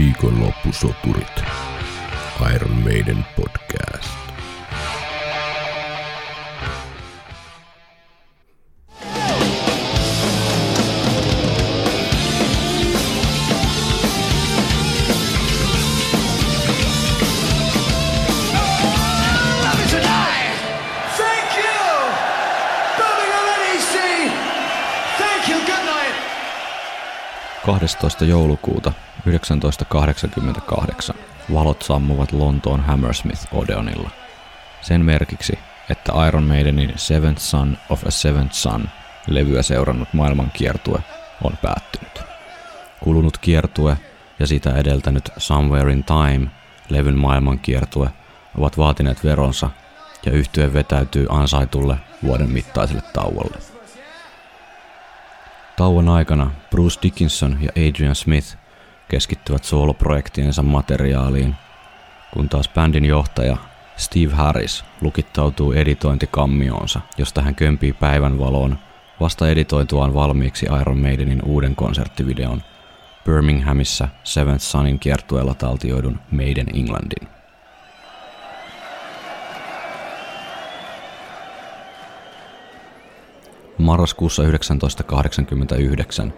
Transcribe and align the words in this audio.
Viikonloppusoturit. 0.00 1.44
Iron 2.54 2.72
Maiden 2.84 3.26
podcast. 3.36 4.08
Thank 21.16 21.56
you. 21.56 21.80
Birmingham 22.96 23.46
NEC. 23.60 23.94
Thank 25.18 25.48
you. 25.48 25.56
Good 25.66 25.84
night. 25.84 26.14
12. 27.64 28.26
joulukuuta 28.28 28.92
1988 29.20 31.16
valot 31.54 31.82
sammuvat 31.82 32.32
Lontoon 32.32 32.80
Hammersmith 32.80 33.46
Odeonilla. 33.52 34.10
Sen 34.80 35.04
merkiksi, 35.04 35.58
että 35.90 36.12
Iron 36.28 36.44
Maidenin 36.44 36.92
Seventh 36.96 37.40
Son 37.40 37.78
of 37.90 38.06
a 38.06 38.10
Seventh 38.10 38.54
Son 38.54 38.88
levyä 39.26 39.62
seurannut 39.62 40.08
maailmankiertue 40.12 40.98
on 41.44 41.52
päättynyt. 41.62 42.22
Kulunut 43.00 43.38
kiertue 43.38 43.96
ja 44.38 44.46
sitä 44.46 44.74
edeltänyt 44.74 45.30
Somewhere 45.36 45.92
in 45.92 46.04
Time 46.04 46.50
levyn 46.88 47.18
maailmankiertue 47.18 48.10
ovat 48.58 48.78
vaatineet 48.78 49.24
veronsa 49.24 49.70
ja 50.26 50.32
yhtye 50.32 50.72
vetäytyy 50.72 51.26
ansaitulle 51.30 51.96
vuoden 52.22 52.50
mittaiselle 52.50 53.02
tauolle. 53.12 53.56
Tauon 55.76 56.08
aikana 56.08 56.50
Bruce 56.70 56.98
Dickinson 57.02 57.58
ja 57.60 57.70
Adrian 57.88 58.14
Smith 58.14 58.59
keskittyvät 59.10 59.64
sooloprojektiensa 59.64 60.62
materiaaliin, 60.62 61.54
kun 62.32 62.48
taas 62.48 62.68
bändin 62.68 63.04
johtaja 63.04 63.56
Steve 63.96 64.34
Harris 64.34 64.84
lukittautuu 65.00 65.72
editointikammioonsa, 65.72 67.00
josta 67.18 67.42
hän 67.42 67.54
kömpii 67.54 67.92
päivänvaloon 67.92 68.78
vasta 69.20 69.48
editoituaan 69.48 70.14
valmiiksi 70.14 70.66
Iron 70.80 70.98
Maidenin 70.98 71.42
uuden 71.44 71.76
konserttivideon 71.76 72.62
Birminghamissa 73.24 74.08
Seventh 74.24 74.62
Sonin 74.62 74.98
kiertueella 74.98 75.54
taltioidun 75.54 76.20
Maiden 76.30 76.66
Englandin. 76.74 77.28
Marraskuussa 83.78 84.42
1989 84.42 86.34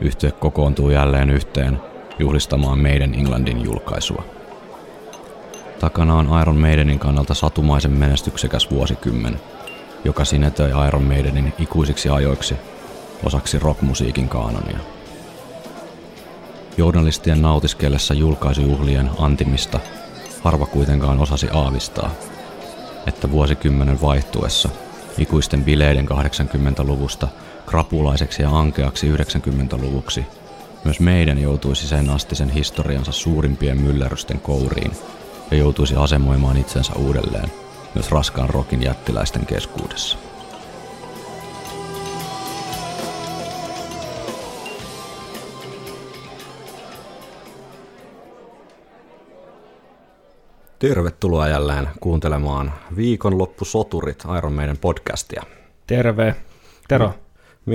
yhtye 0.00 0.30
kokoontuu 0.30 0.90
jälleen 0.90 1.30
yhteen 1.30 1.80
juhlistamaan 2.18 2.78
meidän 2.78 3.14
Englandin 3.14 3.64
julkaisua. 3.64 4.24
Takana 5.80 6.14
on 6.14 6.40
Iron 6.42 6.56
Maidenin 6.56 6.98
kannalta 6.98 7.34
satumaisen 7.34 7.92
menestyksekäs 7.92 8.70
vuosikymmen, 8.70 9.40
joka 10.04 10.24
sinetöi 10.24 10.70
Iron 10.88 11.04
Maidenin 11.04 11.52
ikuisiksi 11.58 12.08
ajoiksi 12.08 12.54
osaksi 13.24 13.58
rockmusiikin 13.58 14.28
kaanonia. 14.28 14.78
Journalistien 16.76 17.42
nautiskellessa 17.42 18.14
julkaisujuhlien 18.14 19.10
antimista 19.18 19.80
harva 20.44 20.66
kuitenkaan 20.66 21.18
osasi 21.18 21.48
aavistaa, 21.52 22.10
että 23.06 23.30
vuosikymmenen 23.30 24.00
vaihtuessa 24.00 24.68
ikuisten 25.18 25.64
bileiden 25.64 26.08
80-luvusta 26.08 27.28
krapulaiseksi 27.66 28.42
ja 28.42 28.58
ankeaksi 28.58 29.12
90-luvuksi 29.12 30.26
myös 30.84 31.00
meidän 31.00 31.38
joutuisi 31.38 31.88
sen 31.88 32.10
astisen 32.10 32.50
historiansa 32.50 33.12
suurimpien 33.12 33.80
myllerrysten 33.80 34.40
kouriin 34.40 34.92
ja 35.50 35.56
joutuisi 35.56 35.94
asemoimaan 35.96 36.56
itsensä 36.56 36.92
uudelleen 36.92 37.48
myös 37.94 38.10
raskaan 38.10 38.50
rokin 38.50 38.82
jättiläisten 38.82 39.46
keskuudessa. 39.46 40.18
Tervetuloa 50.78 51.48
jälleen 51.48 51.88
kuuntelemaan 52.00 52.72
viikonloppusoturit 52.96 54.24
Iron 54.38 54.52
Maiden 54.52 54.78
podcastia. 54.78 55.42
Terve. 55.86 56.36
Tero. 56.88 57.14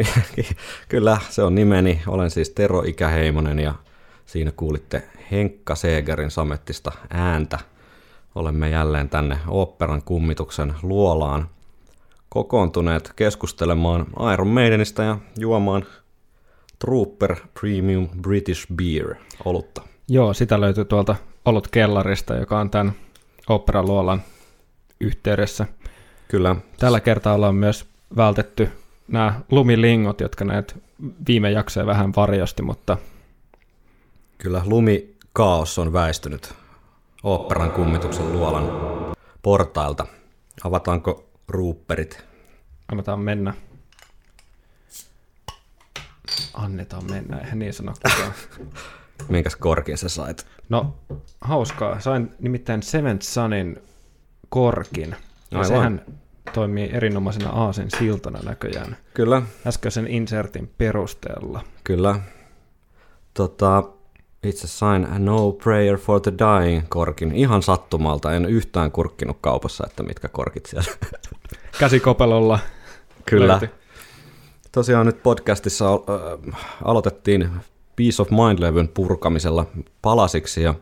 Kyllä, 0.89 1.17
se 1.29 1.43
on 1.43 1.55
nimeni. 1.55 2.01
Olen 2.07 2.31
siis 2.31 2.49
Tero 2.49 2.81
Ikäheimonen 2.81 3.59
ja 3.59 3.73
siinä 4.25 4.51
kuulitte 4.51 5.03
Henkka 5.31 5.75
Seegerin 5.75 6.31
samettista 6.31 6.91
ääntä. 7.09 7.59
Olemme 8.35 8.69
jälleen 8.69 9.09
tänne 9.09 9.39
oopperan 9.47 10.01
kummituksen 10.01 10.73
luolaan 10.83 11.49
kokoontuneet 12.29 13.13
keskustelemaan 13.15 14.05
Iron 14.33 14.47
Maidenista 14.47 15.03
ja 15.03 15.17
juomaan 15.37 15.85
Trooper 16.79 17.35
Premium 17.59 18.09
British 18.21 18.67
Beer 18.75 19.15
olutta. 19.45 19.81
Joo, 20.07 20.33
sitä 20.33 20.61
löytyy 20.61 20.85
tuolta 20.85 21.15
Olut 21.45 21.67
kellarista, 21.67 22.35
joka 22.35 22.59
on 22.59 22.69
tämän 22.69 22.93
operan 23.49 23.85
luolan 23.85 24.21
yhteydessä. 24.99 25.65
Kyllä, 26.27 26.55
Tällä 26.79 26.99
kertaa 26.99 27.33
ollaan 27.33 27.55
myös 27.55 27.85
vältetty 28.15 28.69
nämä 29.07 29.41
lumilingot, 29.51 30.21
jotka 30.21 30.45
näet 30.45 30.83
viime 31.27 31.51
jaksoja 31.51 31.85
vähän 31.85 32.13
varjosti, 32.15 32.61
mutta 32.63 32.97
Kyllä 34.37 34.61
lumikaos 34.65 35.79
on 35.79 35.93
väistynyt 35.93 36.53
oopperan 37.23 37.71
kummituksen 37.71 38.31
luolan 38.33 38.63
portailta. 39.41 40.05
Avataanko 40.63 41.25
ruupperit? 41.47 42.23
annetaan 42.91 43.19
mennä. 43.19 43.53
Annetaan 46.53 47.11
mennä, 47.11 47.37
eihän 47.37 47.59
niin 47.59 47.73
sano 47.73 47.93
kukaan. 47.93 48.33
Minkäs 49.29 49.55
korkin 49.55 49.97
sä 49.97 50.09
sait? 50.09 50.47
No, 50.69 50.95
hauskaa. 51.41 51.99
Sain 51.99 52.31
nimittäin 52.39 52.83
Seventh 52.83 53.25
Sonin 53.25 53.81
korkin. 54.49 55.09
Ja 55.51 55.57
Aivan. 55.57 55.65
sehän 55.67 56.05
toimii 56.53 56.89
erinomaisena 56.93 57.49
aasen 57.49 57.87
siltana 57.99 58.39
näköjään 58.43 58.97
Kyllä, 59.13 59.41
äskeisen 59.67 60.07
insertin 60.07 60.71
perusteella. 60.77 61.61
kyllä. 61.83 62.19
Tota, 63.33 63.83
itse 64.43 64.67
sain 64.67 65.07
No 65.17 65.51
Prayer 65.51 65.97
for 65.97 66.21
the 66.21 66.31
Dying 66.31 66.85
korkin 66.89 67.35
ihan 67.35 67.61
sattumalta. 67.61 68.33
En 68.33 68.45
yhtään 68.45 68.91
kurkkinut 68.91 69.37
kaupassa, 69.41 69.83
että 69.87 70.03
mitkä 70.03 70.27
korkit 70.27 70.65
siellä. 70.65 70.91
Käsikopelolla 71.79 72.59
Kyllä. 73.25 73.47
löytyi. 73.47 73.69
Tosiaan 74.71 75.05
nyt 75.05 75.23
podcastissa 75.23 75.93
äh, 75.93 76.55
aloitettiin 76.83 77.49
Peace 77.95 78.21
of 78.21 78.29
Mind-levyn 78.29 78.87
purkamisella 78.93 79.65
palasiksi 80.01 80.63
ja 80.63 80.73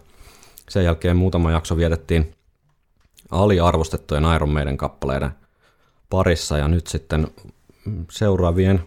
sen 0.69 0.83
jälkeen 0.83 1.17
muutama 1.17 1.51
jakso 1.51 1.77
vietettiin 1.77 2.35
aliarvostettujen 3.31 4.23
Iron 4.35 4.49
Maiden 4.49 4.77
kappaleiden 4.77 5.31
parissa 6.11 6.57
ja 6.57 6.67
nyt 6.67 6.87
sitten 6.87 7.27
seuraavien 8.11 8.81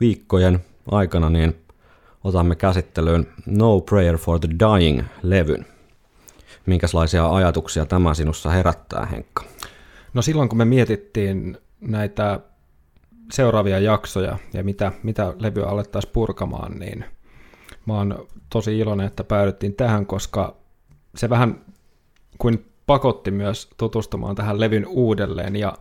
viikkojen 0.00 0.64
aikana 0.90 1.30
niin 1.30 1.56
otamme 2.24 2.56
käsittelyyn 2.56 3.26
No 3.46 3.80
Prayer 3.80 4.18
for 4.18 4.40
the 4.40 4.48
Dying-levyn. 4.48 5.64
Minkälaisia 6.66 7.30
ajatuksia 7.30 7.86
tämä 7.86 8.14
sinussa 8.14 8.50
herättää, 8.50 9.06
Henkka? 9.06 9.44
No 10.14 10.22
silloin 10.22 10.48
kun 10.48 10.58
me 10.58 10.64
mietittiin 10.64 11.58
näitä 11.80 12.40
seuraavia 13.32 13.78
jaksoja 13.78 14.38
ja 14.52 14.64
mitä, 14.64 14.92
mitä 15.02 15.34
levyä 15.38 15.66
alettaisiin 15.66 16.12
purkamaan, 16.12 16.78
niin 16.78 17.04
mä 17.86 17.94
oon 17.94 18.26
tosi 18.50 18.78
iloinen, 18.78 19.06
että 19.06 19.24
päädyttiin 19.24 19.74
tähän, 19.74 20.06
koska 20.06 20.56
se 21.16 21.30
vähän 21.30 21.60
kuin 22.38 22.66
pakotti 22.86 23.30
myös 23.30 23.70
tutustumaan 23.76 24.36
tähän 24.36 24.60
levyn 24.60 24.86
uudelleen 24.86 25.56
ja 25.56 25.78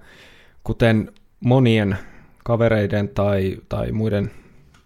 kuten 0.67 1.11
monien 1.39 1.97
kavereiden 2.43 3.09
tai, 3.09 3.57
tai 3.69 3.91
muiden 3.91 4.31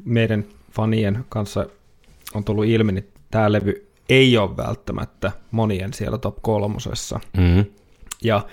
meidän 0.05 0.45
fanien 0.71 1.25
kanssa 1.29 1.65
on 2.33 2.43
tullut 2.43 2.65
ilmi, 2.65 2.91
niin 2.91 3.07
tämä 3.31 3.51
levy 3.51 3.87
ei 4.09 4.37
ole 4.37 4.57
välttämättä 4.57 5.31
monien 5.51 5.93
siellä 5.93 6.17
top 6.17 6.37
kolmosessa. 6.41 7.19
Mm-hmm. 7.37 7.65
Ja 8.23 8.45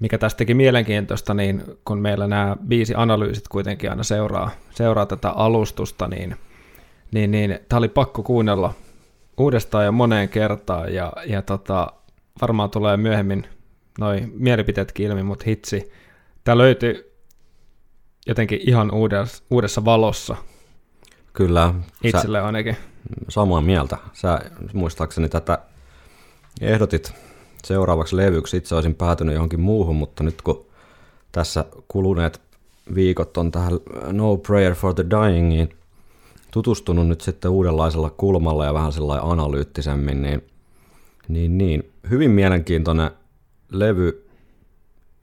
mikä 0.00 0.18
tästäkin 0.18 0.56
mielenkiintoista, 0.56 1.34
niin 1.34 1.62
kun 1.84 1.98
meillä 1.98 2.26
nämä 2.26 2.56
biisi 2.68 2.94
analyysit 2.96 3.48
kuitenkin 3.48 3.90
aina 3.90 4.02
seuraa, 4.02 4.50
seuraa 4.70 5.06
tätä 5.06 5.30
alustusta, 5.30 6.08
niin, 6.08 6.36
niin, 7.14 7.30
niin 7.30 7.58
tämä 7.68 7.78
oli 7.78 7.88
pakko 7.88 8.22
kuunnella 8.22 8.74
uudestaan 9.38 9.84
ja 9.84 9.92
moneen 9.92 10.28
kertaan, 10.28 10.94
ja, 10.94 11.12
ja 11.26 11.42
tota, 11.42 11.92
varmaan 12.40 12.70
tulee 12.70 12.96
myöhemmin 12.96 13.46
noin 13.98 14.32
mielipiteetkin 14.34 15.06
ilmi, 15.06 15.22
mutta 15.22 15.44
hitsi, 15.46 15.92
tämä 16.44 16.58
löytyi 16.58 17.12
jotenkin 18.26 18.60
ihan 18.66 18.94
uudessa, 18.94 19.42
uudessa 19.50 19.84
valossa 19.84 20.36
Kyllä, 21.32 21.74
sä, 22.02 22.08
itselle 22.08 22.40
ainakin. 22.40 22.76
samaa 23.28 23.60
mieltä. 23.60 23.98
Sä 24.12 24.40
muistaakseni 24.72 25.28
tätä 25.28 25.58
ehdotit 26.60 27.14
seuraavaksi 27.64 28.16
levyksi. 28.16 28.56
Itse 28.56 28.74
olisin 28.74 28.94
päätynyt 28.94 29.34
johonkin 29.34 29.60
muuhun, 29.60 29.96
mutta 29.96 30.24
nyt 30.24 30.42
kun 30.42 30.66
tässä 31.32 31.64
kuluneet 31.88 32.40
viikot 32.94 33.36
on 33.36 33.50
tähän 33.50 33.72
No 34.12 34.36
Prayer 34.36 34.74
for 34.74 34.94
the 34.94 35.04
Dyingiin 35.10 35.68
tutustunut 36.50 37.08
nyt 37.08 37.20
sitten 37.20 37.50
uudenlaisella 37.50 38.10
kulmalla 38.10 38.64
ja 38.64 38.74
vähän 38.74 38.92
sellainen 38.92 39.26
analyyttisemmin, 39.26 40.22
niin, 40.22 40.42
niin, 41.28 41.58
niin 41.58 41.90
hyvin 42.10 42.30
mielenkiintoinen 42.30 43.10
levy, 43.72 44.28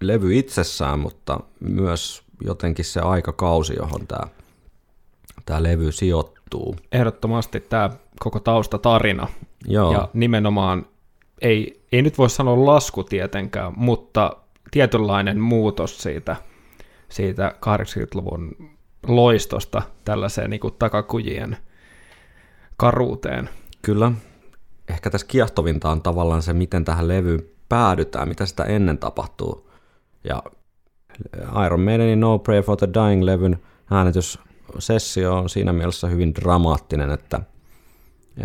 levy 0.01 0.37
itsessään, 0.37 0.99
mutta 0.99 1.39
myös 1.59 2.23
jotenkin 2.41 2.85
se 2.85 2.99
aikakausi, 2.99 3.73
johon 3.75 4.07
tämä, 4.07 4.27
tämä 5.45 5.63
levy 5.63 5.91
sijoittuu. 5.91 6.75
Ehdottomasti 6.91 7.59
tämä 7.59 7.89
koko 8.19 8.39
taustatarina. 8.39 9.27
Joo. 9.67 9.93
Ja 9.93 10.09
nimenomaan, 10.13 10.85
ei, 11.41 11.81
ei 11.91 12.01
nyt 12.01 12.17
voi 12.17 12.29
sanoa 12.29 12.65
lasku 12.65 13.03
tietenkään, 13.03 13.73
mutta 13.75 14.37
tietynlainen 14.71 15.39
muutos 15.39 16.01
siitä, 16.01 16.35
siitä 17.09 17.55
80-luvun 17.55 18.55
loistosta 19.07 19.81
tällaiseen 20.05 20.49
niin 20.49 20.59
kuin 20.59 20.75
takakujien 20.79 21.57
karuuteen. 22.77 23.49
Kyllä. 23.81 24.11
Ehkä 24.89 25.09
tässä 25.09 25.27
kiehtovinta 25.27 25.89
on 25.89 26.01
tavallaan 26.01 26.41
se, 26.41 26.53
miten 26.53 26.85
tähän 26.85 27.07
levyyn 27.07 27.41
päädytään, 27.69 28.27
mitä 28.27 28.45
sitä 28.45 28.63
ennen 28.63 28.97
tapahtuu. 28.97 29.69
Ja 30.23 30.43
Iron 31.65 31.81
Maidenin 31.81 32.19
No 32.19 32.39
Prayer 32.39 32.63
for 32.63 32.77
the 32.77 32.87
Dying-levyn 32.87 33.59
äänityssessio 33.91 35.37
on 35.37 35.49
siinä 35.49 35.73
mielessä 35.73 36.07
hyvin 36.07 36.35
dramaattinen, 36.35 37.11
että, 37.11 37.41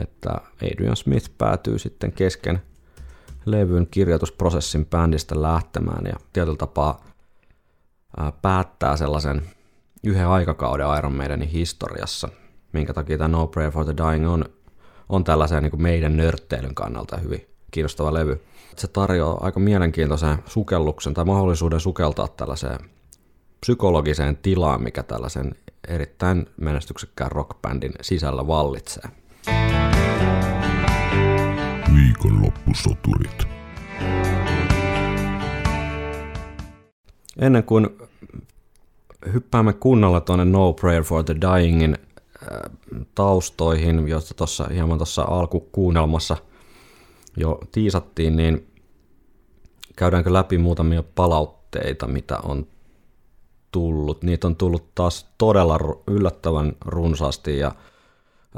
että 0.02 0.40
Adrian 0.62 0.96
Smith 0.96 1.30
päätyy 1.38 1.78
sitten 1.78 2.12
kesken 2.12 2.62
levyn 3.44 3.86
kirjoitusprosessin 3.90 4.86
bändistä 4.86 5.42
lähtemään 5.42 6.06
ja 6.06 6.16
tietyllä 6.32 6.56
tapaa 6.56 7.04
ää, 8.16 8.32
päättää 8.42 8.96
sellaisen 8.96 9.42
yhden 10.04 10.28
aikakauden 10.28 10.86
Iron 10.98 11.14
Maidenin 11.14 11.48
historiassa, 11.48 12.28
minkä 12.72 12.94
takia 12.94 13.18
tämä 13.18 13.28
No 13.28 13.46
Prayer 13.46 13.72
for 13.72 13.84
the 13.84 13.94
Dying 13.96 14.28
on, 14.28 14.44
on 15.08 15.24
tällaisen 15.24 15.62
niin 15.62 15.82
meidän 15.82 16.16
nörtteilyn 16.16 16.74
kannalta 16.74 17.16
hyvin 17.16 17.46
kiinnostava 17.70 18.14
levy. 18.14 18.40
Se 18.76 18.88
tarjoaa 18.88 19.44
aika 19.44 19.60
mielenkiintoisen 19.60 20.38
sukelluksen 20.46 21.14
tai 21.14 21.24
mahdollisuuden 21.24 21.80
sukeltaa 21.80 22.28
tällaiseen 22.28 22.78
psykologiseen 23.60 24.36
tilaan, 24.36 24.82
mikä 24.82 25.02
tällaisen 25.02 25.54
erittäin 25.88 26.46
menestyksekkään 26.56 27.32
rockbändin 27.32 27.92
sisällä 28.00 28.46
vallitsee. 28.46 29.04
Viikonloppusoturit. 31.94 33.46
Ennen 37.38 37.64
kuin 37.64 37.88
hyppäämme 39.32 39.72
kunnolla 39.72 40.20
tuonne 40.20 40.44
No 40.44 40.72
Prayer 40.72 41.02
for 41.02 41.24
the 41.24 41.34
Dyingin 41.40 41.98
äh, 42.42 42.58
taustoihin, 43.14 44.08
joista 44.08 44.34
tuossa 44.34 44.68
hieman 44.72 44.98
tuossa 44.98 45.22
alkukuunnelmassa 45.22 46.36
jo 47.36 47.60
tiisattiin, 47.72 48.36
niin 48.36 48.66
käydäänkö 49.96 50.32
läpi 50.32 50.58
muutamia 50.58 51.02
palautteita, 51.14 52.06
mitä 52.06 52.38
on 52.38 52.66
tullut. 53.70 54.22
Niitä 54.22 54.46
on 54.46 54.56
tullut 54.56 54.94
taas 54.94 55.28
todella 55.38 55.78
yllättävän 56.06 56.72
runsaasti 56.84 57.58
ja 57.58 57.66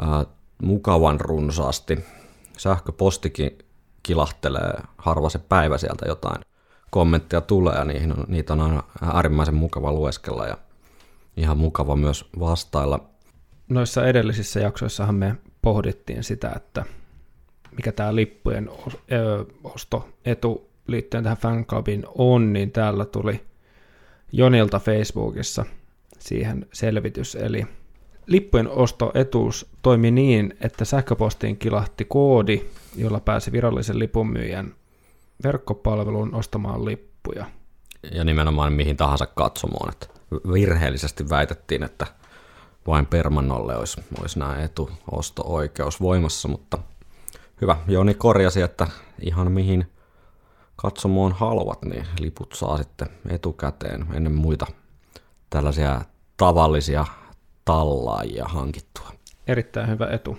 äh, 0.03 0.27
mukavan 0.63 1.21
runsaasti. 1.21 1.99
Sähköpostikin 2.59 3.59
kilahtelee 4.03 4.73
harva 4.99 5.29
se 5.29 5.39
päivä 5.39 5.79
sieltä 5.79 6.09
jotain 6.09 6.43
kommentteja 6.91 7.41
tulee 7.41 7.75
ja 7.75 7.85
niihin 7.85 8.13
on, 8.13 8.25
niitä 8.29 8.53
on 8.53 8.61
aina 8.61 8.83
äärimmäisen 9.03 9.55
mukava 9.55 9.93
lueskella 9.93 10.47
ja 10.47 10.59
ihan 11.37 11.59
mukava 11.59 11.97
myös 11.97 12.31
vastailla. 12.39 13.01
Noissa 13.69 14.07
edellisissä 14.07 14.61
jaksoissahan 14.61 15.15
me 15.15 15.37
pohdittiin 15.63 16.25
sitä, 16.25 16.53
että 16.57 16.85
mikä 17.77 17.93
tämä 17.93 18.15
lippujen 18.15 18.69
os- 18.69 18.99
ö, 19.13 19.45
ostoetu 19.65 20.71
liittyen 20.87 21.23
tähän 21.23 21.39
fanclubin 21.39 22.05
on, 22.15 22.53
niin 22.53 22.71
täällä 22.73 23.05
tuli 23.05 23.41
Jonilta 24.33 24.79
Facebookissa 24.79 25.65
siihen 26.19 26.67
selvitys. 26.73 27.35
Eli 27.35 27.67
lippujen 28.27 28.69
ostoetuus 28.69 29.67
toimi 29.83 30.11
niin, 30.11 30.57
että 30.61 30.85
sähköpostiin 30.85 31.57
kilahti 31.57 32.05
koodi, 32.05 32.63
jolla 32.97 33.21
pääsi 33.21 33.53
virallisen 33.53 33.99
lipunmyyjän 33.99 34.75
verkkopalveluun 35.45 36.35
ostamaan 36.35 36.85
lippuja. 36.85 37.47
Ja 38.13 38.25
nimenomaan 38.25 38.73
mihin 38.73 38.97
tahansa 38.97 39.27
katsomoon. 39.27 39.89
Että 39.93 40.07
virheellisesti 40.53 41.29
väitettiin, 41.29 41.83
että 41.83 42.07
vain 42.87 43.07
Permannolle 43.07 43.77
olisi, 43.77 44.01
olisi 44.21 44.39
nämä 44.39 44.57
etuosto-oikeus 44.63 46.01
voimassa, 46.01 46.49
mutta 46.49 46.79
hyvä. 47.61 47.77
Joni 47.89 48.15
korjasi, 48.15 48.61
että 48.61 48.87
ihan 49.21 49.53
mihin 49.53 49.87
katsomoon 50.77 51.33
haluat, 51.33 51.85
niin 51.85 52.07
liput 52.21 52.53
saa 52.53 52.79
sitten 52.79 53.09
etukäteen 53.29 54.07
ennen 54.15 54.35
muita 54.35 54.67
tällaisia 55.51 56.01
tavallisia 56.37 57.05
tallaajia 57.65 58.45
hankittua. 58.45 59.13
Erittäin 59.47 59.89
hyvä 59.89 60.07
etu. 60.11 60.39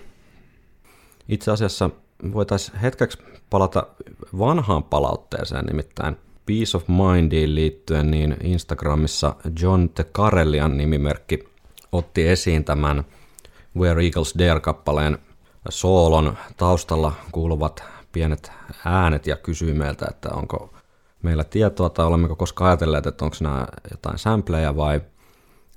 Itse 1.28 1.50
asiassa 1.50 1.90
voitaisiin 2.32 2.78
hetkeksi 2.78 3.18
palata 3.50 3.86
vanhaan 4.38 4.84
palautteeseen, 4.84 5.64
nimittäin 5.64 6.16
Peace 6.46 6.76
of 6.76 6.84
Mindiin 6.88 7.54
liittyen, 7.54 8.10
niin 8.10 8.36
Instagramissa 8.42 9.34
John 9.60 9.88
the 9.88 10.04
Karelian 10.12 10.76
nimimerkki 10.76 11.48
otti 11.92 12.28
esiin 12.28 12.64
tämän 12.64 13.04
Where 13.76 14.04
Eagles 14.04 14.34
Dare-kappaleen 14.38 15.18
soolon 15.68 16.36
taustalla 16.56 17.12
kuuluvat 17.32 17.84
pienet 18.12 18.52
äänet 18.84 19.26
ja 19.26 19.36
kysyy 19.36 19.74
meiltä, 19.74 20.06
että 20.10 20.28
onko 20.28 20.74
meillä 21.22 21.44
tietoa 21.44 21.88
tai 21.88 22.06
olemmeko 22.06 22.36
koskaan 22.36 22.68
ajatelleet, 22.68 23.06
että 23.06 23.24
onko 23.24 23.36
nämä 23.40 23.66
jotain 23.90 24.18
sampleja 24.18 24.76
vai, 24.76 25.00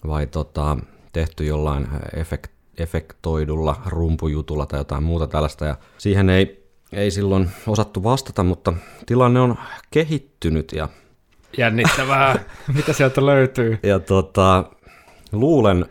vai 0.08 0.28
tota, 0.28 0.78
tehty 1.14 1.46
jollain 1.46 1.88
efekt, 2.14 2.52
efektoidulla 2.78 3.82
rumpujutulla 3.86 4.66
tai 4.66 4.80
jotain 4.80 5.04
muuta 5.04 5.28
tällaista. 5.28 5.66
Ja 5.66 5.76
siihen 5.98 6.30
ei, 6.30 6.68
ei 6.94 7.12
silloin 7.12 7.50
osattu 7.68 8.04
vastata, 8.04 8.44
mutta 8.44 8.74
tilanne 9.06 9.40
on 9.40 9.56
kehittynyt 9.92 10.72
ja, 10.72 10.90
Jännittävää. 11.58 12.40
Mitä 12.76 12.94
sieltä 12.94 13.26
löytyy? 13.26 13.80
ja 13.84 14.00
tota, 14.00 14.66
luulen, 15.32 15.86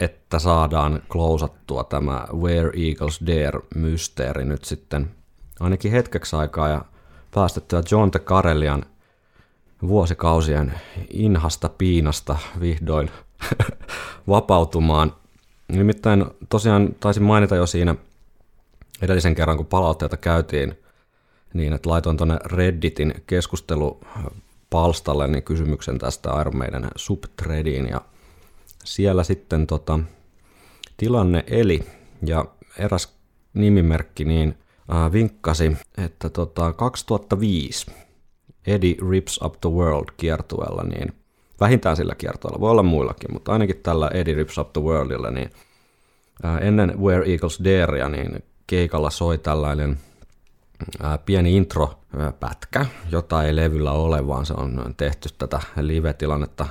että 0.00 0.38
saadaan 0.38 1.02
klousattua 1.08 1.84
tämä 1.84 2.26
Where 2.32 2.70
Eagles 2.88 3.20
Dare-mysteeri 3.26 4.44
nyt 4.44 4.64
sitten 4.64 5.10
ainakin 5.60 5.92
hetkeksi 5.92 6.36
aikaa 6.36 6.68
ja 6.68 6.84
päästettyä 7.34 7.82
John 7.90 8.10
the 8.10 8.18
Karelian 8.18 8.86
vuosikausien 9.82 10.74
inhasta 11.10 11.68
piinasta 11.68 12.38
vihdoin 12.60 13.10
vapautumaan. 14.28 15.12
Nimittäin 15.68 16.24
tosiaan 16.48 16.94
taisin 17.00 17.22
mainita 17.22 17.56
jo 17.56 17.66
siinä 17.66 17.94
edellisen 19.02 19.34
kerran, 19.34 19.56
kun 19.56 19.66
palautteita 19.66 20.16
käytiin, 20.16 20.78
niin 21.54 21.72
että 21.72 21.90
laitoin 21.90 22.16
tuonne 22.16 22.38
Redditin 22.44 23.14
keskustelupalstalle 23.26 25.26
niin 25.26 25.42
kysymyksen 25.42 25.98
tästä 25.98 26.40
Iron 26.40 26.56
Maiden 26.56 26.88
subtrediin 26.96 27.88
ja 27.88 28.00
siellä 28.86 29.24
sitten 29.24 29.66
tota, 29.66 29.98
tilanne 30.96 31.44
eli 31.46 31.84
ja 32.26 32.44
eräs 32.78 33.16
nimimerkki 33.54 34.24
niin 34.24 34.58
äh, 34.92 35.12
vinkkasi, 35.12 35.76
että 35.98 36.28
tota, 36.28 36.72
2005 36.72 37.86
Eddie 38.66 38.96
Rips 39.10 39.40
Up 39.44 39.60
the 39.60 39.70
World 39.70 40.08
kiertueella, 40.16 40.82
niin 40.82 41.12
vähintään 41.60 41.96
sillä 41.96 42.14
kiertueella, 42.14 42.60
voi 42.60 42.70
olla 42.70 42.82
muillakin, 42.82 43.32
mutta 43.32 43.52
ainakin 43.52 43.80
tällä 43.82 44.10
Eddie 44.14 44.34
Rips 44.34 44.58
Up 44.58 44.72
the 44.72 44.82
Worldilla, 44.82 45.30
niin 45.30 45.50
äh, 46.44 46.56
ennen 46.66 47.00
Where 47.00 47.32
Eagles 47.32 47.60
Darea, 47.64 48.08
niin 48.08 48.42
keikalla 48.66 49.10
soi 49.10 49.38
tällainen 49.38 49.98
ää, 51.02 51.18
pieni 51.18 51.56
intro-pätkä, 51.56 52.86
jota 53.10 53.44
ei 53.44 53.56
levyllä 53.56 53.92
ole, 53.92 54.26
vaan 54.26 54.46
se 54.46 54.54
on 54.54 54.94
tehty 54.96 55.28
tätä 55.38 55.60
live-tilannetta 55.80 56.66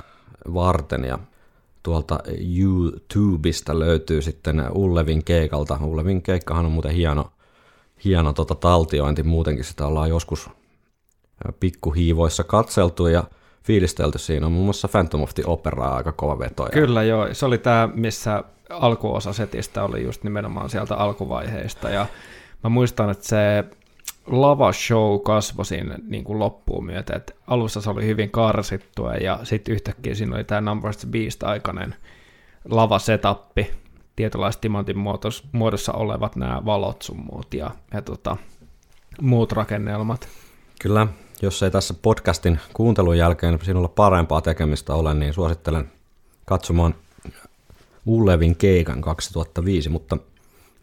varten 0.54 1.04
ja 1.04 1.18
tuolta 1.86 2.18
YouTubesta 2.56 3.78
löytyy 3.78 4.22
sitten 4.22 4.62
Ullevin 4.74 5.24
keikalta. 5.24 5.78
Ullevin 5.82 6.22
keikkahan 6.22 6.66
on 6.66 6.72
muuten 6.72 6.90
hieno, 6.92 7.32
hieno 8.04 8.32
tota 8.32 8.54
taltiointi, 8.54 9.22
muutenkin 9.22 9.64
sitä 9.64 9.86
ollaan 9.86 10.08
joskus 10.08 10.50
pikkuhiivoissa 11.60 12.44
katseltu 12.44 13.06
ja 13.06 13.24
fiilistelty. 13.62 14.18
Siinä 14.18 14.46
on 14.46 14.52
muun 14.52 14.64
muassa 14.64 14.88
Phantom 14.88 15.22
of 15.22 15.34
the 15.34 15.42
Opera 15.46 15.88
aika 15.88 16.12
kova 16.12 16.38
veto. 16.38 16.68
Kyllä 16.72 17.02
joo, 17.02 17.28
se 17.32 17.46
oli 17.46 17.58
tämä, 17.58 17.88
missä 17.94 18.44
alkuosa 18.70 19.32
setistä 19.32 19.84
oli 19.84 20.04
just 20.04 20.24
nimenomaan 20.24 20.70
sieltä 20.70 20.94
alkuvaiheista 20.94 21.90
ja 21.90 22.06
mä 22.64 22.70
muistan, 22.70 23.10
että 23.10 23.26
se 23.26 23.64
lava 24.26 24.72
show 24.72 25.20
kasvoi 25.20 25.64
siinä 25.64 25.98
niin 26.06 26.24
kuin 26.24 26.38
loppuun 26.38 26.86
myötä, 26.86 27.16
että 27.16 27.32
alussa 27.46 27.80
se 27.80 27.90
oli 27.90 28.06
hyvin 28.06 28.30
karsittua 28.30 29.14
ja 29.14 29.40
sitten 29.42 29.74
yhtäkkiä 29.74 30.14
siinä 30.14 30.36
oli 30.36 30.44
tämä 30.44 30.60
Numbers 30.60 31.06
Beast 31.06 31.42
aikainen 31.42 31.94
lava 32.70 32.98
setappi, 32.98 33.70
tietynlaista 34.16 34.60
timantin 34.60 34.96
muodossa 35.52 35.92
olevat 35.92 36.36
nämä 36.36 36.62
valot 36.64 37.02
sun 37.02 37.24
muut 37.32 37.54
ja, 37.54 37.70
ja 37.94 38.02
tota, 38.02 38.36
muut 39.20 39.52
rakennelmat. 39.52 40.28
Kyllä, 40.82 41.06
jos 41.42 41.62
ei 41.62 41.70
tässä 41.70 41.94
podcastin 42.02 42.60
kuuntelun 42.74 43.18
jälkeen 43.18 43.58
sinulla 43.62 43.88
parempaa 43.88 44.40
tekemistä 44.40 44.94
ole, 44.94 45.14
niin 45.14 45.34
suosittelen 45.34 45.92
katsomaan 46.44 46.94
Ullevin 48.06 48.56
keikan 48.56 49.00
2005, 49.00 49.88
mutta, 49.88 50.18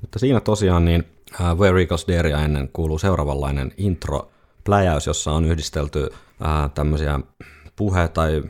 mutta 0.02 0.20
siinä 0.20 0.40
tosiaan 0.40 0.86
niin 0.86 1.13
Where 1.40 1.82
Eagles 1.82 2.08
Daria 2.08 2.42
ennen 2.42 2.70
kuuluu 2.74 3.00
seuraavanlainen 3.00 3.72
intro 3.78 4.32
pläjäys, 4.64 5.08
jossa 5.08 5.32
on 5.32 5.46
yhdistelty 5.46 6.04
uh, 6.04 6.72
tämmöisiä 6.74 7.20
puhe- 7.76 8.08
tai 8.08 8.44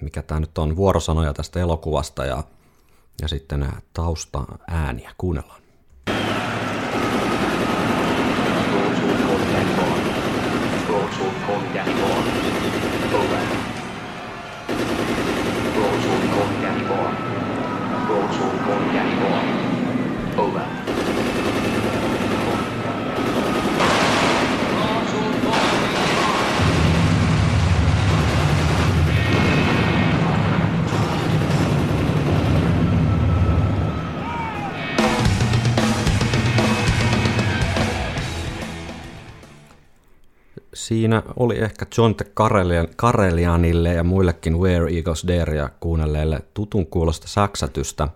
mikä 0.00 0.22
tämä 0.22 0.40
nyt 0.40 0.58
on, 0.58 0.76
vuorosanoja 0.76 1.34
tästä 1.34 1.60
elokuvasta 1.60 2.24
ja, 2.24 2.42
ja 3.22 3.28
sitten 3.28 3.68
tausta 3.92 4.44
ääniä. 4.68 5.10
Kuunnellaan. 5.18 5.62
Siinä 40.88 41.22
oli 41.36 41.58
ehkä 41.58 41.86
John 41.98 42.14
T. 42.14 42.22
Karelianille 42.96 43.92
ja 43.92 44.04
muillekin 44.04 44.58
Where 44.58 44.94
Eagles 44.96 45.24
Dareja 45.28 45.70
kuunnelleille 45.80 46.40
tutun 46.54 46.86
kuulosta 46.86 47.28
säksätystä. 47.28 48.08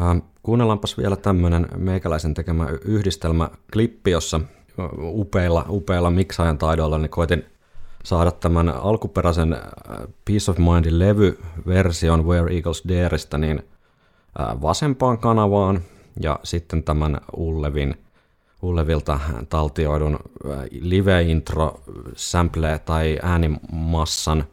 Ähm, 0.00 0.18
kuunnellaanpas 0.42 0.98
vielä 0.98 1.16
tämmöinen 1.16 1.68
meikäläisen 1.76 2.34
tekemä 2.34 2.68
yhdistelmäklippi, 2.84 4.10
jossa 4.10 4.40
upeilla, 5.00 5.66
upeilla 5.68 6.10
miksaajan 6.10 6.58
taidoilla 6.58 6.98
niin 6.98 7.10
koitin 7.10 7.44
saada 8.04 8.30
tämän 8.30 8.68
alkuperäisen 8.68 9.52
äh, 9.52 9.60
Peace 10.24 10.50
of 10.50 10.58
Mindin 10.58 10.98
levyversion 10.98 12.26
Where 12.26 12.54
Eagles 12.54 12.82
Dareista 12.88 13.38
niin 13.38 13.62
äh, 14.40 14.60
vasempaan 14.62 15.18
kanavaan 15.18 15.80
ja 16.20 16.40
sitten 16.42 16.82
tämän 16.82 17.20
Ullevin– 17.36 17.94
Ullevilta 18.62 19.20
taltioidun 19.48 20.14
äh, 20.50 20.58
live-intro, 20.80 21.80
sample 22.16 22.80
tai 22.84 23.18
äänimassan 23.22 24.44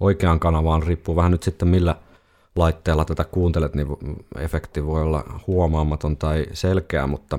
oikeaan 0.00 0.40
kanavaan, 0.40 0.82
riippuu 0.82 1.16
vähän 1.16 1.32
nyt 1.32 1.42
sitten 1.42 1.68
millä 1.68 1.96
laitteella 2.56 3.04
tätä 3.04 3.24
kuuntelet, 3.24 3.74
niin 3.74 3.86
efekti 4.38 4.86
voi 4.86 5.02
olla 5.02 5.40
huomaamaton 5.46 6.16
tai 6.16 6.46
selkeä, 6.52 7.06
mutta 7.06 7.38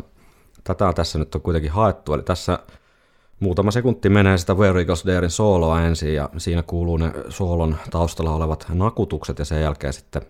tätä 0.64 0.94
tässä 0.94 1.20
nyt 1.20 1.36
on 1.36 1.42
kuitenkin 1.42 1.72
haettu, 1.72 2.14
eli 2.14 2.24
tässä 2.24 2.60
muutama 3.40 3.72
sekunti 3.72 4.10
menee 4.10 4.38
sitä 4.38 4.54
Where 4.54 4.86
Darein 5.06 5.32
sooloa 5.32 5.82
ensin 5.82 6.14
ja 6.14 6.30
siinä 6.38 6.64
kuuluu 6.64 6.98
ne 6.98 7.12
soolon 7.30 7.78
taustalla 7.92 8.34
olevat 8.34 8.66
nakutukset 8.74 9.40
ja 9.40 9.46
sen 9.46 9.62
jälkeen 9.62 9.94
sitten 9.94 10.22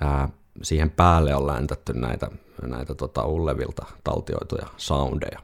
ää, 0.00 0.28
siihen 0.62 0.90
päälle 0.90 1.34
on 1.34 1.46
läntätty 1.46 1.92
näitä, 1.92 2.30
näitä 2.62 2.94
tota 2.94 3.24
Ullevilta 3.24 3.86
taltioituja 4.04 4.66
soundeja. 4.76 5.40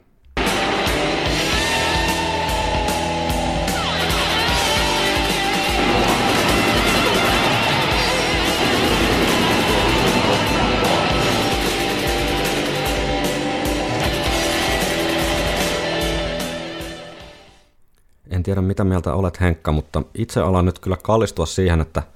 En 18.30 18.42
tiedä 18.42 18.62
mitä 18.62 18.84
mieltä 18.84 19.14
olet 19.14 19.40
Henkka, 19.40 19.72
mutta 19.72 20.02
itse 20.14 20.40
alan 20.40 20.64
nyt 20.64 20.78
kyllä 20.78 20.96
kallistua 21.02 21.46
siihen, 21.46 21.80
että– 21.80 22.02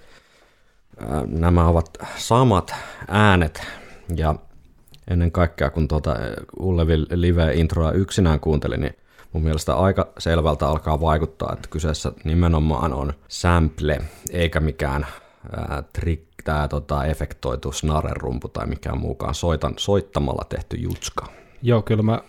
nämä 1.27 1.69
ovat 1.69 1.91
samat 2.17 2.75
äänet 3.09 3.63
ja 4.17 4.35
ennen 5.11 5.33
kaikkea 5.33 5.71
kun 5.71 5.89
tuota 5.89 6.17
Ullevin 6.59 7.07
live-introa 7.11 7.93
yksinään 7.93 8.41
kuuntelin, 8.41 8.81
niin 8.81 8.97
mun 9.33 9.43
mielestä 9.43 9.77
aika 9.77 10.09
selvältä 10.19 10.69
alkaa 10.69 11.01
vaikuttaa, 11.01 11.53
että 11.53 11.69
kyseessä 11.69 12.13
nimenomaan 12.25 12.93
on 12.93 13.13
sample, 13.29 14.01
eikä 14.31 14.61
mikään 14.61 15.07
ää, 15.57 15.83
trick, 15.93 16.25
tää, 16.45 16.69
tota, 16.69 17.05
efektoitu 17.05 17.73
snare-rumpu 17.73 18.49
tai 18.49 18.67
mikään 18.67 18.99
muukaan 18.99 19.35
soitan, 19.35 19.75
soittamalla 19.77 20.47
tehty 20.49 20.77
jutska. 20.77 21.27
Joo, 21.63 21.83
kyllä 21.83 22.03
mä 22.03 22.21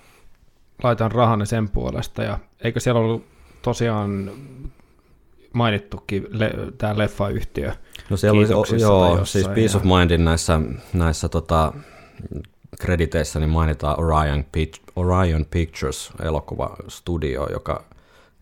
laitan 0.83 1.12
rahanne 1.12 1.45
sen 1.45 1.69
puolesta, 1.69 2.24
ja 2.24 2.39
eikö 2.63 2.79
siellä 2.79 3.01
ollut 3.01 3.25
tosiaan 3.62 4.31
mainittukin 5.54 6.27
le, 6.32 6.51
tämä 6.77 6.98
leffayhtiö. 6.98 7.72
No 8.10 8.18
siellä 8.18 8.39
oli, 8.39 8.82
joo, 8.82 9.25
siis 9.25 9.48
Peace 9.48 9.62
ja... 9.62 9.77
of 9.77 9.84
Mindin 9.84 10.25
näissä, 10.25 10.62
näissä 10.94 11.30
tota, 11.30 11.74
krediteissä 12.80 13.39
niin 13.39 13.50
mainitaan 13.50 14.00
Orion, 14.00 14.46
Orion 14.96 15.46
Pictures 15.51 16.12
elokuvastudio, 16.22 17.48
joka 17.51 17.84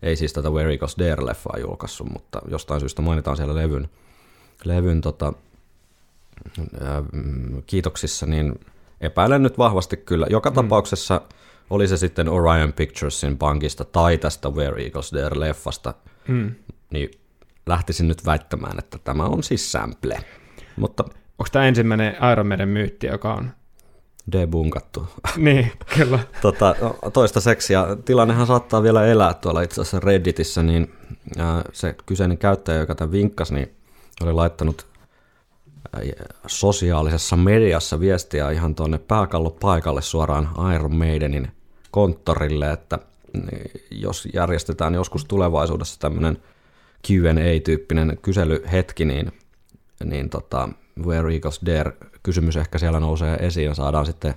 ei 0.02 0.16
siis 0.16 0.32
tätä 0.32 0.50
Where 0.50 0.72
Eagles 0.72 0.96
Dare-leffaa 0.98 1.60
julkaissut, 1.60 2.12
mutta 2.12 2.42
jostain 2.48 2.80
syystä 2.80 3.02
mainitaan 3.02 3.36
siellä 3.36 3.54
levyn, 3.54 3.88
levyn 4.64 5.00
tota, 5.00 5.32
ää, 6.80 7.02
kiitoksissa, 7.66 8.26
niin 8.26 8.60
epäilen 9.00 9.42
nyt 9.42 9.58
vahvasti 9.58 9.96
kyllä. 9.96 10.26
Joka 10.30 10.50
mm. 10.50 10.54
tapauksessa 10.54 11.20
oli 11.70 11.88
se 11.88 11.96
sitten 11.96 12.28
Orion 12.28 12.72
Picturesin 12.72 13.38
pankista 13.38 13.84
tai 13.84 14.18
tästä 14.18 14.50
Where 14.50 14.82
Eagles 14.82 15.12
Dare-leffasta, 15.12 15.94
mm 16.28 16.54
niin 16.90 17.10
lähtisin 17.66 18.08
nyt 18.08 18.26
väittämään, 18.26 18.78
että 18.78 18.98
tämä 18.98 19.24
on 19.24 19.42
siis 19.42 19.72
sample. 19.72 20.24
Mutta 20.76 21.04
Onko 21.38 21.48
tämä 21.52 21.66
ensimmäinen 21.66 22.16
Iron 22.32 22.46
Maiden 22.46 22.68
myytti, 22.68 23.06
joka 23.06 23.34
on 23.34 23.50
debunkattu. 24.32 25.06
Niin, 25.36 25.72
kyllä. 25.94 26.18
tota, 26.42 26.74
toista 27.12 27.40
seksiä. 27.40 27.86
Tilannehan 28.04 28.46
saattaa 28.46 28.82
vielä 28.82 29.06
elää 29.06 29.34
tuolla 29.34 29.62
itse 29.62 29.80
asiassa 29.80 30.00
Redditissä, 30.00 30.62
niin 30.62 30.92
se 31.72 31.94
kyseinen 32.06 32.38
käyttäjä, 32.38 32.78
joka 32.78 32.94
tämän 32.94 33.12
vinkkasi, 33.12 33.54
niin 33.54 33.76
oli 34.22 34.32
laittanut 34.32 34.86
sosiaalisessa 36.46 37.36
mediassa 37.36 38.00
viestiä 38.00 38.50
ihan 38.50 38.74
tuonne 38.74 38.98
pääkallopaikalle 38.98 40.02
suoraan 40.02 40.48
Iron 40.74 40.94
Maidenin 40.94 41.48
konttorille, 41.90 42.72
että 42.72 42.98
niin 43.32 43.70
jos 43.90 44.28
järjestetään 44.34 44.94
joskus 44.94 45.24
tulevaisuudessa 45.24 46.00
tämmöinen– 46.00 46.38
Q&A-tyyppinen 47.06 48.18
kyselyhetki, 48.22 49.04
niin, 49.04 49.32
niin 50.04 50.30
tota, 50.30 50.68
Where 51.06 51.32
Eagles 51.32 51.60
Dare 51.66 51.92
kysymys 52.22 52.56
ehkä 52.56 52.78
siellä 52.78 53.00
nousee 53.00 53.36
esiin 53.36 53.66
ja 53.66 53.74
saadaan 53.74 54.06
sitten 54.06 54.34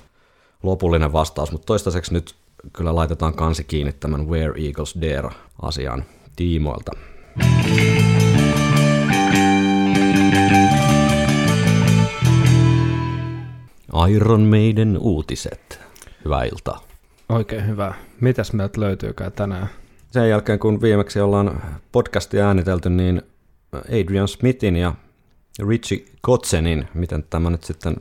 lopullinen 0.63 1.13
vastaus, 1.13 1.51
mutta 1.51 1.65
toistaiseksi 1.65 2.13
nyt 2.13 2.35
kyllä 2.73 2.95
laitetaan 2.95 3.33
kansi 3.33 3.63
kiinni 3.63 3.93
tämän 3.93 4.27
Where 4.27 4.53
Eagles 4.65 4.95
Dare 5.01 5.29
asian 5.61 6.03
tiimoilta. 6.35 6.91
Iron 14.09 14.41
Maiden 14.41 14.97
uutiset. 14.99 15.79
Hyvää 16.25 16.43
iltaa. 16.43 16.83
Oikein 17.29 17.67
hyvä. 17.67 17.93
Mitäs 18.21 18.53
meiltä 18.53 18.81
löytyykään 18.81 19.31
tänään? 19.31 19.69
Sen 20.11 20.29
jälkeen, 20.29 20.59
kun 20.59 20.81
viimeksi 20.81 21.19
ollaan 21.19 21.61
podcastia 21.91 22.47
äänitelty, 22.47 22.89
niin 22.89 23.21
Adrian 23.73 24.27
Smithin 24.27 24.75
ja 24.75 24.93
Richie 25.67 26.05
Kotsenin, 26.21 26.87
miten 26.93 27.23
tämä 27.29 27.49
nyt 27.49 27.63
sitten 27.63 27.95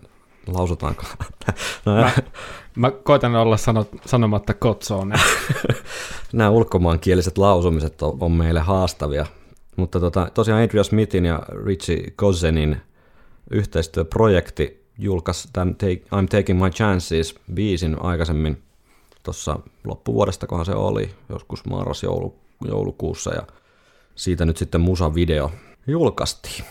lausutaanko? 0.46 1.04
no, 1.84 1.94
mä, 2.00 2.12
mä 2.76 2.90
koitan 2.90 3.34
olla 3.34 3.56
sanot, 3.56 3.88
sanomatta 4.06 4.54
Kotsone. 4.54 5.16
Nämä 6.32 6.50
ulkomaankieliset 6.50 7.38
lausumiset 7.38 8.02
on, 8.02 8.16
on 8.20 8.32
meille 8.32 8.60
haastavia, 8.60 9.26
mutta 9.76 10.00
tota, 10.00 10.30
tosiaan 10.34 10.62
Adrian 10.62 10.84
Smithin 10.84 11.24
ja 11.24 11.42
Richie 11.64 12.12
Kotsenin 12.16 12.76
yhteistyöprojekti 13.50 14.84
julkaisi 14.98 15.48
tämän 15.52 15.74
Take, 15.74 16.02
I'm 16.14 16.28
Taking 16.30 16.62
My 16.62 16.70
Chances 16.70 17.34
biisin 17.54 18.02
aikaisemmin 18.02 18.62
tuossa 19.28 19.58
loppuvuodesta, 19.84 20.46
kohan 20.46 20.66
se 20.66 20.72
oli, 20.72 21.14
joskus 21.28 21.64
marras-joulukuussa, 21.64 23.34
ja 23.34 23.42
siitä 24.14 24.44
nyt 24.44 24.56
sitten 24.56 24.80
musavideo 24.80 25.52
julkaistiin. 25.86 26.64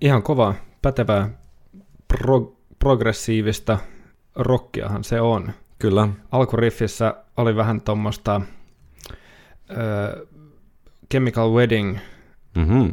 Ihan 0.00 0.22
kova, 0.22 0.54
pätevää, 0.82 1.30
pro- 2.08 2.56
progressiivista 2.78 3.78
rockiahan 4.34 5.04
se 5.04 5.20
on. 5.20 5.52
Kyllä, 5.78 6.08
Alkuriffissä 6.32 7.14
oli 7.36 7.56
vähän 7.56 7.80
tuommoista 7.80 8.40
ö, 9.70 10.26
Chemical 11.10 11.50
Wedding 11.50 11.98
mm-hmm. 12.54 12.90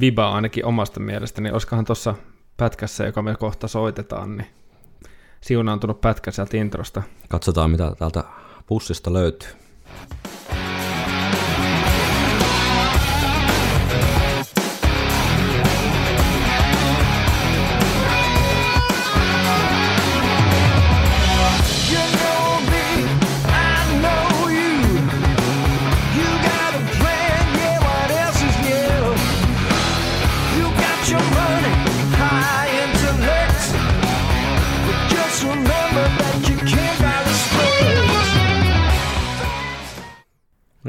viba 0.00 0.30
ainakin 0.30 0.64
omasta 0.64 1.00
mielestäni. 1.00 1.50
Olisikohan 1.50 1.84
tuossa 1.84 2.14
pätkässä, 2.56 3.06
joka 3.06 3.22
me 3.22 3.36
kohta 3.36 3.68
soitetaan, 3.68 4.36
niin 4.36 4.48
siunaantunut 5.40 6.00
pätkä 6.00 6.30
sieltä 6.30 6.56
introsta. 6.56 7.02
katsotaan 7.28 7.70
mitä 7.70 7.92
täältä 7.98 8.24
pussista 8.66 9.12
löytyy. 9.12 9.50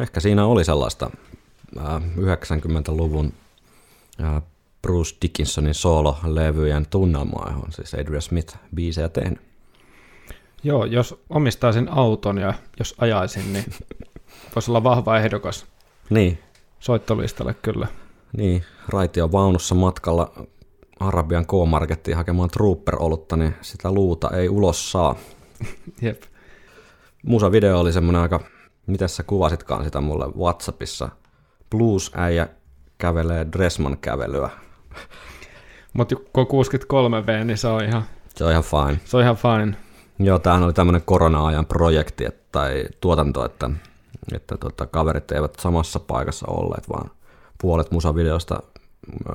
Ehkä 0.08 0.20
siinä 0.20 0.46
oli 0.46 0.64
sellaista 0.64 1.10
äh, 1.78 2.02
90-luvun 2.18 3.34
äh, 4.24 4.42
Bruce 4.82 5.16
Dickinsonin 5.22 5.74
solo-levyjen 5.74 6.86
tunnelmaa, 6.90 7.50
johon 7.52 7.72
siis 7.72 7.94
Adrian 7.94 8.22
Smith 8.22 8.58
biisejä 8.76 9.10
tehnyt. 9.10 9.40
Joo, 10.64 10.86
jos 10.86 11.22
omistaisin 11.30 11.90
auton 11.90 12.38
ja 12.38 12.54
jos 12.80 12.96
ajaisin, 12.98 13.54
niin 13.54 13.66
voisi 14.56 14.72
olla 14.72 14.84
vahva 14.84 15.18
ehdokas 15.18 15.66
Niin, 16.10 16.40
soittolistalle 16.80 17.54
kyllä. 17.54 17.88
niin 18.38 18.64
raitio 18.88 19.32
vaunussa 19.32 19.76
matkalla 19.76 20.32
Arabian 21.00 21.46
K-markettiin 21.46 22.18
hakemaan 22.18 22.50
trooper-olutta, 22.50 23.36
niin 23.36 23.56
sitä 23.62 23.92
luuta 23.92 24.30
ei 24.30 24.50
ulos 24.50 24.92
saa. 24.92 25.16
Jep. 26.02 26.22
Musa-video 27.24 27.80
oli 27.80 27.94
semmoinen 27.94 28.22
aika, 28.22 28.40
miten 28.88 29.10
sä 29.10 29.24
kuvasitkaan 29.24 29.84
sitä 29.84 30.02
mulle 30.02 30.26
Whatsappissa. 30.38 31.10
Blues-äijä 31.70 32.48
kävelee 32.98 33.48
Dressman 33.52 33.98
kävelyä. 33.98 34.50
Mutta 35.94 36.16
kun 36.34 36.48
63V, 36.48 37.44
niin 37.44 37.58
se 37.58 37.68
on 37.68 37.84
ihan, 37.84 38.04
Se 38.36 38.44
on 38.46 38.52
ihan 38.52 38.64
fine. 38.64 39.00
se 39.06 39.18
on 39.18 39.24
ihan 39.24 39.36
fine. 39.36 39.78
Joo, 40.20 40.40
tämähän 40.40 40.64
oli 40.64 40.74
tämmöinen 40.74 41.02
korona-ajan 41.06 41.66
projekti 41.66 42.26
et, 42.26 42.52
tai 42.52 42.86
tuotanto, 43.02 43.46
että, 43.46 43.70
että 44.34 44.58
tota, 44.58 44.86
kaverit 44.88 45.32
eivät 45.32 45.54
samassa 45.60 46.00
paikassa 46.00 46.46
olleet, 46.50 46.90
vaan 46.90 47.12
puolet 47.62 47.92
musavideosta 47.92 48.60
ö, 49.10 49.34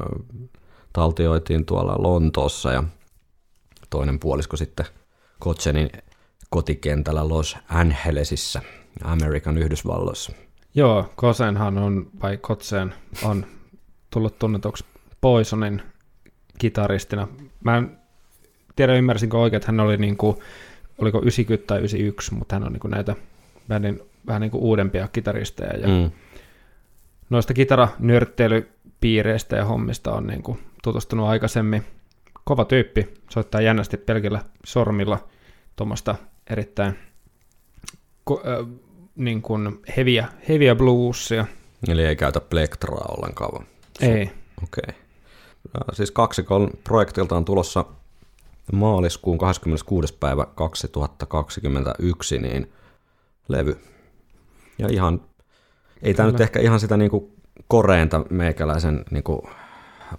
taltioitiin 0.92 1.66
tuolla 1.66 1.94
Lontoossa 1.98 2.72
ja 2.72 2.84
toinen 3.90 4.18
puolisko 4.18 4.56
sitten 4.56 4.86
Kotsenin 5.38 5.90
kotikentällä 6.52 7.28
Los 7.28 7.56
Angelesissa, 7.68 8.60
Amerikan 9.04 9.58
Yhdysvalloissa. 9.58 10.32
Joo, 10.74 11.12
Kosenhan 11.16 11.78
on, 11.78 12.06
vai 12.22 12.36
Kotseen 12.36 12.94
on 13.22 13.46
tullut 14.10 14.38
tunnetuksi 14.38 14.84
Poisonin 15.20 15.82
kitaristina. 16.58 17.28
Mä 17.64 17.76
en 17.76 17.98
tiedä 18.76 18.94
ymmärsinkö 18.94 19.38
oikein, 19.38 19.56
että 19.56 19.72
hän 19.72 19.80
oli 19.80 19.96
niin 19.96 20.16
kuin, 20.16 20.36
oliko 20.98 21.20
90 21.22 21.66
tai 21.66 21.78
91, 21.78 22.34
mutta 22.34 22.56
hän 22.56 22.64
on 22.64 22.72
niin 22.72 22.80
kuin 22.80 22.90
näitä 22.90 23.16
bändin 23.68 24.00
vähän 24.26 24.40
niin 24.40 24.50
kuin 24.50 24.62
uudempia 24.62 25.08
kitaristeja. 25.08 25.76
Ja 25.76 25.88
Mm. 25.88 26.10
noista 27.30 27.54
kitaranörtteilypiireistä 27.54 29.56
ja 29.56 29.64
hommista 29.64 30.12
on 30.12 30.26
niin 30.26 30.42
kuin 30.42 30.58
tutustunut 30.82 31.26
aikaisemmin. 31.26 31.84
Kova 32.44 32.64
tyyppi, 32.64 33.14
soittaa 33.30 33.60
jännästi 33.60 33.96
pelkillä 33.96 34.40
sormilla 34.64 35.28
tuommoista 35.76 36.14
erittäin 36.52 36.98
ko- 38.30 38.42
äh, 38.48 38.66
niin 39.16 39.42
kuin 39.42 39.80
heviä, 39.96 40.28
heviä 40.48 40.74
bluesia. 40.74 41.46
Eli 41.88 42.04
ei 42.04 42.16
käytä 42.16 42.40
plektraa 42.40 43.14
ollenkaan. 43.18 43.52
vaan- 43.52 43.66
Ei, 44.00 44.30
Okei. 44.62 44.94
Ja 45.74 45.80
Siis 45.94 46.10
kaksikon 46.10 46.70
projektilta 46.84 47.36
on 47.36 47.44
tulossa 47.44 47.84
maaliskuun 48.72 49.38
26. 49.38 50.14
päivä 50.14 50.46
2021 50.54 52.38
niin 52.38 52.72
levy. 53.48 53.78
Ja 54.78 54.88
ihan, 54.90 55.20
ei 56.02 56.14
tämä 56.14 56.30
nyt 56.30 56.40
ehkä 56.40 56.60
ihan 56.60 56.80
sitä 56.80 56.96
niinku 56.96 57.32
koreinta 57.68 58.24
meikäläisen 58.30 59.04
niinku 59.10 59.48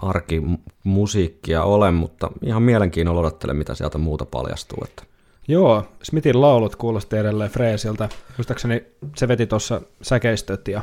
arkimusiikkia 0.02 1.63
ole, 1.63 1.91
mutta 1.91 2.32
ihan 2.41 2.63
mielenkiinnolla 2.63 3.19
odottelen, 3.22 3.56
mitä 3.56 3.76
sieltä 3.76 3.98
muuta 3.98 4.26
paljastuu. 4.26 4.78
Että 4.84 5.04
Joo, 5.47 5.86
Smithin 6.03 6.41
laulut 6.41 6.75
kuulosti 6.75 7.17
edelleen 7.17 7.51
Freesiltä. 7.51 8.10
Muistaakseni 8.38 8.84
se 9.15 9.27
veti 9.27 9.47
tuossa 9.47 9.82
säkeistöt 10.01 10.67
ja 10.67 10.82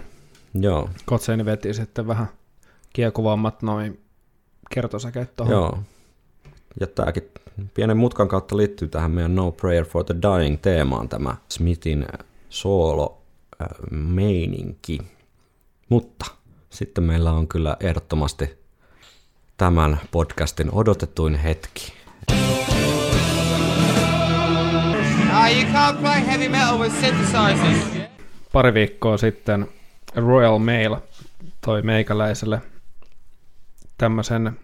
joo, 0.55 0.91
Kotseini 1.05 1.45
veti 1.45 1.75
sitten 1.75 2.07
vähän 2.07 2.27
kiekuvammat 2.93 3.63
noin 3.63 4.01
kertosäkeet 4.71 5.37
tuohon. 5.37 5.53
joo. 5.53 5.79
Ja 6.81 6.87
tämäkin 6.87 7.31
pienen 7.75 7.97
mutkan 7.97 8.29
kautta 8.29 8.57
liittyy 8.57 8.89
tähän 8.89 9.11
meidän 9.11 9.35
No 9.35 9.53
Prayer 9.53 9.85
for 9.85 10.05
the 10.05 10.15
Dying 10.15 10.59
teemaan 10.63 11.09
tämä 11.09 11.37
Smithin 11.49 12.07
solo 12.49 13.23
äh, 13.63 13.69
meininki. 13.91 14.99
Mutta 15.89 16.27
sitten 16.71 17.05
meillä 17.05 17.33
on 17.33 17.49
kyllä 17.49 17.77
ehdottomasti 17.81 18.59
tämän 19.57 20.01
podcastin 20.11 20.69
odotetuin 20.73 21.35
hetki. 21.35 21.93
You 25.53 25.73
can't 25.73 26.01
play 26.01 26.27
heavy 26.27 26.49
metal 26.49 26.79
with 26.79 27.01
synthesizers. 27.01 28.09
Pari 28.53 28.75
viikkoa 28.75 29.17
sitten 29.17 29.69
Royal 30.17 30.59
Mail 30.59 30.97
toi 31.61 31.83
meikäläiselle 31.83 32.61
tämmöisen 33.99 34.59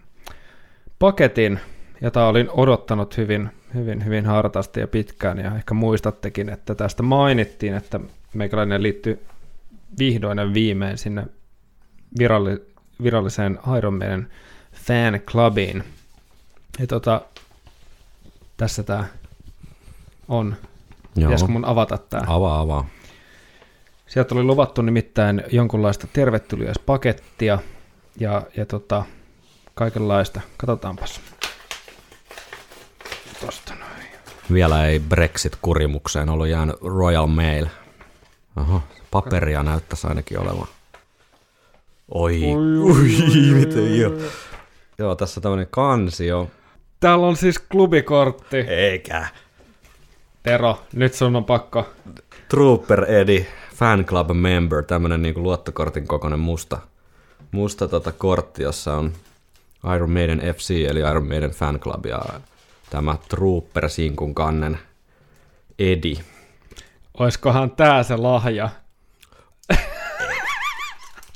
paketin, 0.99 1.59
jota 2.01 2.27
olin 2.27 2.49
odottanut 2.49 3.17
hyvin, 3.17 3.49
hyvin, 3.73 4.05
hyvin 4.05 4.25
hartaasti 4.25 4.79
ja 4.79 4.87
pitkään, 4.87 5.37
ja 5.37 5.55
ehkä 5.55 5.73
muistattekin, 5.73 6.49
että 6.49 6.75
tästä 6.75 7.03
mainittiin, 7.03 7.73
että 7.73 7.99
meikäläinen 8.33 8.83
liittyy 8.83 9.25
vihdoin 9.99 10.37
ja 10.37 10.53
viimein 10.53 10.97
sinne 10.97 11.25
viralli, 12.19 12.65
viralliseen 13.03 13.59
Iron 13.77 13.93
Maiden 13.93 14.29
fan 14.73 15.19
clubiin. 15.19 15.83
Ja 16.79 16.87
tota, 16.87 17.21
tässä 18.57 18.83
tämä 18.83 19.05
on. 20.27 20.55
Joo, 21.17 21.27
Pitäisikö 21.27 21.51
mun 21.51 21.65
avata 21.65 21.97
tämä? 21.97 22.23
avaa, 22.27 22.59
avaa. 22.59 22.87
Sieltä 24.07 24.35
oli 24.35 24.43
luvattu 24.43 24.81
nimittäin 24.81 25.43
jonkunlaista 25.51 26.07
tervetuliaispakettia 26.13 27.59
ja, 28.19 28.41
ja 28.57 28.65
tota, 28.65 29.03
kaikenlaista. 29.73 30.41
Katsotaanpas. 30.57 31.21
Tosta 33.45 33.73
noin. 33.75 34.07
Vielä 34.53 34.85
ei 34.85 34.99
Brexit-kurimukseen 34.99 36.29
ollut 36.29 36.47
jäänyt 36.47 36.75
Royal 36.81 37.27
Mail. 37.27 37.65
Oho, 38.57 38.81
paperia 39.11 39.63
näyttäisi 39.63 40.07
ainakin 40.07 40.39
olevan. 40.39 40.67
Oi, 42.11 42.41
ui, 42.81 43.53
miten 43.53 43.99
joo. 43.99 44.13
Joo, 44.97 45.15
tässä 45.15 45.41
tämmönen 45.41 45.67
kansio. 45.71 46.51
Täällä 46.99 47.27
on 47.27 47.35
siis 47.37 47.59
klubikortti. 47.59 48.57
Eikä. 48.57 49.27
Tero, 50.47 50.79
nyt 50.93 51.13
sun 51.13 51.35
on 51.35 51.45
pakko. 51.45 51.89
Trooper 52.49 53.11
Eddie, 53.11 53.47
fan 53.75 54.05
club 54.05 54.31
member, 54.33 54.83
tämmönen 54.83 55.21
niinku 55.21 55.43
luottokortin 55.43 56.07
kokoinen 56.07 56.39
musta, 56.39 56.77
musta 57.51 57.87
tota 57.87 58.11
kortti, 58.11 58.63
jossa 58.63 58.93
on 58.93 59.13
Iron 59.95 60.11
Maiden 60.11 60.41
FC, 60.55 60.85
eli 60.89 60.99
Iron 60.99 61.27
Maiden 61.27 61.51
fan 61.51 61.79
club, 61.79 62.05
ja 62.05 62.21
tämä 62.89 63.15
Trooper 63.29 63.89
Sinkun 63.89 64.35
kannen 64.35 64.79
Eddie. 65.79 66.23
Oiskohan 67.19 67.71
tää 67.71 68.03
se 68.03 68.15
lahja? 68.15 68.69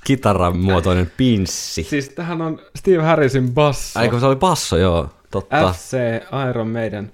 Kitaran 0.06 0.58
muotoinen 0.58 1.12
pinssi. 1.17 1.84
Siis 1.84 2.10
tähän 2.10 2.41
on 2.41 2.60
Steve 2.76 3.04
Harrisin 3.04 3.54
basso. 3.54 4.00
Kun 4.10 4.19
se 4.19 4.26
oli 4.26 4.36
basso, 4.36 4.78
joo. 4.78 5.10
Totta. 5.32 5.74
FC 5.74 5.97
Iron 6.50 6.67
Maiden. 6.67 7.12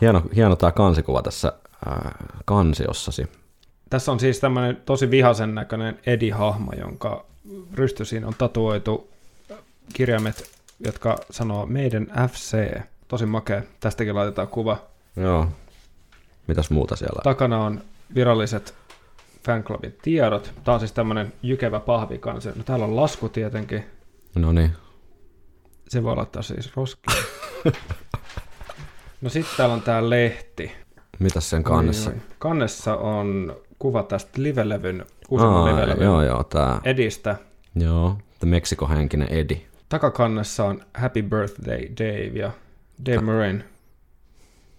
Hieno, 0.00 0.22
hieno 0.36 0.56
tämä 0.56 0.72
kansikuva 0.72 1.22
tässä 1.22 1.52
äh, 1.86 2.12
kansiossasi. 2.44 3.26
Tässä 3.90 4.12
on 4.12 4.20
siis 4.20 4.40
tämmöinen 4.40 4.76
tosi 4.86 5.10
vihasen 5.10 5.54
näköinen 5.54 5.98
Eddie-hahmo, 6.06 6.72
jonka 6.78 7.24
rystysiin 7.74 8.24
on 8.24 8.34
tatuoitu 8.38 9.10
kirjaimet, 9.92 10.50
jotka 10.80 11.16
sanoo 11.30 11.66
meidän 11.66 12.06
FC. 12.30 12.80
Tosi 13.08 13.26
makea. 13.26 13.62
Tästäkin 13.80 14.14
laitetaan 14.14 14.48
kuva. 14.48 14.76
Joo. 15.16 15.46
Mitäs 16.46 16.70
muuta 16.70 16.96
siellä? 16.96 17.20
Takana 17.22 17.64
on 17.64 17.80
viralliset 18.14 18.74
fanclubin 19.44 19.96
tiedot. 20.02 20.52
Tämä 20.64 20.74
on 20.74 20.80
siis 20.80 20.92
tämmöinen 20.92 21.32
jykevä 21.42 21.80
pahvi 21.80 22.18
kanssa. 22.18 22.52
No 22.56 22.62
täällä 22.62 22.84
on 22.84 22.96
lasku 22.96 23.28
tietenkin. 23.28 23.84
No 24.34 24.52
niin. 24.52 24.72
Se 25.88 26.02
voi 26.02 26.16
laittaa 26.16 26.42
siis 26.42 26.76
roskiin. 26.76 27.16
no 29.20 29.30
sitten 29.30 29.56
täällä 29.56 29.74
on 29.74 29.82
tää 29.82 30.10
lehti. 30.10 30.72
Mitäs 31.18 31.50
sen 31.50 31.62
kannessa? 31.62 32.10
Oi, 32.10 32.16
oi. 32.16 32.22
Kannessa 32.38 32.96
on 32.96 33.56
kuva 33.78 34.02
tästä 34.02 34.42
livelevyn, 34.42 35.04
uusimman 35.28 35.56
Aa, 35.56 35.66
livelevyn 35.66 36.04
joo, 36.04 36.22
joo, 36.22 36.44
tää. 36.44 36.80
Edistä. 36.84 37.36
Joo, 37.74 38.18
tämä 38.38 38.50
Meksikohenkinen 38.50 39.28
Edi. 39.30 39.66
Takakannessa 39.88 40.64
on 40.64 40.80
Happy 40.94 41.22
Birthday 41.22 41.88
Dave 41.98 42.38
ja 42.38 42.50
Dave 43.06 43.20
Murin, 43.20 43.64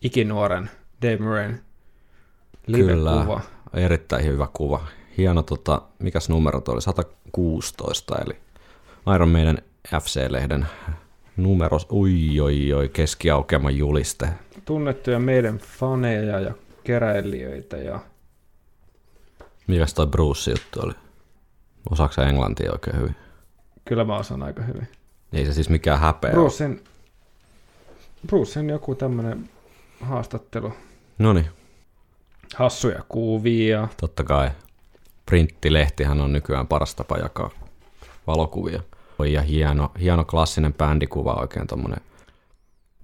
ikinuoren 0.01 0.69
Dave 1.01 1.17
Murin 1.17 1.61
livekuva. 2.67 3.41
Kyllä, 3.71 3.85
erittäin 3.85 4.25
hyvä 4.25 4.47
kuva. 4.53 4.87
Hieno, 5.17 5.43
tota, 5.43 5.81
mikäs 5.99 6.29
numero 6.29 6.61
tuo 6.61 6.73
oli? 6.73 6.81
116, 6.81 8.15
eli 8.25 8.37
Iron 9.15 9.29
Maiden 9.29 9.61
FC-lehden 9.93 10.67
numero, 11.37 11.77
oi 11.89 12.39
oi 12.39 12.73
oi, 12.73 12.89
keskiaukeama 12.89 13.71
juliste. 13.71 14.29
Tunnettuja 14.65 15.19
meidän 15.19 15.57
faneja 15.57 16.39
ja 16.39 16.51
keräilijöitä 16.83 17.77
ja 17.77 17.99
Mikäs 19.67 19.93
toi 19.93 20.07
Bruce 20.07 20.51
juttu 20.51 20.79
oli? 20.83 20.93
Osaako 21.91 22.13
sä 22.13 22.29
englantia 22.29 22.71
oikein 22.71 22.97
hyvin? 22.99 23.15
kyllä 23.85 24.03
mä 24.03 24.17
osaan 24.17 24.43
aika 24.43 24.61
hyvin. 24.63 24.87
Ei 25.33 25.45
se 25.45 25.53
siis 25.53 25.69
mikään 25.69 25.99
häpeä. 25.99 26.31
Brucein, 26.31 26.83
Brucein 28.27 28.69
joku 28.69 28.95
tämmönen 28.95 29.49
haastattelu. 30.01 30.73
No 31.19 31.35
Hassuja 32.55 33.03
kuvia. 33.09 33.87
totta 34.01 34.23
kai. 34.23 34.51
Printtilehtihän 35.25 36.21
on 36.21 36.33
nykyään 36.33 36.67
paras 36.67 36.95
tapa 36.95 37.17
jakaa 37.17 37.49
valokuvia. 38.27 38.81
Oi 39.19 39.33
ja 39.33 39.41
hieno, 39.41 39.91
hieno 40.01 40.25
klassinen 40.25 40.73
bändikuva 40.73 41.33
oikein 41.33 41.67
tommonen. 41.67 42.01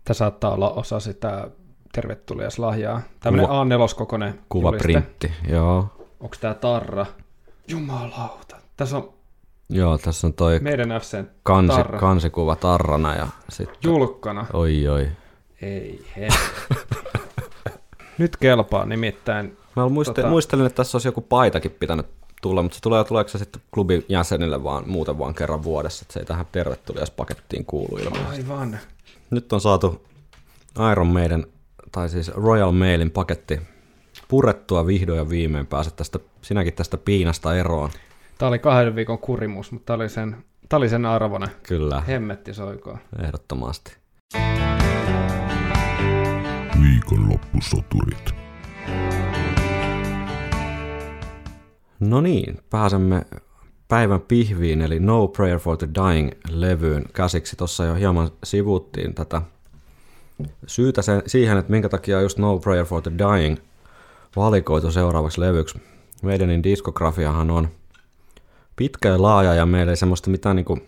Tämä 0.03 0.13
saattaa 0.13 0.53
olla 0.53 0.69
osa 0.69 0.99
sitä 0.99 1.47
tervetuliaslahjaa. 1.93 3.01
Tämmönen 3.19 3.47
Kuva- 3.49 3.63
A4-kokoinen 3.63 4.27
juliste. 4.27 4.45
Kuvaprintti, 4.49 5.31
joo. 5.49 5.87
Onko 6.19 6.35
tää 6.39 6.53
tarra? 6.53 7.05
Jumalauta. 7.67 8.55
Tässä 8.77 8.97
on 8.97 9.13
Joo, 9.69 9.97
tässä 9.97 10.27
on 10.27 10.33
toi 10.33 10.59
meidän 10.59 10.89
FCn 11.01 11.27
kansi, 11.43 11.75
tarra. 11.77 11.99
kansikuva 11.99 12.55
tarrana 12.55 13.15
ja 13.15 13.27
sitten... 13.49 13.77
julkkana. 13.83 14.45
Oi 14.53 14.87
oi. 14.87 15.07
Ei 15.61 16.05
he. 16.17 16.27
Nyt 18.17 18.37
kelpaa 18.37 18.85
nimittäin. 18.85 19.57
Mä 19.75 19.89
muistelin, 19.89 20.15
tota... 20.15 20.29
muistelin, 20.29 20.65
että 20.65 20.75
tässä 20.75 20.95
olisi 20.95 21.07
joku 21.07 21.21
paitakin 21.21 21.71
pitänyt 21.71 22.05
tulla, 22.43 22.61
mutta 22.61 22.75
se 22.75 22.81
tulee, 22.81 23.03
tuleeko 23.03 23.29
se 23.29 23.37
sitten 23.37 23.61
klubin 23.73 24.05
jäsenille 24.09 24.63
vaan 24.63 24.89
muuten 24.89 25.19
vaan 25.19 25.33
kerran 25.33 25.63
vuodessa, 25.63 26.03
että 26.03 26.13
se 26.13 26.19
ei 26.19 26.25
tähän 26.25 26.45
tervetuliaspakettiin 26.51 27.65
kuulu 27.65 27.97
ilman. 27.97 28.25
Aivan. 28.25 28.79
Nyt 29.29 29.53
on 29.53 29.61
saatu 29.61 30.05
Iron 30.91 31.07
Maiden, 31.07 31.47
tai 31.91 32.09
siis 32.09 32.27
Royal 32.35 32.71
Mailin 32.71 33.11
paketti 33.11 33.59
purettua 34.27 34.87
vihdoin 34.87 35.17
ja 35.17 35.29
viimein 35.29 35.67
pääset 35.67 35.95
tästä, 35.95 36.19
sinäkin 36.41 36.73
tästä 36.73 36.97
piinasta 36.97 37.55
eroon. 37.55 37.89
Tää 38.37 38.47
oli 38.47 38.59
kahden 38.59 38.95
viikon 38.95 39.19
kurimus, 39.19 39.71
mutta 39.71 39.85
tää 39.85 39.95
oli 39.95 40.09
sen, 40.09 40.35
tää 40.69 40.77
oli 40.77 40.89
sen 40.89 41.05
arvoinen. 41.05 41.49
Kyllä, 41.63 42.01
Hemmetti 42.01 42.53
soikoon. 42.53 42.97
ehdottomasti. 43.23 43.97
Viikonloppusoturit. 46.81 48.33
No 52.09 52.21
niin, 52.21 52.57
pääsemme 52.69 53.25
päivän 53.87 54.21
pihviin, 54.21 54.81
eli 54.81 54.99
No 54.99 55.27
Prayer 55.27 55.59
for 55.59 55.77
the 55.77 55.87
Dying-levyyn 55.87 57.03
käsiksi. 57.13 57.55
Tuossa 57.55 57.85
jo 57.85 57.93
hieman 57.93 58.31
sivuttiin 58.43 59.13
tätä 59.13 59.41
syytä 60.67 61.01
sen, 61.01 61.23
siihen, 61.27 61.57
että 61.57 61.71
minkä 61.71 61.89
takia 61.89 62.21
just 62.21 62.37
No 62.37 62.59
Prayer 62.59 62.85
for 62.85 63.01
the 63.01 63.11
Dying 63.17 63.57
valikoitu 64.35 64.91
seuraavaksi 64.91 65.41
levyksi. 65.41 65.81
Meidänin 66.21 66.63
diskografiahan 66.63 67.51
on 67.51 67.67
pitkä 68.75 69.09
ja 69.09 69.21
laaja 69.21 69.53
ja 69.53 69.65
meillä 69.65 69.91
ei 69.91 69.97
semmoista 69.97 70.29
mitään 70.29 70.55
niinku 70.55 70.79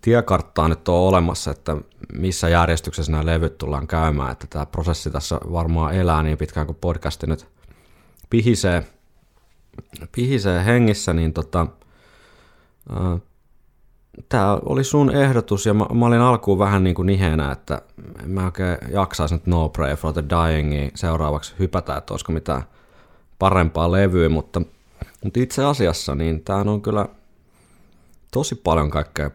tiekarttaa 0.00 0.68
nyt 0.68 0.88
ole 0.88 1.08
olemassa, 1.08 1.50
että 1.50 1.76
missä 2.12 2.48
järjestyksessä 2.48 3.12
nämä 3.12 3.26
levyt 3.26 3.58
tullaan 3.58 3.86
käymään, 3.86 4.32
että 4.32 4.46
tämä 4.50 4.66
prosessi 4.66 5.10
tässä 5.10 5.40
varmaan 5.52 5.94
elää 5.94 6.22
niin 6.22 6.38
pitkään 6.38 6.66
kuin 6.66 6.78
podcasti 6.80 7.26
nyt 7.26 7.46
pihisee, 8.30 8.84
pihisee 10.12 10.64
hengissä, 10.64 11.12
niin 11.12 11.32
tota, 11.32 11.66
tämä 14.28 14.58
oli 14.64 14.84
sun 14.84 15.10
ehdotus 15.10 15.66
ja 15.66 15.74
mä, 15.74 15.86
mä 15.94 16.06
olin 16.06 16.20
alkuun 16.20 16.58
vähän 16.58 16.84
niin 16.84 16.94
kuin 16.94 17.06
niheenä, 17.06 17.52
että 17.52 17.82
en 18.24 18.30
mä 18.30 18.44
oikein 18.44 18.78
jaksaisi 18.92 19.34
nyt 19.34 19.46
No 19.46 19.68
Pray 19.68 19.96
for 19.96 20.12
the 20.12 20.24
Dyingia 20.30 20.90
seuraavaksi 20.94 21.54
hypätä, 21.58 21.96
että 21.96 22.14
olisiko 22.14 22.32
mitään 22.32 22.62
parempaa 23.38 23.92
levyä, 23.92 24.28
mutta, 24.28 24.62
mutta 25.24 25.40
itse 25.40 25.64
asiassa 25.64 26.14
niin 26.14 26.44
tämä 26.44 26.60
on 26.60 26.82
kyllä 26.82 27.08
tosi 28.32 28.54
paljon 28.54 28.90
kaikkea 28.90 29.30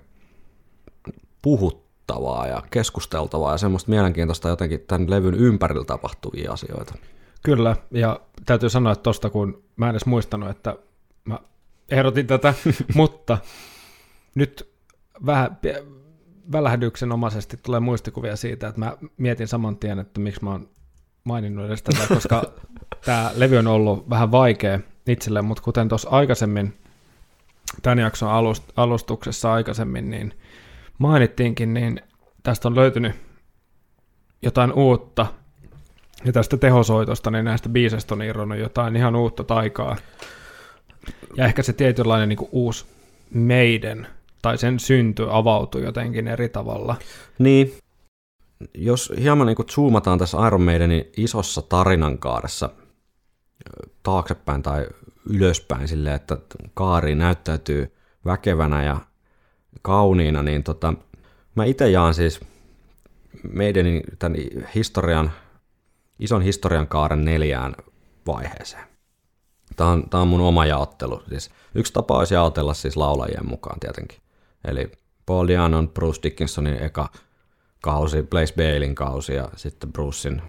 puhuttavaa 1.42 2.48
ja 2.48 2.64
keskusteltavaa 2.72 3.52
ja 3.52 3.58
semmoista 3.58 3.90
mielenkiintoista 3.90 4.50
jotenkin 4.50 4.80
tämän 4.88 5.10
levyn 5.10 5.34
ympärillä 5.34 5.86
tapahtuvia 5.86 6.52
asioita. 6.52 6.96
Kyllä, 7.44 7.76
ja 7.92 8.20
täytyy 8.46 8.70
sanoa, 8.70 8.94
että 8.94 9.04
tosta 9.04 9.30
kun 9.30 9.64
mä 9.80 9.86
en 9.86 9.92
edes 9.92 10.06
muistanut, 10.06 10.50
että 10.50 10.76
mä 11.26 11.40
ehdotin 11.92 12.28
tätä, 12.28 12.54
mutta 12.96 13.38
nyt 14.36 14.70
vähän 15.26 15.58
välähdyksenomaisesti 16.52 17.58
tulee 17.58 17.80
muistikuvia 17.80 18.36
siitä, 18.36 18.68
että 18.68 18.80
mä 18.80 18.98
mietin 19.18 19.48
saman 19.48 19.78
tien, 19.78 20.00
että 20.00 20.20
miksi 20.20 20.44
mä 20.44 20.52
oon 20.52 20.70
maininnut 21.24 21.66
edes 21.66 21.84
tätä, 21.84 22.08
koska 22.08 22.44
tämä 23.06 23.32
levy 23.36 23.58
on 23.58 23.68
ollut 23.68 24.10
vähän 24.10 24.32
vaikea 24.32 24.80
itselle, 25.08 25.42
mutta 25.42 25.64
kuten 25.64 25.90
tuossa 25.90 26.10
aikaisemmin, 26.10 26.74
tämän 27.82 28.00
jakson 28.00 28.30
alust- 28.30 28.74
alustuksessa 28.76 29.54
aikaisemmin, 29.54 30.10
niin 30.10 30.34
mainittiinkin, 30.98 31.74
niin 31.74 32.02
tästä 32.44 32.68
on 32.68 32.76
löytynyt 32.76 33.16
jotain 34.42 34.74
uutta, 34.74 35.26
ja 36.26 36.32
tästä 36.32 36.58
tehosoitosta, 36.58 37.32
niin 37.32 37.46
näistä 37.46 37.70
biiseistä 37.70 38.16
on 38.16 38.22
irronnut 38.22 38.60
jotain 38.60 38.96
ihan 38.96 39.16
uutta 39.16 39.44
taikaa. 39.44 39.98
Ja 41.38 41.46
ehkä 41.46 41.64
se 41.64 41.74
tietynlainen 41.74 42.30
niin 42.30 42.38
kuin 42.38 42.50
uusi 42.52 42.86
meidän, 43.34 44.08
tai 44.42 44.58
sen 44.58 44.80
synty 44.80 45.28
avautui 45.30 45.84
jotenkin 45.84 46.28
eri 46.28 46.50
tavalla. 46.50 46.96
Niin, 47.40 47.74
jos 48.74 49.14
hieman 49.20 49.48
niin 49.48 49.58
zoomataan 49.72 50.20
tässä 50.20 50.48
Iron 50.48 50.62
Maidenin 50.62 51.12
isossa 51.18 51.62
tarinankaaressa 51.62 52.70
taaksepäin 54.04 54.64
tai 54.64 54.88
ylöspäin 55.30 55.88
silleen, 55.88 56.16
että 56.16 56.38
kaari 56.74 57.16
näyttäytyy 57.16 57.96
väkevänä 58.26 58.84
ja 58.84 58.98
kauniina, 59.82 60.44
niin 60.44 60.64
tota, 60.64 60.94
mä 61.56 61.66
itse 61.66 61.90
jaan 61.90 62.14
siis 62.14 62.40
meidän 63.52 63.86
tämän 64.20 64.40
historian, 64.76 65.32
ison 66.20 66.42
historian 66.42 66.88
kaaren 66.88 67.26
neljään 67.26 67.76
vaiheeseen. 68.28 68.84
Tämä 69.76 69.90
on, 69.90 70.10
tämä 70.10 70.22
on 70.22 70.28
mun 70.28 70.42
oma 70.42 70.66
jaottelu. 70.66 71.24
Siis 71.30 71.50
yksi 71.76 71.94
tapa 71.94 72.18
olisi 72.18 72.34
jaotella 72.34 72.74
siis 72.74 72.98
laulajien 72.98 73.50
mukaan 73.50 73.80
tietenkin. 73.80 74.20
Eli 74.66 74.92
Paul 75.26 75.48
Dianon, 75.48 75.90
Bruce 75.90 76.20
Dickinsonin 76.24 76.84
eka 76.84 77.10
kausi, 77.82 78.24
Blaze 78.24 78.54
Balein 78.54 78.96
kausi 78.96 79.34
ja 79.34 79.50
sitten 79.56 79.94
Brucein 79.94 80.42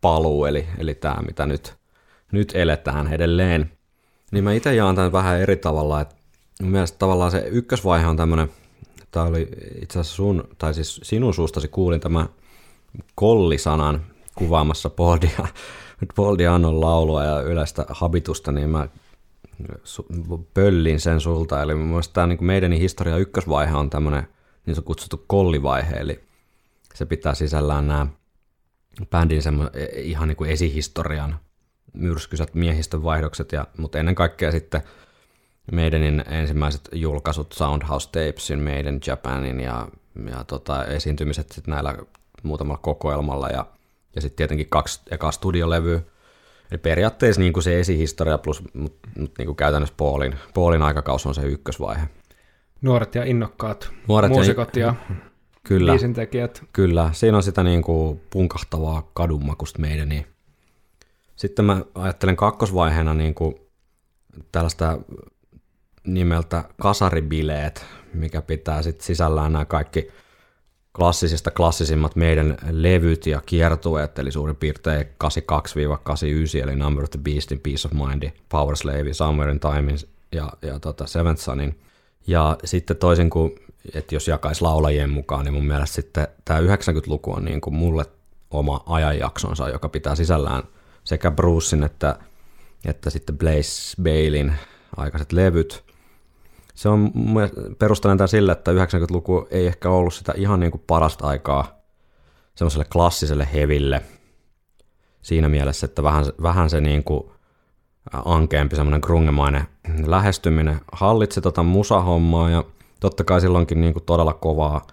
paluu, 0.00 0.44
eli, 0.44 0.66
eli 0.78 0.94
tämä, 0.94 1.16
mitä 1.26 1.46
nyt, 1.46 1.76
nyt 2.32 2.52
eletään 2.54 3.12
edelleen. 3.12 3.72
Niin 4.32 4.44
mä 4.44 4.52
itse 4.52 4.74
jaan 4.74 4.94
tämän 4.94 5.12
vähän 5.12 5.40
eri 5.40 5.56
tavalla, 5.56 6.00
että 6.00 6.14
mun 6.62 6.70
mielestä 6.70 6.98
tavallaan 6.98 7.30
se 7.30 7.44
ykkösvaihe 7.50 8.06
on 8.06 8.16
tämmöinen, 8.16 8.50
tämä 9.10 9.26
oli 9.26 9.48
itse 9.82 9.98
asiassa 9.98 10.16
sun, 10.16 10.48
tai 10.58 10.74
siis 10.74 11.00
sinun 11.02 11.34
suustasi 11.34 11.68
kuulin 11.68 12.00
tämä 12.00 12.26
kollisanan 13.14 14.06
kuvaamassa 14.38 14.90
Paul, 14.90 15.18
Dia, 15.20 15.48
Paul 16.16 16.38
Dianon 16.38 16.80
laulua 16.80 17.24
ja 17.24 17.40
yleistä 17.40 17.86
habitusta, 17.88 18.52
niin 18.52 18.70
mä 18.70 18.88
pöllin 20.54 21.00
sen 21.00 21.20
sulta. 21.20 21.62
Eli 21.62 21.74
mun 21.74 22.02
tämä 22.12 22.26
niin 22.26 22.44
meidän 22.44 22.72
historia 22.72 23.16
ykkösvaihe 23.16 23.74
on 23.74 23.90
tämmöinen 23.90 24.28
niin 24.66 24.84
kutsuttu 24.84 25.24
kollivaihe, 25.26 25.96
eli 25.96 26.20
se 26.94 27.06
pitää 27.06 27.34
sisällään 27.34 27.88
nämä 27.88 28.06
bändin 29.10 29.42
semmo, 29.42 29.70
e- 29.74 30.00
ihan 30.00 30.28
niin 30.28 30.36
kuin 30.36 30.50
esihistorian 30.50 31.38
myrskysät 31.92 32.54
miehistön 32.54 33.02
vaihdokset, 33.02 33.52
ja, 33.52 33.66
mutta 33.78 33.98
ennen 33.98 34.14
kaikkea 34.14 34.52
sitten 34.52 34.82
meidänin 35.72 36.24
ensimmäiset 36.28 36.88
julkaisut 36.92 37.52
Soundhouse 37.52 38.08
Tapesin, 38.08 38.58
meidän 38.58 39.00
Japanin 39.06 39.60
ja, 39.60 39.88
ja 40.30 40.44
tota, 40.44 40.84
esiintymiset 40.84 41.52
sitten 41.52 41.72
näillä 41.72 41.98
muutamalla 42.42 42.80
kokoelmalla 42.82 43.48
ja, 43.48 43.66
ja 44.18 44.22
sitten 44.22 44.36
tietenkin 44.36 44.68
kaksi 44.70 45.00
ekaa 45.10 45.32
studiolevyä. 45.32 46.00
Eli 46.70 46.78
periaatteessa 46.78 47.40
niin 47.40 47.52
kuin 47.52 47.64
se 47.64 47.80
esihistoria 47.80 48.38
plus, 48.38 48.62
mutta 48.74 49.08
mut 49.18 49.30
niin 49.38 49.46
kuin 49.46 49.56
käytännössä 49.56 49.94
Paulin, 49.96 50.34
Paulin 50.54 50.82
aikakaus 50.82 51.26
on 51.26 51.34
se 51.34 51.42
ykkösvaihe. 51.42 52.08
Nuoret 52.82 53.14
ja 53.14 53.24
innokkaat 53.24 53.90
Nuoret 54.08 54.30
ja- 54.30 54.34
muusikot 54.34 54.76
ja, 54.76 54.94
Kyllä, 55.68 55.92
biisintekijät. 55.92 56.64
kyllä. 56.72 57.10
Siinä 57.12 57.36
on 57.36 57.42
sitä 57.42 57.62
niin 57.62 57.82
kuin 57.82 58.20
punkahtavaa 58.30 59.10
kadunmakusta 59.14 59.78
meidän. 59.78 60.08
Niin. 60.08 60.26
Sitten 61.36 61.64
mä 61.64 61.82
ajattelen 61.94 62.36
kakkosvaiheena 62.36 63.14
niin 63.14 63.34
kuin 63.34 63.54
tällaista 64.52 64.98
nimeltä 66.06 66.64
kasaribileet, 66.82 67.86
mikä 68.14 68.42
pitää 68.42 68.82
sitten 68.82 69.06
sisällään 69.06 69.52
nämä 69.52 69.64
kaikki 69.64 70.08
klassisista 70.98 71.50
klassisimmat 71.50 72.16
meidän 72.16 72.56
levyt 72.70 73.26
ja 73.26 73.40
kiertueet, 73.46 74.18
eli 74.18 74.32
suurin 74.32 74.56
piirtein 74.56 75.06
82-89, 75.24 76.62
eli 76.62 76.76
Number 76.76 77.04
of 77.04 77.10
the 77.10 77.20
Beastin, 77.22 77.60
Peace 77.60 77.88
of 77.88 78.08
Mind, 78.08 78.30
Power 78.48 78.76
Slave, 78.76 79.12
Somewhere 79.12 79.52
in 79.52 79.60
Time 79.60 79.94
ja, 80.32 80.52
ja 80.62 80.80
tota 80.80 81.06
Seventh 81.06 81.42
Sonin. 81.42 81.78
Ja 82.26 82.56
sitten 82.64 82.96
toisin 82.96 83.30
kuin, 83.30 83.54
että 83.94 84.14
jos 84.14 84.28
jakaisi 84.28 84.62
laulajien 84.62 85.10
mukaan, 85.10 85.44
niin 85.44 85.54
mun 85.54 85.66
mielestä 85.66 85.94
sitten 85.94 86.28
tämä 86.44 86.60
90-luku 86.60 87.32
on 87.32 87.44
niin 87.44 87.60
kuin 87.60 87.74
mulle 87.74 88.04
oma 88.50 88.82
ajanjaksonsa, 88.86 89.68
joka 89.68 89.88
pitää 89.88 90.14
sisällään 90.14 90.62
sekä 91.04 91.30
Brucein 91.30 91.84
että, 91.84 92.18
että 92.84 93.10
sitten 93.10 93.38
Blaze 93.38 94.02
Balein 94.02 94.54
aikaiset 94.96 95.32
levyt. 95.32 95.84
Se 96.78 96.88
on 96.88 97.12
perustelen 97.78 98.18
tämän 98.18 98.28
sille, 98.28 98.52
että 98.52 98.72
90-luku 98.72 99.48
ei 99.50 99.66
ehkä 99.66 99.90
ollut 99.90 100.14
sitä 100.14 100.32
ihan 100.36 100.60
niin 100.60 100.70
kuin 100.70 100.82
parasta 100.86 101.26
aikaa 101.26 101.80
semmoiselle 102.54 102.84
klassiselle 102.92 103.48
heville 103.54 104.02
siinä 105.22 105.48
mielessä, 105.48 105.84
että 105.84 106.02
vähän, 106.02 106.24
vähän 106.42 106.70
se 106.70 106.80
niin 106.80 107.04
kuin 107.04 107.30
ankeampi 108.12 108.76
semmoinen 108.76 109.00
grungemainen 109.04 109.66
lähestyminen 110.06 110.80
hallitsi 110.92 111.40
tota 111.40 111.62
musahommaa 111.62 112.50
ja 112.50 112.64
totta 113.00 113.24
kai 113.24 113.40
silloinkin 113.40 113.80
niin 113.80 113.92
kuin 113.92 114.04
todella 114.04 114.32
kovaa, 114.32 114.86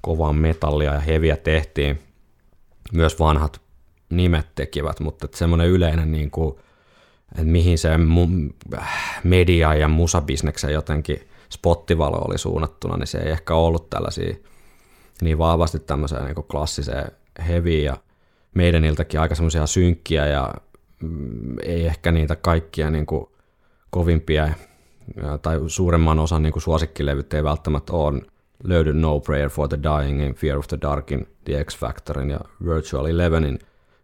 kovaa 0.00 0.32
metallia 0.32 0.94
ja 0.94 1.00
heviä 1.00 1.36
tehtiin. 1.36 1.98
Myös 2.92 3.18
vanhat 3.18 3.60
nimet 4.10 4.46
tekivät, 4.54 5.00
mutta 5.00 5.28
semmoinen 5.34 5.68
yleinen 5.68 6.12
niin 6.12 6.30
kuin, 6.30 6.54
että 7.30 7.44
mihin 7.44 7.78
se 7.78 7.96
mu- 7.96 8.76
media 9.24 9.74
ja 9.74 9.88
musabisneksen 9.88 10.72
jotenkin 10.72 11.31
spottivalo 11.52 12.16
oli 12.16 12.38
suunnattuna, 12.38 12.96
niin 12.96 13.06
se 13.06 13.18
ei 13.18 13.30
ehkä 13.30 13.54
ollut 13.54 13.90
tällaisia 13.90 14.34
niin 15.22 15.38
vahvasti 15.38 15.78
tämmöiseen 15.78 16.24
niin 16.24 16.34
klassiseen 16.50 17.12
heviin. 17.48 17.84
Ja 17.84 17.96
meidän 18.54 18.84
iltakin 18.84 19.20
aika 19.20 19.34
semmoisia 19.34 19.66
synkkiä 19.66 20.26
ja 20.26 20.54
mm, 21.02 21.58
ei 21.62 21.86
ehkä 21.86 22.12
niitä 22.12 22.36
kaikkia 22.36 22.90
niin 22.90 23.06
kuin 23.06 23.26
kovimpia 23.90 24.48
tai 25.42 25.60
suuremman 25.66 26.18
osan 26.18 26.42
niin 26.42 26.52
kuin 26.52 26.62
suosikkilevyt 26.62 27.34
ei 27.34 27.44
välttämättä 27.44 27.92
ole. 27.92 28.22
Löydy 28.64 28.92
No 28.92 29.20
Prayer 29.20 29.50
for 29.50 29.68
the 29.68 29.78
Dyingin, 29.82 30.34
Fear 30.34 30.58
of 30.58 30.68
the 30.68 30.78
Darkin, 30.82 31.28
The 31.44 31.64
X 31.64 31.78
Factorin 31.78 32.30
ja 32.30 32.40
Virtual 32.64 33.06
Elevenin 33.06 33.58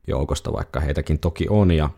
joukosta, 0.07 0.53
vaikka 0.53 0.81
heitäkin 0.81 1.19
toki 1.19 1.47
on. 1.51 1.71
Ja 1.71 1.91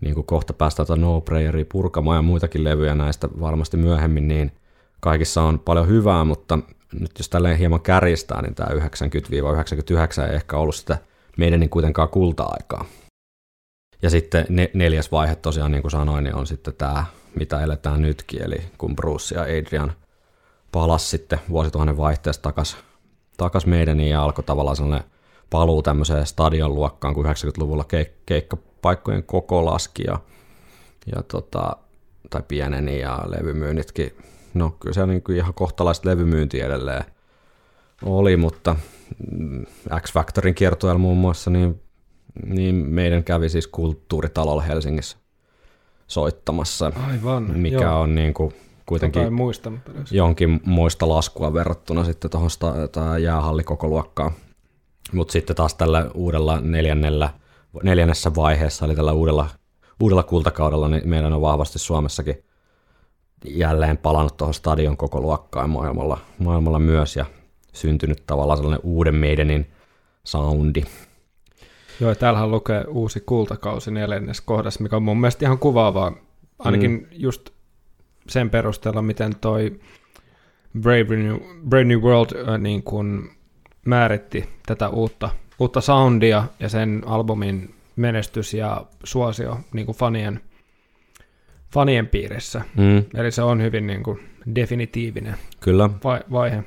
niin 0.00 0.14
kuin 0.14 0.26
kohta 0.26 0.52
päästään 0.52 0.86
tuota 0.86 1.02
No 1.02 1.20
Prayeria 1.20 1.64
purkamaan 1.68 2.16
ja 2.16 2.22
muitakin 2.22 2.64
levyjä 2.64 2.94
näistä 2.94 3.28
varmasti 3.40 3.76
myöhemmin, 3.76 4.28
niin 4.28 4.52
kaikissa 5.00 5.42
on 5.42 5.58
paljon 5.58 5.88
hyvää, 5.88 6.24
mutta 6.24 6.58
nyt 6.92 7.10
jos 7.18 7.28
tälleen 7.28 7.58
hieman 7.58 7.80
kärjistää, 7.80 8.42
niin 8.42 8.54
tämä 8.54 8.68
90-99 8.70 10.28
ei 10.28 10.34
ehkä 10.34 10.56
ollut 10.56 10.74
sitä 10.74 10.98
meidän 11.38 11.60
niin 11.60 11.70
kuitenkaan 11.70 12.08
kulta-aikaa. 12.08 12.84
Ja 14.02 14.10
sitten 14.10 14.46
ne, 14.48 14.70
neljäs 14.74 15.12
vaihe 15.12 15.36
tosiaan, 15.36 15.72
niin 15.72 15.82
kuin 15.82 15.90
sanoin, 15.90 16.24
niin 16.24 16.34
on 16.34 16.46
sitten 16.46 16.74
tämä, 16.74 17.04
mitä 17.34 17.60
eletään 17.60 18.02
nytkin, 18.02 18.42
eli 18.42 18.56
kun 18.78 18.96
Bruce 18.96 19.34
ja 19.34 19.42
Adrian 19.42 19.92
palas 20.72 21.10
sitten 21.10 21.40
vuosituhannen 21.48 21.96
vaihteessa 21.96 22.42
takas, 22.42 22.76
takas 23.36 23.66
meidäniin 23.66 24.10
ja 24.10 24.22
alkoi 24.22 24.44
tavallaan 24.44 24.76
sellainen 24.76 25.10
paluu 25.50 25.82
tämmöiseen 25.82 26.26
stadion 26.26 26.74
luokkaan, 26.74 27.14
kun 27.14 27.26
90-luvulla 27.26 27.84
keik- 27.84 28.58
keikkapaikkojen 28.84 29.22
koko 29.22 29.64
laski 29.64 30.02
ja, 30.06 30.18
ja 31.16 31.22
tota, 31.22 31.76
tai 32.30 32.42
pieneni 32.48 33.00
ja 33.00 33.18
levymyynnitkin, 33.26 34.12
no 34.54 34.70
kyllä 34.80 34.94
se 34.94 35.06
niin 35.06 35.22
kuin 35.22 35.36
ihan 35.36 35.54
kohtalaista 35.54 36.08
levymyynti 36.08 36.60
edelleen 36.60 37.04
oli, 38.02 38.36
mutta 38.36 38.76
mm, 39.30 39.66
X-Factorin 40.00 40.54
kiertueella 40.54 40.98
muun 40.98 41.18
muassa, 41.18 41.50
niin, 41.50 41.80
niin 42.46 42.74
meidän 42.74 43.24
kävi 43.24 43.48
siis 43.48 43.66
kulttuuritalolla 43.66 44.62
Helsingissä 44.62 45.16
soittamassa, 46.06 46.92
Aivan. 47.10 47.42
mikä 47.42 47.84
joo. 47.84 48.00
on 48.00 48.14
niin 48.14 48.34
kuin 48.34 48.54
kuitenkin 48.86 49.22
en 49.22 49.32
muista, 49.32 49.72
jonkin 50.10 50.60
muista 50.64 51.08
laskua 51.08 51.54
verrattuna 51.54 52.04
sitten 52.04 52.30
tuohon 52.30 52.50
jäähallikokoluokkaan. 53.22 54.32
Mutta 55.12 55.32
sitten 55.32 55.56
taas 55.56 55.74
tällä 55.74 56.10
uudella 56.14 56.60
neljännellä, 56.60 57.30
neljännessä 57.82 58.34
vaiheessa, 58.34 58.84
eli 58.84 58.94
tällä 58.94 59.12
uudella, 59.12 59.50
uudella 60.00 60.22
kultakaudella, 60.22 60.88
niin 60.88 61.08
meidän 61.08 61.32
on 61.32 61.40
vahvasti 61.40 61.78
Suomessakin 61.78 62.44
jälleen 63.44 63.98
palannut 63.98 64.36
tuohon 64.36 64.54
stadion 64.54 64.96
koko 64.96 65.20
luokkaan 65.20 65.70
maailmalla, 65.70 66.18
maailmalla 66.38 66.78
myös 66.78 67.16
ja 67.16 67.26
syntynyt 67.72 68.22
tavallaan 68.26 68.58
sellainen 68.58 68.84
uuden 68.84 69.14
meidänin 69.14 69.70
soundi. 70.24 70.82
Joo, 72.00 72.14
täällähän 72.14 72.50
lukee 72.50 72.84
uusi 72.88 73.20
kultakausi 73.20 73.90
neljännes 73.90 74.40
kohdassa, 74.40 74.82
mikä 74.82 74.96
on 74.96 75.02
mun 75.02 75.20
mielestä 75.20 75.44
ihan 75.44 75.58
kuvaavaa, 75.58 76.12
ainakin 76.58 76.90
mm. 76.90 77.06
just 77.10 77.50
sen 78.28 78.50
perusteella, 78.50 79.02
miten 79.02 79.36
toi 79.36 79.80
Brave 80.80 81.16
New, 81.16 81.36
Brave 81.68 81.84
New 81.84 82.00
World 82.00 82.48
äh, 82.48 82.58
niin 82.58 82.82
kuin 82.82 83.30
määritti 83.86 84.48
tätä 84.66 84.88
uutta, 84.88 85.30
uutta 85.58 85.80
soundia 85.80 86.44
ja 86.60 86.68
sen 86.68 87.02
albumin 87.06 87.74
menestys 87.96 88.54
ja 88.54 88.86
suosio 89.04 89.58
niin 89.72 89.86
kuin 89.86 89.96
fanien, 89.96 90.40
fanien 91.72 92.06
piirissä. 92.06 92.62
Mm, 92.76 93.04
Eli 93.14 93.30
se 93.30 93.42
on 93.42 93.62
hyvin 93.62 93.86
niin 93.86 94.02
kuin 94.02 94.20
definitiivinen 94.54 95.34
kyllä, 95.60 95.90
vai- 96.04 96.24
vaihe. 96.32 96.64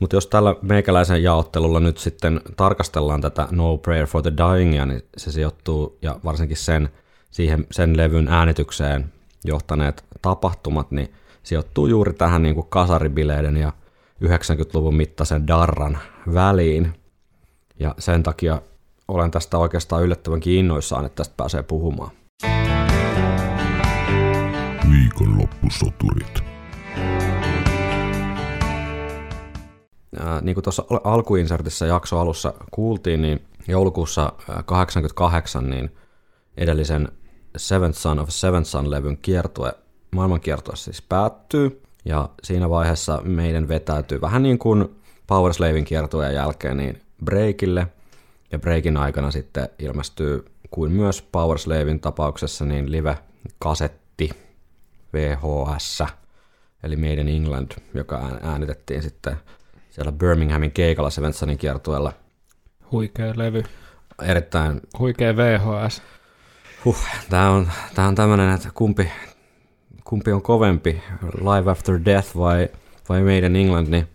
Mutta 0.00 0.16
jos 0.16 0.26
tällä 0.26 0.54
meikäläisen 0.62 1.22
jaottelulla 1.22 1.80
nyt 1.80 1.98
sitten 1.98 2.40
tarkastellaan 2.56 3.20
tätä 3.20 3.48
No 3.50 3.78
Prayer 3.78 4.06
for 4.06 4.22
the 4.22 4.32
Dyingia, 4.36 4.86
niin 4.86 5.02
se 5.16 5.32
sijoittuu, 5.32 5.98
ja 6.02 6.20
varsinkin 6.24 6.56
sen, 6.56 6.88
siihen, 7.30 7.66
sen 7.70 7.96
levyn 7.96 8.28
äänitykseen 8.28 9.12
johtaneet 9.44 10.04
tapahtumat, 10.22 10.90
niin 10.90 11.12
sijoittuu 11.42 11.86
juuri 11.86 12.12
tähän 12.12 12.42
niin 12.42 12.54
kuin 12.54 12.66
kasaribileiden 12.68 13.56
ja 13.56 13.72
90-luvun 14.24 14.96
mittaisen 14.96 15.46
darran 15.46 15.98
väliin. 16.34 16.92
Ja 17.78 17.94
sen 17.98 18.22
takia 18.22 18.62
olen 19.08 19.30
tästä 19.30 19.58
oikeastaan 19.58 20.02
yllättävänkin 20.02 20.54
innoissaan, 20.54 21.04
että 21.04 21.16
tästä 21.16 21.34
pääsee 21.36 21.62
puhumaan. 21.62 22.10
Viikonloppusoturit. 24.90 26.44
Ää, 30.20 30.40
niin 30.40 30.54
kuin 30.54 30.64
tuossa 30.64 30.84
al- 30.90 31.00
alkuinsertissä 31.04 31.86
jakso 31.86 32.18
alussa 32.18 32.54
kuultiin, 32.70 33.22
niin 33.22 33.46
joulukuussa 33.68 34.32
ää, 34.48 34.62
88 34.62 35.70
niin 35.70 35.96
edellisen 36.56 37.08
Seventh 37.56 37.98
Son 37.98 38.18
of 38.18 38.28
Seventh 38.28 38.68
Son-levyn 38.68 39.18
kiertue, 39.22 39.72
maailmankiertue 40.10 40.76
siis 40.76 41.02
päättyy, 41.02 41.82
ja 42.04 42.28
siinä 42.42 42.70
vaiheessa 42.70 43.20
meidän 43.24 43.68
vetäytyy 43.68 44.20
vähän 44.20 44.42
niin 44.42 44.58
kuin 44.58 44.96
Powerslavin 45.26 45.84
kiertueen 45.84 46.34
jälkeen 46.34 46.76
niin 46.76 47.05
breakille, 47.24 47.86
ja 48.52 48.58
breakin 48.58 48.96
aikana 48.96 49.30
sitten 49.30 49.68
ilmestyy 49.78 50.44
kuin 50.70 50.92
myös 50.92 51.22
Powerslavin 51.22 52.00
tapauksessa 52.00 52.64
niin 52.64 52.92
live-kasetti 52.92 54.30
VHS, 55.12 56.02
eli 56.82 56.96
Made 56.96 57.12
in 57.12 57.28
England, 57.28 57.70
joka 57.94 58.16
ään- 58.16 58.38
äänitettiin 58.42 59.02
sitten 59.02 59.36
siellä 59.90 60.12
Birminghamin 60.12 60.72
keikalla 60.72 61.10
Svenssonin 61.10 61.58
kiertueella. 61.58 62.12
Huikea 62.92 63.32
levy, 63.36 63.62
Erittäin, 64.22 64.80
huikea 64.98 65.36
VHS. 65.36 66.02
huh, 66.84 66.96
tää 67.30 67.50
on, 67.50 67.70
tää 67.94 68.08
on 68.08 68.14
tämmönen, 68.14 68.54
että 68.54 68.68
kumpi, 68.74 69.10
kumpi 70.04 70.32
on 70.32 70.42
kovempi, 70.42 71.02
Live 71.34 71.70
After 71.70 72.00
Death 72.04 72.36
vai, 72.36 72.68
vai 73.08 73.20
Made 73.20 73.46
in 73.46 73.56
England, 73.56 73.88
niin, 73.88 74.08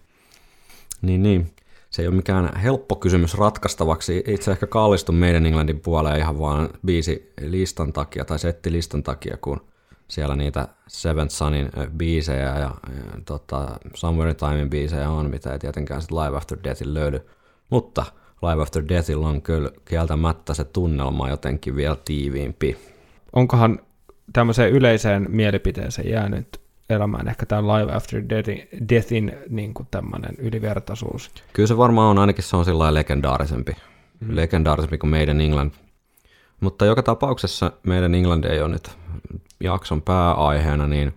niin, 1.01 1.23
niin. 1.23 1.51
Se 1.91 2.01
ei 2.01 2.07
ole 2.07 2.15
mikään 2.15 2.55
helppo 2.55 2.95
kysymys 2.95 3.37
ratkaistavaksi. 3.37 4.23
Itse 4.27 4.51
ehkä 4.51 4.67
kallistun 4.67 5.15
meidän 5.15 5.45
Englandin 5.45 5.79
puoleen 5.79 6.19
ihan 6.19 6.39
vaan 6.39 6.69
biisi 6.85 7.33
listan 7.41 7.93
takia 7.93 8.25
tai 8.25 8.39
setti 8.39 8.71
listan 8.71 9.03
takia, 9.03 9.37
kun 9.37 9.61
siellä 10.07 10.35
niitä 10.35 10.67
Seventh 10.87 11.33
Sunin 11.33 11.69
biisejä 11.97 12.45
ja, 12.45 12.59
ja 12.59 12.71
tota, 13.25 13.79
Somewhere 13.95 14.31
in 14.31 14.35
Timein 14.37 14.69
biisejä 14.69 15.09
on, 15.09 15.29
mitä 15.29 15.53
ei 15.53 15.59
tietenkään 15.59 16.01
sit 16.01 16.11
Live 16.11 16.37
After 16.37 16.57
Deathin 16.63 16.93
löydy. 16.93 17.21
Mutta 17.69 18.05
Live 18.41 18.61
After 18.61 18.83
Deathilla 18.89 19.27
on 19.27 19.41
kyllä 19.41 19.69
kieltämättä 19.85 20.53
se 20.53 20.63
tunnelma 20.63 21.29
jotenkin 21.29 21.75
vielä 21.75 21.97
tiiviimpi. 22.05 22.77
Onkohan 23.33 23.79
tämmöiseen 24.33 24.71
yleiseen 24.71 25.25
mielipiteeseen 25.29 26.09
jäänyt 26.09 26.61
elämään 26.91 27.27
ehkä 27.27 27.45
tämä 27.45 27.61
Live 27.61 27.93
After 27.93 28.23
Deathin, 28.29 28.67
Deathin 28.89 29.33
niin 29.49 29.73
kuin 29.73 29.87
tämmöinen 29.91 30.35
ylivertaisuus? 30.37 31.31
Kyllä 31.53 31.67
se 31.67 31.77
varmaan 31.77 32.09
on, 32.09 32.19
ainakin 32.19 32.43
se 32.43 32.57
on 32.57 32.65
sillä 32.65 32.93
legendaarisempi. 32.93 33.71
Mm. 34.19 34.35
Legendaarisempi 34.35 34.97
kuin 34.97 35.11
meidän 35.11 35.41
England. 35.41 35.71
Mutta 36.59 36.85
joka 36.85 37.03
tapauksessa 37.03 37.71
meidän 37.83 38.15
England 38.15 38.43
ei 38.43 38.61
ole 38.61 38.69
nyt 38.69 38.91
jakson 39.59 40.01
pääaiheena, 40.01 40.87
niin 40.87 41.13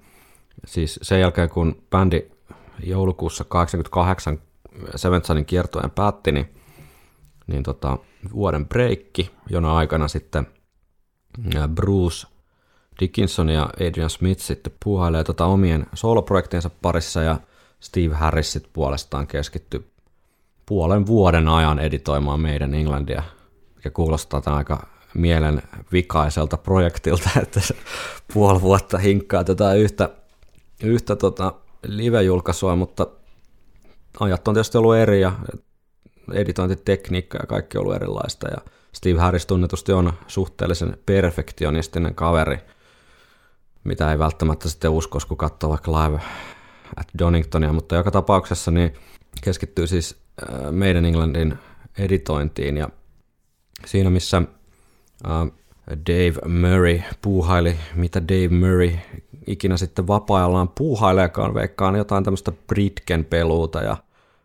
siis 0.67 0.99
sen 1.03 1.21
jälkeen 1.21 1.51
kun 1.51 1.83
bändi 1.91 2.23
joulukuussa 2.83 3.45
88 3.45 4.39
Seventh 4.97 5.27
Sunin 5.27 5.47
kiertojen 5.47 5.91
päätti, 5.91 6.33
niin, 6.33 6.49
niin 7.47 7.63
tota, 7.63 7.99
vuoden 8.33 8.69
breikki, 8.69 9.31
jona 9.51 9.77
aikana 9.77 10.09
sitten 10.09 10.47
ää, 11.57 11.69
Bruce 11.69 12.27
Dickinson 13.01 13.49
ja 13.49 13.71
Adrian 13.89 14.11
Smith 14.11 14.41
sitten 14.41 14.73
puuhailee 14.85 15.25
tota 15.25 15.47
omien 15.47 15.87
soloprojektiensa 15.95 16.71
parissa 16.83 17.23
ja 17.23 17.37
Steve 17.81 18.15
Harris 18.15 18.53
sitten 18.53 18.71
puolestaan 18.73 19.27
keskittyy 19.27 19.91
puolen 20.67 21.07
vuoden 21.07 21.49
ajan 21.49 21.79
editoimaan 21.79 22.41
meidän 22.41 22.75
Englandia, 22.75 23.23
mikä 23.77 23.91
kuulostaa 23.91 24.41
tämän 24.41 24.59
aika 24.59 24.87
mielen 25.15 25.63
vikaiselta 25.93 26.57
projektilta, 26.57 27.31
että 27.43 27.61
puoli 28.35 28.61
vuotta 28.61 28.99
hinkkaa 28.99 29.45
tätä 29.45 29.75
yhtä, 29.75 30.09
yhtä 30.83 31.17
tota 31.17 31.53
live-julkaisua, 31.87 32.77
mutta 32.77 33.07
ajat 34.21 34.49
on 34.49 34.55
tietysti 34.55 34.79
ollut 34.79 34.97
eri 34.97 35.21
ja 35.21 35.33
editointitekniikka 36.33 37.39
ja 37.39 37.47
kaikki 37.47 37.79
on 37.79 37.83
ollut 37.83 37.97
erilaista 37.97 38.49
ja 38.49 38.57
Steve 38.93 39.19
Harris 39.21 39.47
tunnetusti 39.47 39.93
on 39.93 40.13
suhteellisen 40.27 40.99
perfektionistinen 41.07 42.15
kaveri, 42.15 42.59
mitä 43.85 44.11
ei 44.13 44.19
välttämättä 44.19 44.69
sitten 44.69 44.91
uskoisi, 44.91 45.27
kun 45.27 45.37
katsoo 45.37 45.71
vaikka 45.71 45.93
live 45.93 46.21
at 46.97 47.09
Doningtonia, 47.19 47.73
mutta 47.73 47.95
joka 47.95 48.11
tapauksessa 48.11 48.71
niin 48.71 48.95
keskittyy 49.43 49.87
siis 49.87 50.17
äh, 50.43 50.73
meidän 50.73 51.05
Englandin 51.05 51.59
editointiin 51.99 52.77
ja 52.77 52.89
siinä 53.87 54.11
missä 54.11 54.43
äh, 55.27 55.47
Dave 55.91 56.49
Murray 56.49 57.01
puuhaili, 57.23 57.77
mitä 57.95 58.23
Dave 58.23 58.49
Murray 58.49 58.93
ikinä 59.47 59.77
sitten 59.77 60.07
vapaa-ajallaan 60.07 60.69
puuhaileekaan, 60.69 61.55
veikkaan 61.55 61.97
jotain 61.97 62.25
tämmöistä 62.25 62.53
Britken 62.67 63.25
peluuta 63.25 63.83
ja 63.83 63.97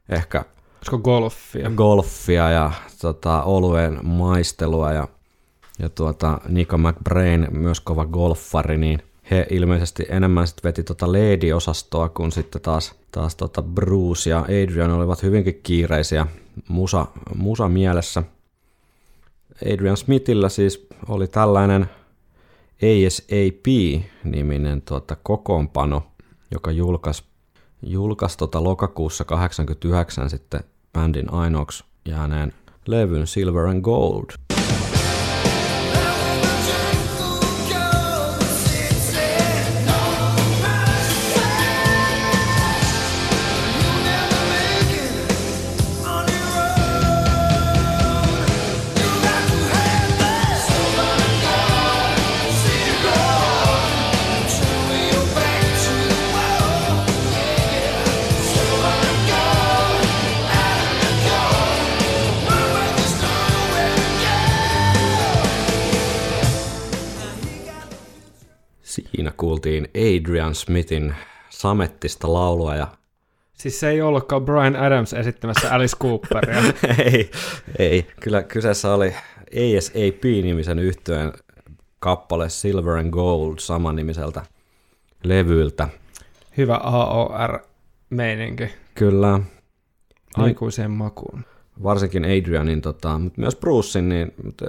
ehkä 0.09 0.45
Olisiko 0.77 0.97
golfia? 0.97 1.71
golfia 1.75 2.49
ja 2.49 2.71
tota, 3.01 3.43
oluen 3.43 3.99
maistelua 4.03 4.93
ja, 4.93 5.07
ja 5.79 5.89
tuota, 5.89 6.41
Nico 6.49 6.77
McBrain, 6.77 7.47
myös 7.51 7.79
kova 7.79 8.05
golfari, 8.05 8.77
niin 8.77 8.99
he 9.31 9.47
ilmeisesti 9.49 10.05
enemmän 10.09 10.47
sitten 10.47 10.69
veti 10.69 10.83
tota 10.83 11.07
Lady-osastoa, 11.07 12.09
kun 12.09 12.31
sitten 12.31 12.61
taas, 12.61 12.95
taas 13.11 13.35
tota 13.35 13.61
Bruce 13.61 14.29
ja 14.29 14.39
Adrian 14.39 14.91
olivat 14.91 15.23
hyvinkin 15.23 15.59
kiireisiä 15.63 16.27
musa, 16.67 17.05
musa 17.35 17.69
mielessä. 17.69 18.23
Adrian 19.73 19.97
Smithillä 19.97 20.49
siis 20.49 20.87
oli 21.07 21.27
tällainen 21.27 21.89
ASAP-niminen 22.83 24.81
tuota 24.81 25.17
kokoonpano, 25.23 26.03
joka 26.51 26.71
julkaisi 26.71 27.23
julkaisi 27.83 28.37
tota 28.37 28.63
lokakuussa 28.63 29.25
89 29.25 30.29
sitten 30.29 30.63
bändin 30.93 31.33
ainoaksi 31.33 31.83
jääneen 32.05 32.53
levyn 32.87 33.27
Silver 33.27 33.65
and 33.65 33.81
Gold. 33.81 34.58
Kuultiin 69.59 69.87
Adrian 69.95 70.55
Smithin 70.55 71.15
samettista 71.49 72.33
laulua 72.33 72.75
ja 72.75 72.87
Siis 73.53 73.79
se 73.79 73.89
ei 73.89 74.01
ollutkaan 74.01 74.45
Brian 74.45 74.75
Adams 74.75 75.13
esittämässä 75.13 75.73
Alice 75.73 75.97
Cooperia. 75.97 76.61
ei, 77.05 77.31
ei, 77.79 78.07
kyllä 78.21 78.43
kyseessä 78.43 78.93
oli 78.93 79.13
ASAP-nimisen 79.55 80.79
yhtyeen 80.79 81.33
kappale 81.99 82.49
Silver 82.49 82.97
and 82.97 83.09
Gold 83.09 83.55
samannimiseltä 83.59 84.45
levyltä. 85.23 85.87
Hyvä 86.57 86.75
AOR-meininki 86.75 88.69
Kyllä, 88.95 89.37
Niin. 89.37 89.47
aikuiseen 90.37 90.91
makuun. 90.91 91.45
varsinkin 91.83 92.25
Adrianin, 92.25 92.81
tota, 92.81 93.19
mutta 93.19 93.41
myös 93.41 93.55
Brucein, 93.55 94.09
niin, 94.09 94.33
mutta 94.43 94.65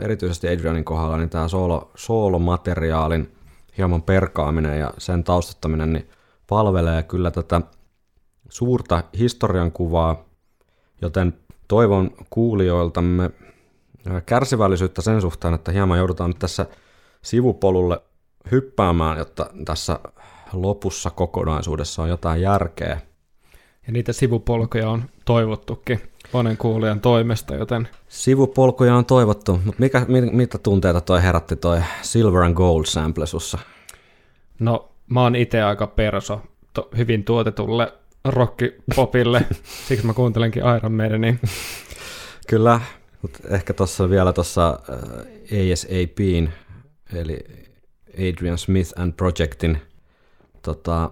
erityisesti 0.00 0.48
Adrianin 0.48 0.84
kohdalla, 0.84 1.16
niin 1.16 1.30
tämä 1.30 1.48
solo, 1.48 1.90
soolomateriaalin 1.94 3.37
hieman 3.78 4.02
perkaaminen 4.02 4.78
ja 4.78 4.94
sen 4.98 5.24
taustattaminen 5.24 5.92
niin 5.92 6.10
palvelee 6.48 7.02
kyllä 7.02 7.30
tätä 7.30 7.60
suurta 8.48 9.04
historian 9.18 9.72
kuvaa, 9.72 10.24
joten 11.02 11.34
toivon 11.68 12.10
kuulijoiltamme 12.30 13.30
ää, 14.06 14.20
kärsivällisyyttä 14.20 15.02
sen 15.02 15.20
suhteen, 15.20 15.54
että 15.54 15.72
hieman 15.72 15.98
joudutaan 15.98 16.30
nyt 16.30 16.38
tässä 16.38 16.66
sivupolulle 17.22 18.00
hyppäämään, 18.50 19.18
jotta 19.18 19.50
tässä 19.64 20.00
lopussa 20.52 21.10
kokonaisuudessa 21.10 22.02
on 22.02 22.08
jotain 22.08 22.40
järkeä. 22.40 23.00
Ja 23.86 23.92
niitä 23.92 24.12
sivupolkuja 24.12 24.90
on 24.90 25.04
toivottukin 25.28 26.00
monen 26.32 26.56
kuulijan 26.56 27.00
toimesta, 27.00 27.54
joten 27.54 27.88
Sivupolkuja 28.08 28.94
on 28.94 29.04
toivottu, 29.04 29.60
mutta 29.64 29.80
mikä, 29.80 30.04
mit, 30.08 30.32
mitä 30.32 30.58
tunteita 30.58 31.00
toi 31.00 31.22
herätti 31.22 31.56
toi 31.56 31.80
Silver 32.02 32.42
and 32.42 32.54
Gold 32.54 32.84
sample 32.84 33.26
sussa? 33.26 33.58
no 34.58 34.88
mä 35.08 35.22
oon 35.22 35.36
itse 35.36 35.62
aika 35.62 35.86
perso 35.86 36.40
to, 36.74 36.88
hyvin 36.96 37.24
tuotetulle 37.24 37.92
rockipopille, 38.24 39.46
siksi 39.88 40.06
mä 40.06 40.14
kuuntelenkin 40.14 40.62
Iron 40.76 40.92
Maidenin. 40.92 41.40
Kyllä, 42.46 42.80
mutta 43.22 43.38
ehkä 43.48 43.74
tuossa 43.74 44.10
vielä 44.10 44.32
tuossa 44.32 44.78
äh, 44.90 45.72
ASAPin, 45.72 46.52
eli 47.14 47.38
Adrian 48.14 48.58
Smith 48.58 49.00
and 49.00 49.12
Projectin 49.12 49.78
tota, 50.62 51.10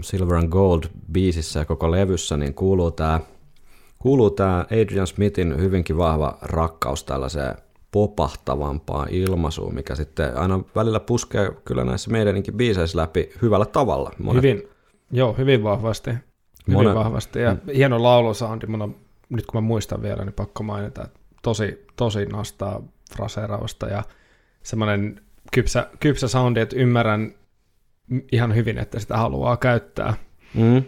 Silver 0.00 0.36
and 0.36 0.48
Gold 0.48 0.82
biisissä 1.12 1.58
ja 1.58 1.64
koko 1.64 1.90
levyssä, 1.90 2.36
niin 2.36 2.54
kuuluu 2.54 2.90
tämä 2.90 3.20
kuuluu 3.98 4.30
tää 4.30 4.58
Adrian 4.60 5.06
Smithin 5.06 5.56
hyvinkin 5.56 5.96
vahva 5.96 6.38
rakkaus 6.42 7.04
tällaiseen 7.04 7.54
popahtavampaan 7.90 9.08
ilmaisuun, 9.10 9.74
mikä 9.74 9.94
sitten 9.94 10.36
aina 10.36 10.60
välillä 10.74 11.00
puskee 11.00 11.52
kyllä 11.64 11.84
näissä 11.84 12.10
meidänkin 12.10 12.54
biiseissä 12.54 12.98
läpi 12.98 13.30
hyvällä 13.42 13.66
tavalla. 13.66 14.10
Monet, 14.18 14.42
Hyvin, 14.42 14.62
joo, 15.10 15.32
hyvin 15.32 15.62
vahvasti. 15.62 16.10
Hyvin 16.10 16.80
Monen- 16.80 16.94
vahvasti. 16.94 17.38
Ja 17.38 17.56
hieno 17.74 18.02
laulusoundi. 18.02 18.66
Mun 18.66 18.82
on, 18.82 18.96
nyt 19.28 19.46
kun 19.46 19.62
mä 19.62 19.66
muistan 19.66 20.02
vielä, 20.02 20.24
niin 20.24 20.32
pakko 20.32 20.62
mainita, 20.62 21.04
että 21.04 21.20
tosi, 21.42 21.86
tosi 21.96 22.26
nastaa 22.26 22.82
fraseerausta 23.16 23.86
ja 23.86 24.02
semmoinen 24.62 25.20
kypsä, 25.52 25.88
kypsä 26.00 26.28
soundi, 26.28 26.60
että 26.60 26.76
ymmärrän 26.76 27.34
ihan 28.32 28.54
hyvin, 28.54 28.78
että 28.78 29.00
sitä 29.00 29.16
haluaa 29.16 29.56
käyttää. 29.56 30.14
Mm. 30.54 30.82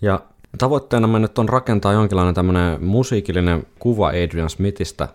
Ja 0.00 0.20
tavoitteena 0.58 1.18
nyt 1.18 1.38
on 1.38 1.48
rakentaa 1.48 1.92
jonkinlainen 1.92 2.34
tämmöinen 2.34 2.84
musiikillinen 2.84 3.66
kuva 3.78 4.08
Adrian 4.08 4.50
Smithistä 4.50 5.08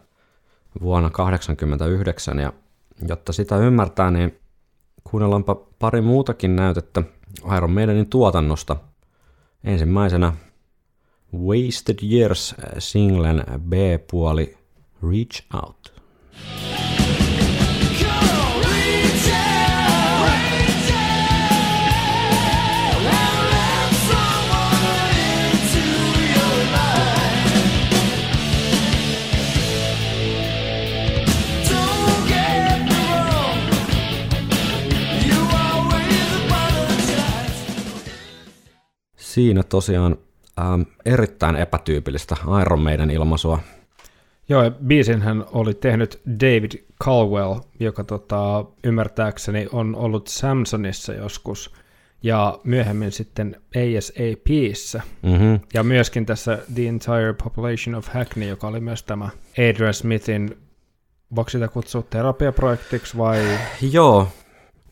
vuonna 0.82 1.10
1989, 1.10 2.40
ja 2.40 2.54
jotta 3.08 3.34
sitä 3.34 3.58
ymmärtää, 3.58 4.12
niin 4.12 4.40
kuunnellaanpa 5.04 5.56
pari 5.80 6.02
muutakin 6.02 6.56
näytettä 6.56 7.04
Iron 7.58 7.72
Maidenin 7.72 8.10
tuotannosta. 8.10 8.76
Ensimmäisenä 9.64 10.34
Wasted 11.36 11.98
Years 12.12 12.56
singlen 12.80 13.44
B-puoli 13.70 14.58
Reach 15.12 15.44
Out. 15.54 15.94
Siinä 39.34 39.64
tosiaan 39.64 40.18
ähm, 40.60 40.82
erittäin 41.06 41.56
epätyypillistä 41.56 42.36
Iron 42.62 42.82
Maiden 42.82 43.12
ilmaisua. 43.12 43.60
Joo, 44.50 44.64
ja 44.64 44.72
biisinhän 44.72 45.46
oli 45.52 45.74
tehnyt 45.74 46.22
David 46.40 46.72
Caldwell, 47.04 47.60
joka 47.80 48.04
tota, 48.04 48.66
ymmärtääkseni 48.84 49.68
on 49.72 49.96
ollut 49.96 50.28
Samsonissa 50.28 51.14
joskus, 51.14 51.74
ja 52.24 52.60
myöhemmin 52.64 53.12
sitten 53.12 53.62
ASAPissä. 53.76 55.02
Mm-hmm. 55.22 55.60
Ja 55.74 55.84
myöskin 55.84 56.26
tässä 56.26 56.60
The 56.76 56.88
Entire 56.88 57.34
Population 57.44 57.96
of 57.96 58.08
Hackney, 58.08 58.50
joka 58.50 58.68
oli 58.68 58.80
myös 58.80 59.04
tämä 59.04 59.30
Adrian 59.52 59.94
Smithin, 59.94 60.58
voiko 61.36 61.50
sitä 61.50 61.68
kutsua 61.68 62.02
terapiaprojektiksi 62.02 63.18
vai... 63.18 63.42
Joo, 63.92 64.28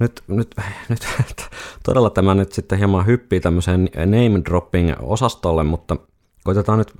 nyt, 0.01 0.23
nyt, 0.27 0.55
nyt 0.89 1.05
todella 1.85 2.09
tämä 2.09 2.35
nyt 2.35 2.51
sitten 2.51 2.77
hieman 2.77 3.05
hyppii 3.05 3.39
tämmöiseen 3.39 3.89
name 3.95 4.41
dropping 4.45 4.93
osastolle, 5.01 5.63
mutta 5.63 5.97
koitetaan 6.43 6.77
nyt 6.77 6.93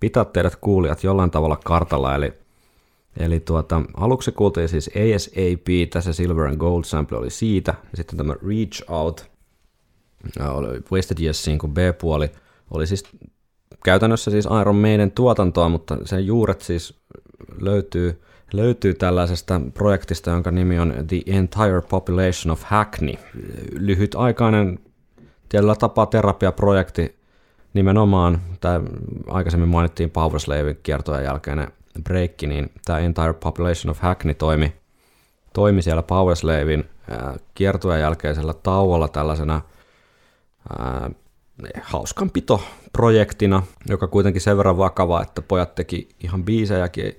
pitää 0.00 0.24
teidät 0.24 0.56
kuulijat 0.56 1.04
jollain 1.04 1.30
tavalla 1.30 1.56
kartalla, 1.56 2.14
eli, 2.14 2.32
eli 3.16 3.40
tuota, 3.40 3.82
aluksi 3.94 4.32
kuultiin 4.32 4.68
siis 4.68 4.88
ASAP, 4.88 5.90
tässä 5.90 6.12
Silver 6.12 6.46
and 6.46 6.56
Gold 6.56 6.84
sample 6.84 7.18
oli 7.18 7.30
siitä, 7.30 7.74
ja 7.90 7.96
sitten 7.96 8.16
tämä 8.16 8.34
Reach 8.48 8.84
Out, 8.90 9.30
oli 10.48 10.80
Wasted 10.92 11.18
Yearsin 11.20 11.58
kuin 11.58 11.74
B-puoli, 11.74 12.30
oli 12.70 12.86
siis 12.86 13.04
käytännössä 13.84 14.30
siis 14.30 14.48
Iron 14.60 14.76
Maiden 14.76 15.10
tuotantoa, 15.10 15.68
mutta 15.68 15.98
sen 16.04 16.26
juuret 16.26 16.60
siis 16.60 17.00
löytyy, 17.60 18.22
löytyy 18.52 18.94
tällaisesta 18.94 19.60
projektista, 19.74 20.30
jonka 20.30 20.50
nimi 20.50 20.78
on 20.78 20.94
The 21.06 21.20
Entire 21.26 21.82
Population 21.88 22.52
of 22.52 22.62
Hackney. 22.62 23.14
Lyhytaikainen 23.72 24.78
tietyllä 25.48 25.74
tapaa 25.74 26.06
terapiaprojekti, 26.06 27.16
nimenomaan, 27.74 28.40
tämä 28.60 28.80
aikaisemmin 29.28 29.68
mainittiin 29.68 30.10
Powerslavin 30.10 30.78
kiertojen 30.82 31.24
jälkeinen 31.24 31.72
breakki, 32.04 32.46
niin 32.46 32.70
tämä 32.84 32.98
Entire 32.98 33.32
Population 33.32 33.90
of 33.90 33.98
Hackney 33.98 34.34
toimi, 34.34 34.72
toimi 35.52 35.82
siellä 35.82 36.02
Powerslavin 36.02 36.84
kiertojen 37.54 38.00
jälkeisellä 38.00 38.54
tauolla 38.54 39.08
tällaisena 39.08 39.60
hauskanpitoprojektina, 41.82 43.62
joka 43.88 44.06
kuitenkin 44.06 44.42
sen 44.42 44.56
verran 44.56 44.78
vakava, 44.78 45.22
että 45.22 45.42
pojat 45.42 45.74
teki 45.74 46.08
ihan 46.24 46.44
biisejäkin. 46.44 47.12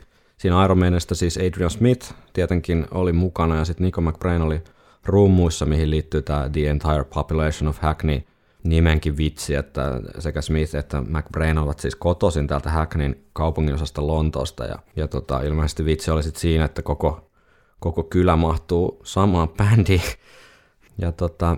Siinä 0.43 0.65
Iron 0.65 0.79
Maidenista 0.79 1.15
siis 1.15 1.37
Adrian 1.37 1.69
Smith 1.69 2.13
tietenkin 2.33 2.87
oli 2.91 3.13
mukana 3.13 3.55
ja 3.55 3.65
sitten 3.65 3.85
Nico 3.85 4.01
McBrain 4.01 4.41
oli 4.41 4.61
rummuissa, 5.05 5.65
mihin 5.65 5.89
liittyy 5.89 6.21
tämä 6.21 6.49
The 6.49 6.69
Entire 6.69 7.03
Population 7.03 7.67
of 7.67 7.77
Hackney– 7.81 8.21
nimenkin 8.63 9.17
vitsi, 9.17 9.55
että 9.55 10.01
sekä 10.19 10.41
Smith 10.41 10.75
että 10.75 11.01
McBrain 11.01 11.57
ovat 11.57 11.79
siis 11.79 11.95
kotoisin 11.95 12.47
täältä 12.47 12.69
Hackneyn 12.69 13.15
kaupunginosasta 13.33 14.07
Lontoosta, 14.07 14.65
ja, 14.65 14.79
ja 14.95 15.07
tota, 15.07 15.41
ilmeisesti 15.41 15.85
vitsi 15.85 16.11
oli 16.11 16.23
sitten 16.23 16.41
siinä, 16.41 16.65
että 16.65 16.81
koko, 16.81 17.29
koko 17.79 18.03
kylä 18.03 18.35
mahtuu 18.35 19.01
samaan 19.03 19.49
bändiin, 19.49 20.01
ja 21.01 21.11
tota, 21.11 21.57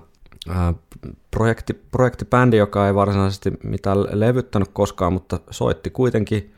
projekti, 1.32 1.74
projektibändi, 1.74 2.58
joka 2.58 2.88
ei 2.88 2.96
varsinaisesti 2.96 3.52
mitään 3.64 3.98
levyttänyt 4.12 4.70
koskaan, 4.74 5.14
mutta 5.14 5.40
soitti 5.52 5.90
kuitenkin 5.90 6.54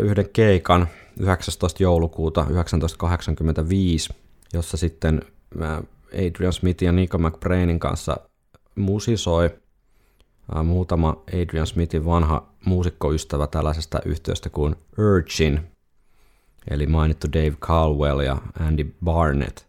yhden 0.00 0.28
keikan 0.32 0.88
19. 1.20 1.82
joulukuuta 1.82 2.40
1985, 2.40 4.14
jossa 4.54 4.76
sitten 4.76 5.22
Adrian 6.12 6.52
Smith 6.52 6.82
ja 6.82 6.92
Nico 6.92 7.18
McBrainin 7.18 7.78
kanssa 7.78 8.16
musisoi 8.74 9.50
muutama 10.64 11.22
Adrian 11.42 11.66
Smithin 11.66 12.04
vanha 12.04 12.48
muusikkoystävä 12.64 13.46
tällaisesta 13.46 13.98
yhtiöstä 14.04 14.50
kuin 14.50 14.76
Urchin, 14.98 15.60
eli 16.70 16.86
mainittu 16.86 17.26
Dave 17.32 17.56
Caldwell 17.60 18.20
ja 18.20 18.36
Andy 18.60 18.94
Barnett. 19.04 19.68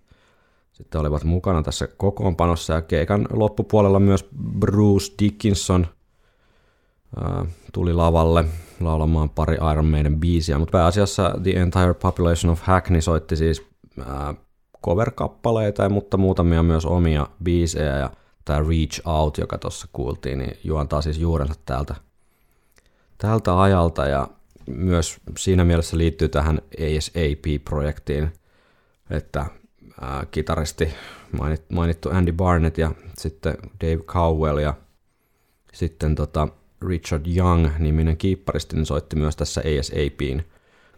Sitten 0.74 1.02
olivat 1.02 1.24
mukana 1.24 1.64
tässä 1.64 1.88
kokoonpanossa 1.88 2.74
ja 2.74 2.82
keikan 2.82 3.28
loppupuolella 3.34 4.00
myös 4.00 4.30
Bruce 4.60 5.14
Dickinson 5.20 5.88
tuli 7.74 7.94
lavalle 7.94 8.46
laulamaan 8.80 9.30
pari 9.30 9.58
Iron 9.72 9.86
Maiden 9.86 10.20
biisiä, 10.20 10.60
mutta 10.60 10.72
pääasiassa 10.72 11.36
The 11.44 11.52
Entire 11.52 11.94
Population 11.94 12.54
of 12.54 12.62
Hackney 12.62 13.02
soitti 13.02 13.36
siis 13.36 13.66
cover-kappaleita, 14.86 15.90
mutta 15.90 16.18
muutamia 16.18 16.64
myös 16.64 16.86
omia 16.86 17.28
biisejä 17.44 17.98
ja 17.98 18.12
tämä 18.46 18.60
Reach 18.60 19.02
Out, 19.08 19.38
joka 19.38 19.58
tuossa 19.58 19.88
kuultiin, 19.94 20.38
niin 20.40 20.58
juontaa 20.64 21.02
siis 21.02 21.18
juurensa 21.18 21.54
täältä, 21.66 21.96
tältä 23.18 23.62
ajalta 23.62 24.06
ja 24.06 24.28
myös 24.68 25.18
siinä 25.38 25.66
mielessä 25.66 25.98
liittyy 25.98 26.30
tähän 26.30 26.62
ASAP-projektiin, 26.80 28.34
että 29.10 29.46
ää, 30.02 30.26
kitaristi 30.32 30.94
mainittu 31.70 32.10
Andy 32.10 32.32
Barnett 32.32 32.78
ja 32.78 32.92
sitten 33.18 33.58
Dave 33.82 34.04
Cowell 34.04 34.58
ja 34.58 34.74
sitten 35.74 36.16
tota 36.16 36.48
Richard 36.88 37.26
Young-niminen 37.38 38.18
kiipparisti 38.18 38.76
niin 38.76 38.86
soitti 38.86 39.16
myös 39.16 39.36
tässä 39.36 39.62
ASAPin 39.62 40.46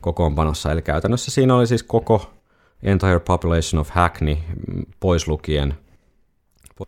kokoonpanossa. 0.01 0.71
Eli 0.71 0.81
käytännössä 0.81 1.31
siinä 1.31 1.55
oli 1.55 1.67
siis 1.67 1.83
koko 1.83 2.33
Entire 2.83 3.19
Population 3.19 3.79
of 3.79 3.89
Hackney 3.89 4.37
pois 4.99 5.27
lukien 5.27 5.73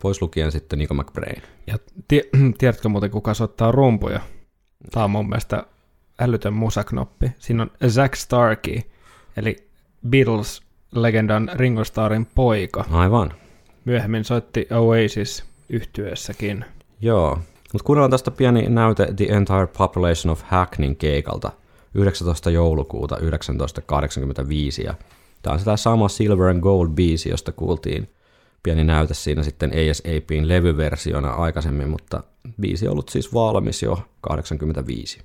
pois 0.02 0.22
lukien 0.22 0.52
sitten 0.52 0.80
Nico 0.80 0.94
McBrain. 0.94 1.42
Ja 1.68 1.80
tie, 2.08 2.24
tiedätkö 2.58 2.90
muuten, 2.90 3.12
kuka 3.12 3.34
soittaa 3.34 3.72
rumpuja? 3.72 4.20
Tämä 4.92 5.04
on 5.04 5.12
mun 5.12 5.30
mielestä 5.30 5.64
älytön 6.20 6.54
musaknoppi. 6.54 7.32
Siinä 7.40 7.64
on 7.64 7.72
Zack 7.90 8.16
Starkey, 8.16 8.80
eli 9.38 9.68
Beatles-legendan 10.10 11.52
Ringo 11.54 11.84
Starrin 11.84 12.28
poika. 12.36 12.86
Aivan. 12.92 13.34
Myöhemmin 13.86 14.24
soitti 14.24 14.68
Oasis 14.72 15.44
yhtyessäkin. 15.70 16.66
Joo, 17.02 17.40
mutta 17.74 17.86
kuunnellaan 17.86 18.12
tästä 18.12 18.32
pieni 18.32 18.70
näyte 18.70 19.14
The 19.16 19.26
Entire 19.26 19.68
Population 19.78 20.32
of 20.32 20.42
Hackneyn 20.44 20.96
keikalta 20.96 21.52
19. 21.94 22.50
joulukuuta 22.50 23.16
1985. 23.16 24.84
Ja 24.84 24.94
tämä 25.42 25.54
on 25.54 25.60
sitä 25.60 25.78
sama 25.78 26.10
Silver 26.10 26.48
and 26.48 26.62
Gold 26.62 26.90
biisi, 26.90 27.30
josta 27.30 27.52
kuultiin 27.52 28.10
pieni 28.64 28.84
näyte 28.84 29.14
siinä 29.14 29.44
sitten 29.44 29.72
ASAPin 29.72 30.48
levyversiona 30.48 31.30
aikaisemmin, 31.30 31.90
mutta 31.90 32.24
biisi 32.62 32.88
on 32.88 32.92
ollut 32.92 33.10
siis 33.10 33.34
valmis 33.34 33.84
jo 33.84 34.00
85. 34.22 35.20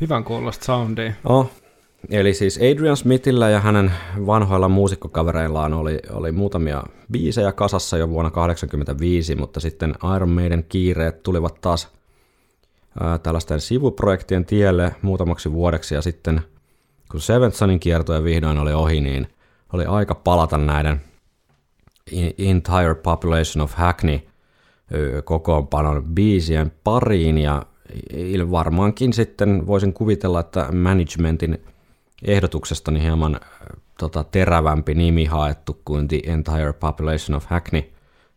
Hyvän 0.00 0.24
kuulosta 0.24 0.64
soundia. 0.64 1.12
Oh, 1.24 1.50
eli 2.10 2.34
siis 2.34 2.58
Adrian 2.58 2.96
Smithillä 2.96 3.50
ja 3.50 3.60
hänen 3.60 3.92
vanhoilla 4.26 4.68
muusikkokavereillaan 4.68 5.74
oli, 5.74 5.98
oli 6.10 6.32
muutamia 6.32 6.82
biisejä 7.12 7.52
kasassa 7.52 7.98
jo 7.98 8.08
vuonna 8.08 8.30
1985, 8.30 9.36
mutta 9.36 9.60
sitten 9.60 9.94
Iron 10.16 10.30
Maiden 10.30 10.64
kiireet 10.68 11.22
tulivat 11.22 11.60
taas 11.60 11.88
ää, 13.00 13.18
tällaisten 13.18 13.60
sivuprojektien 13.60 14.44
tielle 14.44 14.94
muutamaksi 15.02 15.52
vuodeksi. 15.52 15.94
Ja 15.94 16.02
sitten 16.02 16.40
kun 17.10 17.20
Seventh 17.20 17.56
Sonin 17.56 17.80
kiertoja 17.80 18.24
vihdoin 18.24 18.58
oli 18.58 18.72
ohi, 18.72 19.00
niin 19.00 19.28
oli 19.72 19.84
aika 19.84 20.14
palata 20.14 20.58
näiden 20.58 21.00
Entire 22.38 22.94
Population 22.94 23.64
of 23.64 23.72
Hackney 23.72 24.20
kokoonpanon 25.24 26.04
biisien 26.04 26.72
pariin. 26.84 27.38
Ja, 27.38 27.66
varmaankin 28.50 29.12
sitten 29.12 29.66
voisin 29.66 29.92
kuvitella, 29.92 30.40
että 30.40 30.72
managementin 30.72 31.58
ehdotuksesta 32.22 32.90
niin 32.90 33.02
hieman 33.02 33.34
äh, 33.34 33.40
tota, 33.98 34.24
terävämpi 34.24 34.94
nimi 34.94 35.24
haettu 35.24 35.80
kuin 35.84 36.08
The 36.08 36.20
Entire 36.24 36.72
Population 36.72 37.36
of 37.36 37.44
Hackney. 37.46 37.82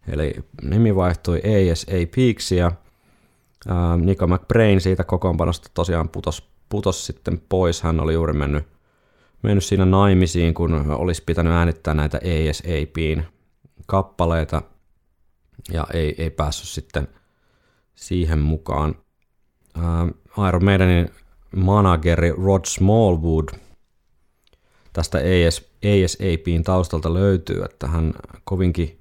Eli 0.08 0.34
nimi 0.62 0.96
vaihtui 0.96 1.42
ASAPiksi 1.72 2.56
ja 2.56 2.72
ää, 3.68 3.98
Nico 3.98 4.28
McBrain 4.28 4.82
siitä 4.82 5.04
kokoonpanosta 5.04 5.70
tosiaan 5.74 6.10
putos, 6.10 6.50
putos 6.70 7.06
sitten 7.06 7.42
pois. 7.50 7.82
Hän 7.82 8.00
oli 8.00 8.14
juuri 8.14 8.34
mennyt, 8.34 8.68
mennyt 9.42 9.64
siinä 9.64 9.86
naimisiin, 9.86 10.54
kun 10.54 10.92
olisi 10.92 11.24
pitänyt 11.26 11.54
äänittää 11.54 11.94
näitä 11.94 12.18
ASAPin 12.18 13.24
kappaleita 13.86 14.62
ja 15.72 15.88
ei, 15.94 16.16
ei 16.18 16.30
päässyt 16.30 16.70
sitten 16.70 17.08
siihen 17.96 18.40
mukaan. 18.40 18.96
Ää, 19.78 20.08
Iron 20.48 20.64
Maidenin 20.66 21.10
manageri 21.56 22.32
Rod 22.32 22.66
Smallwood 22.66 23.50
tästä 24.94 25.18
AS, 25.18 25.70
ASAPin 25.86 26.64
taustalta 26.64 27.14
löytyy, 27.14 27.64
että 27.64 27.88
hän 27.88 28.14
kovinkin 28.44 29.00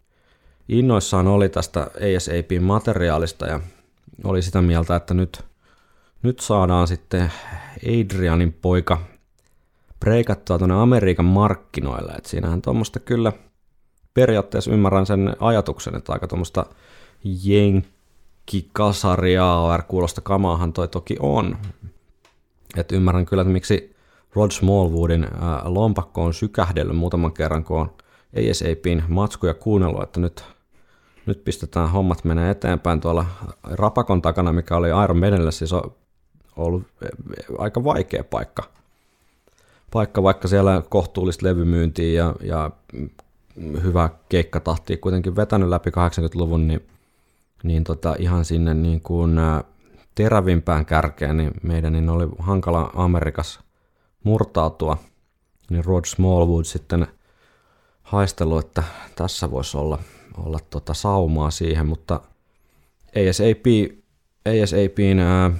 innoissaan 0.69 1.27
oli 1.27 1.49
tästä 1.49 1.81
ASAPin 1.81 2.63
materiaalista 2.63 3.47
ja 3.47 3.61
oli 4.25 4.43
sitä 4.43 4.63
mieltä, 4.63 4.97
että 4.97 5.15
nyt, 5.15 5.45
nyt 6.23 6.41
saadaan 6.41 6.89
sitten 6.89 7.33
Adrianin 7.87 8.53
poika 8.53 9.01
breikattua 10.01 10.59
tuonne 10.59 10.75
Amerikan 10.75 11.25
markkinoille. 11.25 12.13
Et 12.13 12.27
siinähän 12.27 12.63
tuommoista 12.63 13.01
kyllä 13.01 13.33
periaatteessa 14.15 14.71
ymmärrän 14.71 15.07
sen 15.07 15.37
ajatuksen, 15.41 15.95
että 15.95 16.13
aika 16.13 16.29
tuommoista 16.29 16.67
jenkkikasaria 18.43 19.85
kuulosta 19.89 20.21
kamaahan 20.21 20.73
toi 20.73 20.89
toki 20.89 21.17
on. 21.21 21.57
Et 22.77 22.93
ymmärrän 22.93 23.27
kyllä, 23.27 23.41
että 23.41 23.53
miksi 23.53 23.97
Rod 24.35 24.51
Smallwoodin 24.51 25.27
lompakko 25.65 26.25
on 26.25 26.35
sykähdellyt 26.35 26.97
muutaman 26.97 27.33
kerran, 27.33 27.65
kun 27.65 27.81
on 27.81 27.91
ASAPin 28.51 29.05
matskuja 29.09 29.55
kuunnellut, 29.55 30.03
että 30.03 30.21
nyt, 30.21 30.45
nyt 31.27 31.45
pistetään 31.45 31.91
hommat 31.91 32.25
menee 32.25 32.51
eteenpäin 32.51 33.01
tuolla 33.01 33.27
Rapakon 33.65 34.23
takana, 34.23 34.53
mikä 34.53 34.77
oli 34.77 34.89
Iron 35.05 35.19
Maidenille 35.19 35.53
siis 35.53 35.73
on 35.73 35.93
ollut 36.57 36.83
aika 37.59 37.85
vaikea 37.85 38.25
paikka. 38.25 38.63
Paikka, 39.91 40.23
vaikka 40.23 40.49
siellä 40.49 40.83
kohtuullista 40.89 41.47
levymyyntiä 41.47 42.13
ja, 42.13 42.35
ja 42.43 42.71
hyvä 43.83 44.11
keikkatahti 44.29 44.97
kuitenkin 44.97 45.37
vetänyt 45.37 45.69
läpi 45.69 45.91
80-luvun, 45.91 46.69
niin, 46.69 46.83
niin 47.63 47.85
tota, 47.85 48.17
ihan 48.19 48.45
sinne 48.45 48.75
niin 48.75 49.01
kuin, 49.01 49.39
ää, 49.39 49.65
terävimpään 50.15 50.87
kärkeen, 50.87 51.37
niin 51.37 51.51
meidän 51.63 51.93
niin 51.93 52.09
oli 52.09 52.29
hankala 52.39 52.91
Amerikassa 52.95 53.61
murtautua, 54.25 54.97
niin 55.71 55.85
Rod 55.85 56.05
Smallwood 56.05 56.65
sitten 56.65 57.07
haistelu, 58.03 58.59
että 58.59 58.83
tässä 59.17 59.51
voisi 59.51 59.77
olla, 59.77 59.99
olla 60.37 60.59
tota 60.71 60.95
saumaa 60.95 61.51
siihen, 61.51 61.87
mutta 61.87 62.21
ASAP, 63.29 63.67
ASAPin 64.63 65.19
ää, 65.19 65.51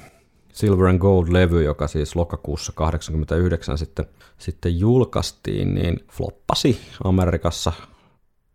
Silver 0.53 0.87
and 0.87 0.99
Gold-levy, 0.99 1.63
joka 1.63 1.89
siis 1.89 2.17
lokakuussa 2.17 2.73
89 2.73 3.79
sitten, 3.79 4.05
sitten 4.39 4.79
julkaistiin, 4.79 5.75
niin 5.75 6.05
floppasi 6.13 6.81
Amerikassa 7.05 7.73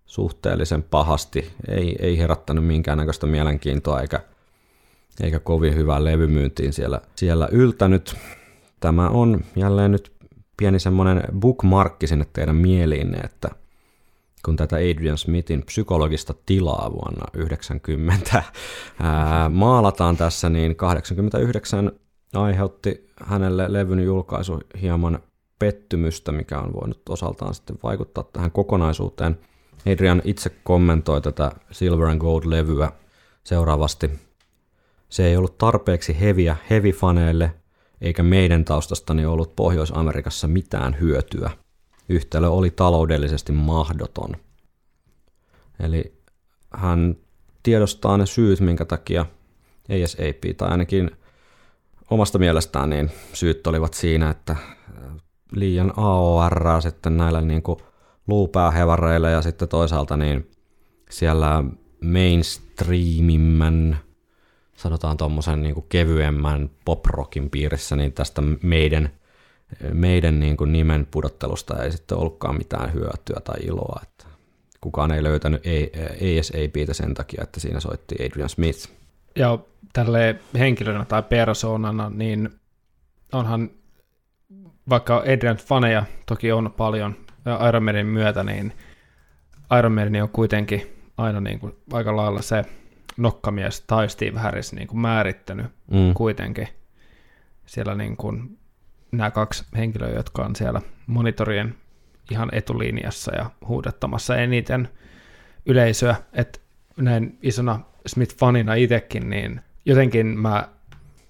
suhteellisen 0.07 0.83
pahasti. 0.83 1.51
Ei, 1.67 1.95
ei 1.99 2.17
herättänyt 2.17 2.65
minkäännäköistä 2.65 3.27
mielenkiintoa 3.27 4.01
eikä, 4.01 4.19
eikä 5.21 5.39
kovin 5.39 5.75
hyvää 5.75 6.03
levymyyntiin 6.03 6.73
siellä, 6.73 7.01
siellä 7.15 7.47
yltänyt. 7.51 8.15
Tämä 8.79 9.09
on 9.09 9.41
jälleen 9.55 9.91
nyt 9.91 10.11
pieni 10.57 10.79
semmoinen 10.79 11.23
bookmarkki 11.39 12.07
sinne 12.07 12.25
teidän 12.33 12.55
mieliinne, 12.55 13.17
että 13.17 13.49
kun 14.45 14.55
tätä 14.55 14.75
Adrian 14.75 15.17
Smithin 15.17 15.63
psykologista 15.65 16.33
tilaa 16.45 16.91
vuonna 16.91 17.25
90 17.33 18.43
ää, 18.99 19.49
maalataan 19.49 20.17
tässä, 20.17 20.49
niin 20.49 20.75
89 20.75 21.91
aiheutti 22.33 23.09
hänelle 23.25 23.73
levyn 23.73 23.99
julkaisu 23.99 24.59
hieman 24.81 25.19
pettymystä, 25.59 26.31
mikä 26.31 26.59
on 26.59 26.73
voinut 26.73 27.09
osaltaan 27.09 27.53
sitten 27.53 27.77
vaikuttaa 27.83 28.23
tähän 28.33 28.51
kokonaisuuteen. 28.51 29.37
Adrian 29.85 30.21
itse 30.23 30.49
kommentoi 30.63 31.21
tätä 31.21 31.51
Silver 31.71 32.07
and 32.07 32.19
Gold-levyä 32.19 32.91
seuraavasti. 33.43 34.11
Se 35.09 35.27
ei 35.27 35.37
ollut 35.37 35.57
tarpeeksi 35.57 36.19
heviä 36.19 36.57
heavy-faneille, 36.69 37.49
eikä 38.01 38.23
meidän 38.23 38.65
taustastani 38.65 39.25
ollut 39.25 39.55
Pohjois-Amerikassa 39.55 40.47
mitään 40.47 40.97
hyötyä. 40.99 41.51
Yhtälö 42.09 42.49
oli 42.49 42.71
taloudellisesti 42.71 43.51
mahdoton. 43.51 44.35
Eli 45.79 46.13
hän 46.73 47.15
tiedostaa 47.63 48.17
ne 48.17 48.25
syyt, 48.25 48.59
minkä 48.59 48.85
takia 48.85 49.25
ASAP, 49.89 50.57
tai 50.57 50.69
ainakin 50.69 51.11
omasta 52.09 52.39
mielestään 52.39 52.89
niin 52.89 53.11
syyt 53.33 53.67
olivat 53.67 53.93
siinä, 53.93 54.29
että 54.29 54.55
liian 55.51 55.93
AOR 55.97 56.81
sitten 56.81 57.17
näillä 57.17 57.41
niin 57.41 57.63
kuin 57.63 57.79
luupäähevareilla 58.27 59.29
ja 59.29 59.41
sitten 59.41 59.67
toisaalta 59.67 60.17
niin 60.17 60.51
siellä 61.09 61.63
mainstreamimmän, 62.03 63.97
sanotaan 64.75 65.17
tuommoisen 65.17 65.61
niin 65.61 65.85
kevyemmän 65.89 66.69
poprockin 66.85 67.49
piirissä, 67.49 67.95
niin 67.95 68.13
tästä 68.13 68.41
meidän, 68.63 69.09
meidän 69.93 70.39
niin 70.39 70.57
kuin 70.57 70.71
nimen 70.71 71.07
pudottelusta 71.11 71.83
ei 71.83 71.91
sitten 71.91 72.17
ollutkaan 72.17 72.57
mitään 72.57 72.93
hyötyä 72.93 73.39
tai 73.43 73.59
iloa. 73.61 73.99
Että 74.03 74.25
kukaan 74.81 75.11
ei 75.11 75.23
löytänyt 75.23 75.63
ASAPtä 76.15 76.93
sen 76.93 77.13
takia, 77.13 77.43
että 77.43 77.59
siinä 77.59 77.79
soitti 77.79 78.15
Adrian 78.25 78.49
Smith. 78.49 78.89
Ja 79.35 79.59
tälle 79.93 80.35
henkilönä 80.59 81.05
tai 81.05 81.23
persoonana, 81.23 82.09
niin 82.09 82.49
onhan, 83.33 83.69
vaikka 84.89 85.17
Adrian 85.17 85.57
faneja 85.57 86.05
toki 86.25 86.51
on 86.51 86.73
paljon 86.77 87.15
Iron 87.69 87.83
Maiden 87.83 88.07
myötä, 88.07 88.43
niin 88.43 88.73
Iron 89.79 89.91
Maiden 89.91 90.23
on 90.23 90.29
kuitenkin 90.29 90.93
aina 91.17 91.41
niin 91.41 91.59
kuin 91.59 91.75
aika 91.93 92.15
lailla 92.15 92.41
se 92.41 92.65
nokkamies 93.17 93.81
tai 93.81 94.09
Steve 94.09 94.39
Harris 94.39 94.73
niin 94.73 94.87
kuin 94.87 94.99
määrittänyt 94.99 95.65
mm. 95.91 96.13
kuitenkin 96.13 96.67
siellä 97.65 97.95
niin 97.95 98.17
kuin 98.17 98.57
nämä 99.11 99.31
kaksi 99.31 99.65
henkilöä, 99.77 100.09
jotka 100.09 100.45
on 100.45 100.55
siellä 100.55 100.81
monitorien 101.07 101.75
ihan 102.31 102.49
etulinjassa 102.51 103.35
ja 103.35 103.49
huudettamassa 103.67 104.37
eniten 104.37 104.89
yleisöä, 105.65 106.15
että 106.33 106.59
näin 106.97 107.37
isona 107.41 107.79
Smith-fanina 108.09 108.73
itsekin, 108.77 109.29
niin 109.29 109.61
jotenkin 109.85 110.27
mä 110.27 110.67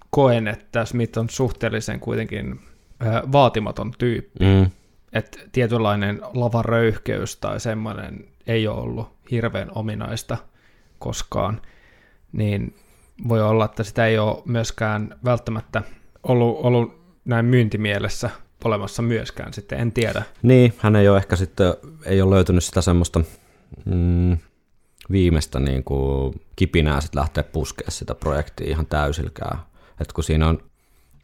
koen, 0.09 0.47
että 0.47 0.86
Smith 0.86 1.18
on 1.18 1.30
suhteellisen 1.30 1.99
kuitenkin 1.99 2.59
vaatimaton 3.32 3.93
tyyppi. 3.97 4.45
Mm. 4.45 4.72
Että 5.14 5.39
tietynlainen 5.51 6.22
lavaröyhkeys 6.34 7.38
tai 7.38 7.60
semmoinen 7.60 8.26
ei 8.47 8.68
ole 8.68 8.82
ollut 8.82 9.10
hirveän 9.32 9.72
ominaista 9.76 10.38
koskaan, 10.99 11.62
niin 12.32 12.76
voi 13.28 13.41
olla, 13.41 13.66
että 13.66 13.84
sitä 13.84 14.05
ei 14.05 14.18
ole 14.18 14.41
myöskään 14.45 15.16
välttämättä 15.26 15.82
ollut, 16.24 16.58
ollut 16.66 17.01
näin 17.26 17.45
myyntimielessä 17.45 18.30
olemassa 18.66 19.01
myöskään 19.01 19.53
sitten, 19.53 19.80
en 19.80 19.91
tiedä. 19.91 20.24
Niin, 20.41 20.74
hän 20.78 20.95
ei 20.95 21.10
ole 21.10 21.18
ehkä 21.18 21.36
sitten, 21.36 21.74
ei 22.05 22.22
ole 22.22 22.36
löytynyt 22.36 22.64
sitä 22.64 22.82
semmoista 22.82 23.22
mm, 23.86 24.38
viimeistä 25.12 25.60
niin 25.60 25.84
kuin 25.84 26.41
kipinää 26.55 27.01
sitten 27.01 27.20
lähteä 27.20 27.43
puskemaan 27.43 27.91
sitä 27.91 28.16
projektia 28.16 28.68
ihan 28.68 28.86
täysilkään. 28.86 29.60
Et 30.01 30.14
kun 30.14 30.24
siinä 30.24 30.47
on, 30.47 30.64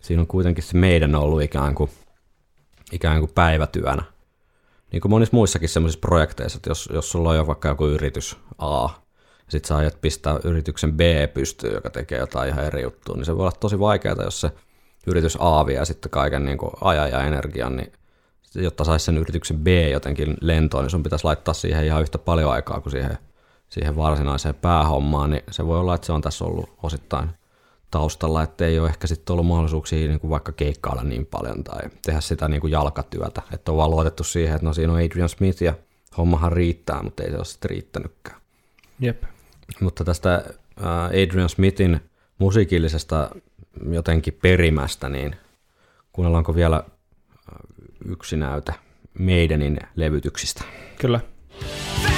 siinä 0.01 0.21
on 0.21 0.27
kuitenkin 0.27 0.63
se 0.63 0.77
meidän 0.77 1.15
ollut 1.15 1.41
ikään 1.41 1.75
kuin, 1.75 1.89
ikään 2.93 3.19
kuin 3.19 3.31
päivätyönä. 3.35 4.03
Niin 4.91 5.01
kuin 5.01 5.09
monissa 5.09 5.35
muissakin 5.35 5.69
semmoisissa 5.69 6.07
projekteissa, 6.07 6.57
että 6.57 6.69
jos, 6.69 6.89
jos 6.93 7.11
sulla 7.11 7.29
on 7.29 7.35
jo 7.35 7.47
vaikka 7.47 7.67
joku 7.67 7.85
yritys 7.85 8.37
A, 8.57 8.83
ja 9.45 9.51
sitten 9.51 9.67
sä 9.67 9.77
aiot 9.77 10.01
pistää 10.01 10.39
yrityksen 10.43 10.93
B 10.93 10.99
pystyyn, 11.33 11.73
joka 11.73 11.89
tekee 11.89 12.19
jotain 12.19 12.49
ihan 12.49 12.65
eri 12.65 12.81
juttua, 12.81 13.15
niin 13.15 13.25
se 13.25 13.35
voi 13.35 13.41
olla 13.41 13.51
tosi 13.51 13.79
vaikeaa, 13.79 14.23
jos 14.23 14.41
se 14.41 14.51
yritys 15.07 15.37
A 15.39 15.65
vie 15.65 15.85
sitten 15.85 16.11
kaiken 16.11 16.45
niin 16.45 16.57
kuin 16.57 16.71
ajan 16.81 17.09
ja 17.09 17.23
energian, 17.23 17.75
niin 17.75 17.93
jotta 18.55 18.83
saisi 18.83 19.05
sen 19.05 19.17
yrityksen 19.17 19.59
B 19.59 19.67
jotenkin 19.91 20.37
lentoon, 20.41 20.83
niin 20.83 20.91
sun 20.91 21.03
pitäisi 21.03 21.25
laittaa 21.25 21.53
siihen 21.53 21.85
ihan 21.85 22.01
yhtä 22.01 22.17
paljon 22.17 22.51
aikaa 22.51 22.81
kuin 22.81 22.91
siihen, 22.91 23.17
siihen 23.69 23.95
varsinaiseen 23.95 24.55
päähommaan, 24.55 25.29
niin 25.29 25.43
se 25.51 25.67
voi 25.67 25.79
olla, 25.79 25.95
että 25.95 26.07
se 26.07 26.13
on 26.13 26.21
tässä 26.21 26.45
ollut 26.45 26.69
osittain 26.83 27.29
taustalla, 27.93 28.43
että 28.43 28.65
ei 28.65 28.79
ole 28.79 28.89
ehkä 28.89 29.07
sitten 29.07 29.33
ollut 29.33 29.45
mahdollisuuksia 29.45 30.07
niin 30.07 30.19
kuin 30.19 30.31
vaikka 30.31 30.51
keikkailla 30.51 31.03
niin 31.03 31.25
paljon 31.25 31.63
tai 31.63 31.81
tehdä 32.05 32.21
sitä 32.21 32.47
niin 32.47 32.61
kuin 32.61 32.71
jalkatyötä, 32.71 33.41
että 33.53 33.71
on 33.71 33.77
vaan 33.77 33.91
luotettu 33.91 34.23
siihen, 34.23 34.55
että 34.55 34.65
no 34.65 34.73
siinä 34.73 34.93
on 34.93 34.99
Adrian 34.99 35.29
Smith 35.29 35.61
ja 35.61 35.73
hommahan 36.17 36.51
riittää, 36.51 37.03
mutta 37.03 37.23
ei 37.23 37.29
se 37.29 37.35
ole 37.35 37.45
sitten 37.45 37.69
riittänytkään. 37.69 38.37
Jep. 38.99 39.23
Mutta 39.79 40.03
tästä 40.03 40.43
Adrian 41.23 41.49
Smithin 41.49 41.99
musiikillisesta 42.37 43.29
jotenkin 43.91 44.39
perimästä, 44.41 45.09
niin 45.09 45.35
kuunnellaanko 46.13 46.55
vielä 46.55 46.75
äh, 46.77 46.83
yksi 48.05 48.37
näytä 48.37 48.73
meidänin 49.19 49.79
levytyksistä? 49.95 50.63
Kyllä. 50.99 51.19
Ja 52.03 52.12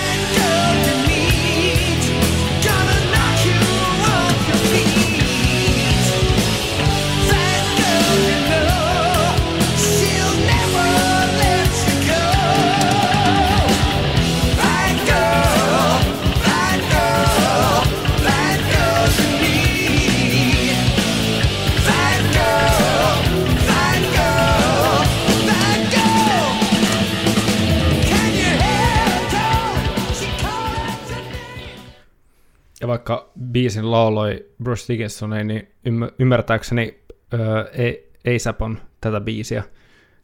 biisin 33.55 33.91
lauloi 33.91 34.45
Bruce 34.63 34.93
Dickinson, 34.93 35.29
niin 35.29 35.67
ymm- 35.89 36.13
ymmärtääkseni 36.19 36.99
ASAP 38.35 38.61
on 38.61 38.77
tätä 39.01 39.21
biisiä 39.21 39.63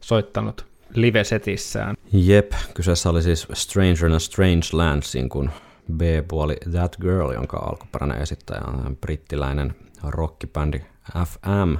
soittanut 0.00 0.66
live-setissään. 0.94 1.96
Jep, 2.12 2.52
kyseessä 2.74 3.10
oli 3.10 3.22
siis 3.22 3.48
Stranger 3.52 4.06
in 4.06 4.12
a 4.12 4.18
Strange 4.18 4.66
Landsin, 4.72 5.28
kun 5.28 5.50
B-puoli 5.96 6.56
That 6.70 6.96
Girl, 7.00 7.32
jonka 7.32 7.56
alkuperäinen 7.56 8.22
esittäjä 8.22 8.60
on 8.66 8.96
brittiläinen 8.96 9.74
rockibändi 10.02 10.80
FM. 11.26 11.76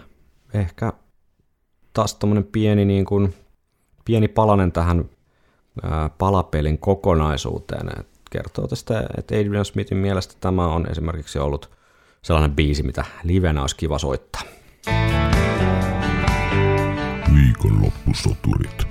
Ehkä 0.54 0.92
taas 1.92 2.14
tommonen 2.14 2.44
pieni, 2.44 2.84
niin 2.84 3.04
kuin, 3.04 3.34
pieni 4.04 4.28
palanen 4.28 4.72
tähän 4.72 5.04
ää, 5.82 6.10
palapelin 6.18 6.78
kokonaisuuteen. 6.78 8.00
Et 8.00 8.11
kertoo 8.32 8.66
tästä, 8.66 9.06
että 9.18 9.34
Adrian 9.34 9.64
Smithin 9.64 9.98
mielestä 9.98 10.34
tämä 10.40 10.66
on 10.66 10.86
esimerkiksi 10.90 11.38
ollut 11.38 11.70
sellainen 12.22 12.56
biisi, 12.56 12.82
mitä 12.82 13.04
livenä 13.24 13.60
olisi 13.60 13.76
kiva 13.76 13.98
soittaa. 13.98 14.42
Viikonloppusoturit. 17.34 18.86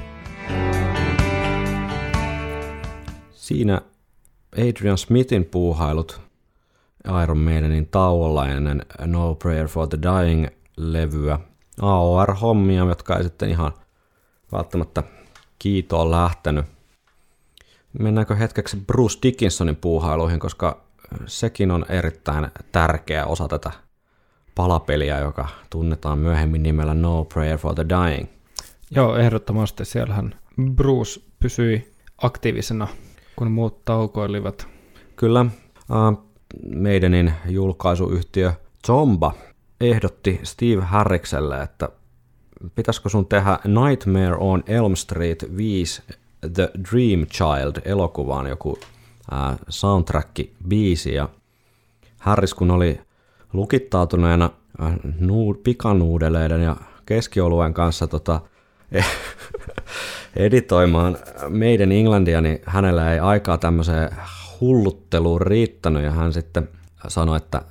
Siinä 3.32 3.82
Adrian 4.70 4.98
Smithin 4.98 5.46
puuhailut 5.46 6.22
Iron 7.24 7.38
Maidenin 7.38 7.88
tauolla 7.88 8.48
ennen 8.48 8.86
No 9.06 9.36
Prayer 9.36 9.68
for 9.68 9.88
the 9.88 9.98
Dying-levyä. 10.02 11.40
AOR-hommia, 11.82 12.86
jotka 12.86 13.18
ei 13.18 13.24
sitten 13.24 13.50
ihan 13.50 13.72
välttämättä 14.52 15.04
kiitoon 15.60 16.12
lähtenyt. 16.12 16.66
Mennäänkö 18.00 18.36
hetkeksi 18.36 18.78
Bruce 18.88 19.20
Dickinsonin 19.24 19.76
puuhailuihin, 19.76 20.40
koska 20.40 20.84
sekin 21.26 21.72
on 21.72 21.86
erittäin 21.90 22.48
tärkeä 22.72 23.26
osa 23.26 23.48
tätä 23.48 23.72
palapeliä, 24.56 25.20
joka 25.20 25.48
tunnetaan 25.70 26.20
myöhemmin 26.20 26.64
nimellä 26.64 26.94
No 26.94 27.26
Prayer 27.26 27.58
for 27.58 27.76
the 27.76 27.86
Dying. 27.90 28.28
Joo, 28.92 29.16
ehdottomasti. 29.16 29.86
Siellähän 29.86 30.36
Bruce 30.76 31.22
pysyi 31.40 31.94
aktiivisena, 32.18 32.88
kun 33.36 33.52
muut 33.52 33.86
taukoilivat. 33.86 34.68
Kyllä, 35.16 35.40
äh, 35.40 36.18
meidänin 36.76 37.34
julkaisuyhtiö 37.50 38.54
Zomba 38.88 39.34
ehdotti 39.82 40.40
Steve 40.44 40.82
Harrikselle, 40.82 41.62
että 41.62 41.90
pitäisikö 42.76 43.10
sun 43.10 43.26
tehdä 43.26 43.60
Nightmare 43.66 44.36
on 44.40 44.64
Elm 44.68 44.96
Street 44.96 45.46
5 45.58 46.04
The 46.54 46.72
Dream 46.92 47.26
Child 47.28 47.82
elokuvaan 47.86 48.48
joku 48.48 48.78
äh, 49.34 49.58
soundtrack-biisi. 49.70 51.14
Ja 51.14 51.30
Harris 52.18 52.54
kun 52.54 52.72
oli 52.72 53.02
lukittautuneena 53.54 54.50
äh, 54.84 54.94
nuu, 55.20 55.54
pikanuudeleiden 55.64 56.64
ja 56.64 56.76
keskioluen 57.06 57.74
kanssa 57.74 58.08
tota, 58.08 58.42
editoimaan 60.36 61.18
meidän 61.50 61.92
Englandia, 61.92 62.42
niin 62.42 62.62
hänellä 62.66 63.14
ei 63.14 63.20
aikaa 63.20 63.58
tämmöiseen 63.58 64.10
hullutteluun 64.62 65.42
riittänyt. 65.42 66.04
Ja 66.04 66.12
hän 66.12 66.34
sitten 66.34 66.70
sanoi, 67.08 67.38
että 67.38 67.62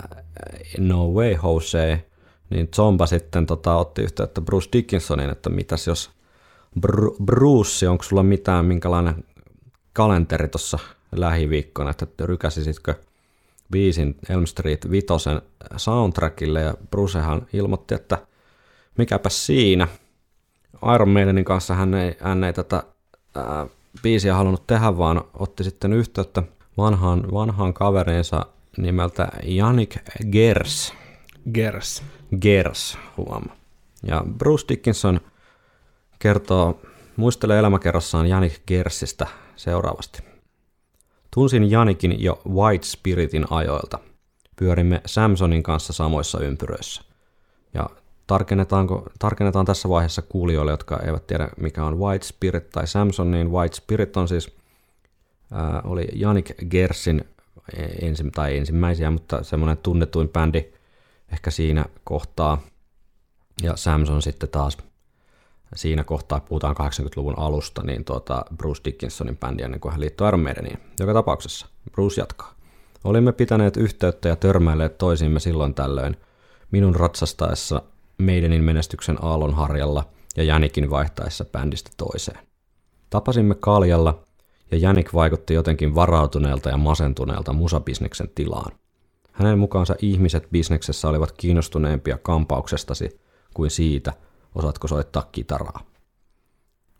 no 0.79 1.07
way 1.07 1.37
Jose, 1.45 2.05
niin 2.51 2.69
Zomba 2.77 3.07
sitten 3.07 3.47
tota, 3.47 3.75
otti 3.75 4.03
yhteyttä 4.03 4.41
Bruce 4.41 4.69
Dickinsonin, 4.73 5.31
että 5.31 5.51
mitäs 5.51 5.87
jos 5.87 6.11
Br- 6.79 7.25
Bruce, 7.25 7.89
onko 7.89 8.05
sulla 8.05 8.23
mitään, 8.23 8.65
minkälainen 8.65 9.25
kalenteri 9.93 10.49
tuossa 10.49 10.79
lähiviikkona, 11.13 11.91
että 11.91 12.27
rykäsisitkö 12.27 12.95
biisin 13.71 14.17
Elm 14.29 14.47
Street 14.47 14.91
Vitosen 14.91 15.43
soundtrackille 15.77 16.61
ja 16.61 16.75
Brucehan 16.91 17.47
ilmoitti, 17.53 17.95
että 17.95 18.19
mikäpä 18.99 19.29
siinä. 19.29 19.89
Iron 20.95 21.09
Maidenin 21.09 21.45
kanssa 21.45 21.75
hän 21.75 21.95
ei, 21.95 22.17
hän 22.21 22.45
ei 22.45 22.53
tätä 22.53 22.83
ää, 23.35 23.67
biisiä 24.03 24.35
halunnut 24.35 24.67
tehdä, 24.67 24.99
vaan 24.99 25.25
otti 25.39 25.65
sitten 25.65 25.93
yhteyttä 25.93 26.43
vanhaan, 26.77 27.33
vanhaan 27.33 27.75
kaverinsa 27.75 28.47
nimeltä 28.77 29.29
Janik 29.43 29.97
Gers. 30.33 30.95
Gers. 31.53 32.03
Gers, 32.41 32.99
huom. 33.17 33.43
Ja 34.03 34.25
Bruce 34.39 34.65
Dickinson 34.69 35.21
kertoo, 36.21 36.81
muistelee 37.17 37.59
elämäkerrassaan 37.59 38.27
Janik 38.27 38.63
Gersistä 38.67 39.27
seuraavasti. 39.57 40.23
Tunsin 41.35 41.71
Janikin 41.71 42.23
jo 42.23 42.41
White 42.49 42.87
Spiritin 42.87 43.47
ajoilta. 43.51 43.99
Pyörimme 44.57 45.01
Samsonin 45.07 45.63
kanssa 45.63 45.93
samoissa 45.93 46.41
ympyröissä. 46.41 47.03
Ja 47.75 47.91
tarkennetaanko, 48.27 49.07
tarkennetaan 49.19 49.67
tässä 49.67 49.89
vaiheessa 49.89 50.23
kuulijoille, 50.23 50.71
jotka 50.71 51.01
eivät 51.07 51.27
tiedä 51.27 51.49
mikä 51.57 51.85
on 51.85 51.99
White 51.99 52.27
Spirit 52.27 52.71
tai 52.71 52.87
Samson, 52.87 53.31
niin 53.31 53.53
White 53.53 53.77
Spirit 53.77 54.17
on 54.17 54.29
siis, 54.29 54.57
ää, 55.53 55.83
oli 55.85 56.09
Janik 56.15 56.53
Gersin 56.71 57.25
ensi, 58.03 58.25
tai 58.35 58.57
ensimmäisiä, 58.57 59.11
mutta 59.11 59.45
semmoinen 59.45 59.77
tunnetuin 59.77 60.29
bändi 60.29 60.65
ehkä 61.33 61.51
siinä 61.51 61.85
kohtaa. 62.05 62.63
Ja 63.63 63.77
Samson 63.77 64.23
sitten 64.23 64.49
taas 64.49 64.79
siinä 65.77 66.05
kohtaa, 66.05 66.41
puhutaan 66.41 66.77
80-luvun 66.77 67.39
alusta, 67.39 67.83
niin 67.83 68.05
tuota 68.05 68.45
Bruce 68.57 68.81
Dickinsonin 68.85 69.37
bändi 69.37 69.63
ennen 69.63 69.81
kuin 69.81 69.93
hän 69.93 70.01
liittyi 70.01 70.29
Iron 70.29 70.41
Maideniin. 70.41 70.79
Joka 71.01 71.15
tapauksessa 71.15 71.67
Bruce 71.93 72.21
jatkaa. 72.21 72.55
Olimme 73.05 73.33
pitäneet 73.33 73.77
yhteyttä 73.77 74.29
ja 74.29 74.37
törmäilleet 74.37 74.99
toisiimme 74.99 75.41
silloin 75.41 75.75
tällöin 75.75 76.17
minun 76.71 76.97
ratsastaessa 76.97 77.83
Maidenin 78.19 78.65
menestyksen 78.65 79.25
aallonharjalla 79.25 80.05
ja 80.37 80.43
Jänikin 80.43 80.91
vaihtaessa 80.91 81.45
bändistä 81.45 81.91
toiseen. 81.97 82.39
Tapasimme 83.11 83.55
kaljalla 83.55 84.25
ja 84.71 84.79
Jänik 84.79 85.15
vaikutti 85.15 85.55
jotenkin 85.55 85.95
varautuneelta 85.95 86.69
ja 86.69 86.77
masentuneelta 86.77 87.53
musabisneksen 87.53 88.29
tilaan. 88.35 88.73
Hänen 89.33 89.59
mukaansa 89.59 89.95
ihmiset 90.03 90.49
bisneksessä 90.53 91.09
olivat 91.09 91.33
kiinnostuneempia 91.33 92.19
kampauksestasi 92.19 93.21
kuin 93.55 93.71
siitä, 93.71 94.13
osaatko 94.55 94.89
soittaa 94.89 95.29
kitaraa. 95.33 95.81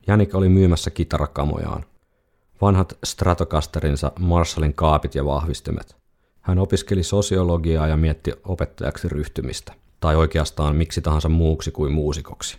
Jänik 0.07 0.35
oli 0.35 0.49
myymässä 0.49 0.91
kitarakamojaan. 0.91 1.85
Vanhat 2.61 2.99
Stratocasterinsa 3.05 4.13
Marshallin 4.19 4.75
kaapit 4.75 5.15
ja 5.15 5.25
vahvistimet. 5.25 5.97
Hän 6.41 6.59
opiskeli 6.59 7.03
sosiologiaa 7.03 7.87
ja 7.87 7.97
mietti 7.97 8.33
opettajaksi 8.45 9.09
ryhtymistä, 9.09 9.73
tai 10.01 10.17
oikeastaan 10.17 10.77
miksi 10.77 11.03
tahansa 11.03 11.29
muuksi 11.29 11.71
kuin 11.71 11.93
muusikoksi. 11.93 12.59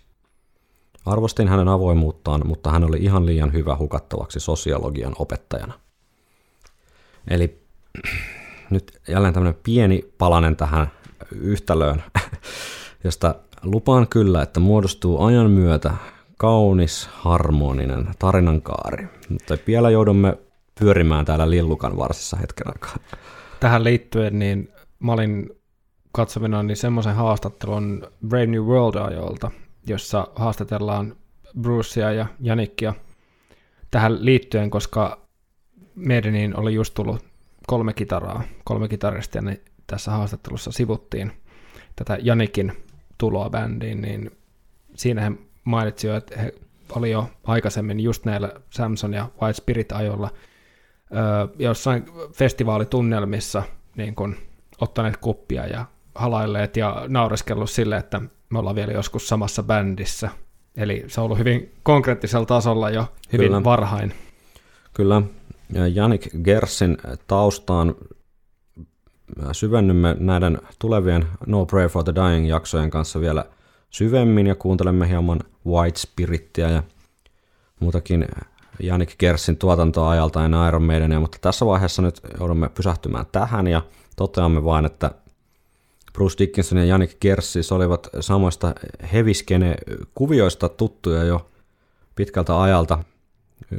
Arvostin 1.05 1.47
hänen 1.47 1.67
avoimuuttaan, 1.67 2.47
mutta 2.47 2.71
hän 2.71 2.83
oli 2.83 2.97
ihan 2.97 3.25
liian 3.25 3.53
hyvä 3.53 3.75
hukattavaksi 3.75 4.39
sosiologian 4.39 5.15
opettajana. 5.19 5.79
Eli 7.27 7.61
nyt 8.69 9.01
jälleen 9.07 9.33
tämmöinen 9.33 9.61
pieni 9.63 10.13
palanen 10.17 10.55
tähän 10.55 10.91
yhtälöön, 11.31 12.03
josta 13.03 13.35
lupaan 13.63 14.07
kyllä, 14.07 14.41
että 14.41 14.59
muodostuu 14.59 15.23
ajan 15.23 15.51
myötä 15.51 15.93
kaunis, 16.37 17.09
harmoninen 17.13 18.07
tarinankaari. 18.19 19.07
Mutta 19.29 19.57
vielä 19.67 19.89
joudumme 19.89 20.37
pyörimään 20.79 21.25
täällä 21.25 21.49
lillukan 21.49 21.97
varsissa 21.97 22.37
hetken 22.37 22.67
aikaa. 22.67 22.95
Tähän 23.59 23.83
liittyen 23.83 24.39
niin 24.39 24.69
mä 24.99 25.13
olin 25.13 25.49
katsomina 26.11 26.63
niin 26.63 26.77
semmoisen 26.77 27.15
haastattelun 27.15 28.07
Brave 28.27 28.45
New 28.45 28.63
World-ajolta, 28.63 29.51
jossa 29.87 30.27
haastatellaan 30.35 31.15
Brucea 31.61 32.11
ja 32.11 32.25
Janikkia 32.39 32.93
tähän 33.91 34.25
liittyen, 34.25 34.69
koska 34.69 35.27
Medinin 35.95 36.59
oli 36.59 36.73
just 36.73 36.93
tullut 36.93 37.25
kolme 37.67 37.93
kitaraa, 37.93 38.43
kolme 38.63 38.87
kitaristia, 38.87 39.41
niin 39.41 39.61
tässä 39.87 40.11
haastattelussa 40.11 40.71
sivuttiin. 40.71 41.31
tätä 41.95 42.17
Janikin 42.21 42.73
tuloa 43.21 43.49
bändiin, 43.49 44.01
niin 44.01 44.31
siinä 44.95 45.21
he 45.21 45.31
mainitsi 45.63 46.07
jo, 46.07 46.15
että 46.15 46.39
he 46.39 46.53
oli 46.95 47.11
jo 47.11 47.29
aikaisemmin 47.43 47.99
just 47.99 48.25
näillä 48.25 48.51
Samson 48.69 49.13
ja 49.13 49.29
White 49.41 49.53
Spirit-ajoilla 49.53 50.29
öö, 51.15 51.47
jossain 51.59 52.05
festivaalitunnelmissa 52.33 53.63
niin 53.97 54.15
kun 54.15 54.35
ottaneet 54.81 55.17
kuppia 55.17 55.67
ja 55.67 55.85
halailleet 56.15 56.77
ja 56.77 57.05
naureskellut 57.07 57.69
sille, 57.69 57.97
että 57.97 58.21
me 58.49 58.59
ollaan 58.59 58.75
vielä 58.75 58.91
joskus 58.91 59.27
samassa 59.27 59.63
bändissä. 59.63 60.29
Eli 60.77 61.03
se 61.07 61.21
on 61.21 61.25
ollut 61.25 61.37
hyvin 61.37 61.71
konkreettisella 61.83 62.45
tasolla 62.45 62.89
jo 62.89 63.05
hyvin 63.33 63.47
Kyllä. 63.47 63.63
varhain. 63.63 64.13
Kyllä, 64.93 65.21
ja 65.73 65.87
Janik 65.87 66.27
Gersin 66.43 66.97
taustaan 67.27 67.95
syvennymme 69.51 70.15
näiden 70.19 70.57
tulevien 70.79 71.27
No 71.47 71.65
Prayer 71.65 71.89
for 71.89 72.03
the 72.03 72.15
Dying 72.15 72.49
jaksojen 72.49 72.89
kanssa 72.89 73.19
vielä 73.19 73.45
syvemmin 73.89 74.47
ja 74.47 74.55
kuuntelemme 74.55 75.09
hieman 75.09 75.39
White 75.65 75.99
Spirittiä 75.99 76.69
ja 76.69 76.83
muutakin 77.79 78.27
Janik 78.79 79.17
Gersin 79.19 79.57
tuotantoa 79.57 80.09
ajalta 80.09 80.45
ennen 80.45 80.67
Iron 80.67 80.83
Maidenia, 80.83 81.19
mutta 81.19 81.37
tässä 81.41 81.65
vaiheessa 81.65 82.01
nyt 82.01 82.21
joudumme 82.39 82.69
pysähtymään 82.69 83.25
tähän 83.31 83.67
ja 83.67 83.81
toteamme 84.15 84.63
vain, 84.63 84.85
että 84.85 85.11
Bruce 86.13 86.37
Dickinson 86.37 86.77
ja 86.77 86.85
Janik 86.85 87.19
Gers 87.19 87.53
siis 87.53 87.71
olivat 87.71 88.09
samoista 88.19 88.75
heviskene 89.13 89.75
kuvioista 90.15 90.69
tuttuja 90.69 91.23
jo 91.23 91.49
pitkältä 92.15 92.61
ajalta, 92.61 93.03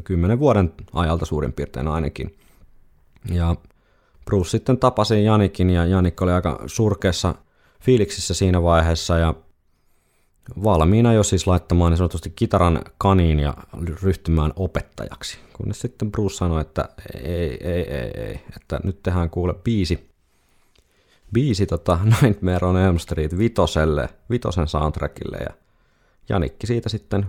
kymmenen 0.05 0.38
vuoden 0.38 0.72
ajalta 0.92 1.26
suurin 1.26 1.53
piirtein 1.53 1.88
ainakin. 1.88 2.36
Ja 3.30 3.57
Bruce 4.24 4.50
sitten 4.50 4.78
tapasi 4.78 5.24
Janikin 5.24 5.70
ja 5.70 5.86
Janik 5.86 6.22
oli 6.22 6.32
aika 6.32 6.62
surkeassa 6.66 7.34
fiiliksissä 7.80 8.34
siinä 8.34 8.62
vaiheessa 8.62 9.18
ja 9.18 9.34
valmiina 10.64 11.12
jo 11.12 11.22
siis 11.22 11.46
laittamaan 11.46 11.92
niin 11.92 11.96
sanotusti 11.98 12.32
kitaran 12.36 12.80
kaniin 12.98 13.40
ja 13.40 13.54
ryhtymään 14.02 14.52
opettajaksi. 14.56 15.38
Kunnes 15.52 15.80
sitten 15.80 16.12
Bruce 16.12 16.34
sanoi, 16.34 16.60
että 16.60 16.88
ei, 17.14 17.58
ei, 17.60 17.94
ei, 17.94 18.10
ei 18.14 18.40
että 18.56 18.80
nyt 18.84 19.02
tehdään 19.02 19.30
kuule 19.30 19.54
biisi, 19.54 20.08
biisi 21.32 21.66
tota 21.66 21.98
Nightmare 22.22 22.66
on 22.66 22.76
Elm 22.76 22.98
Street 22.98 23.38
vitoselle, 23.38 24.08
vitosen 24.30 24.68
soundtrackille 24.68 25.36
ja 25.36 25.54
Janikki 26.28 26.66
siitä 26.66 26.88
sitten 26.88 27.26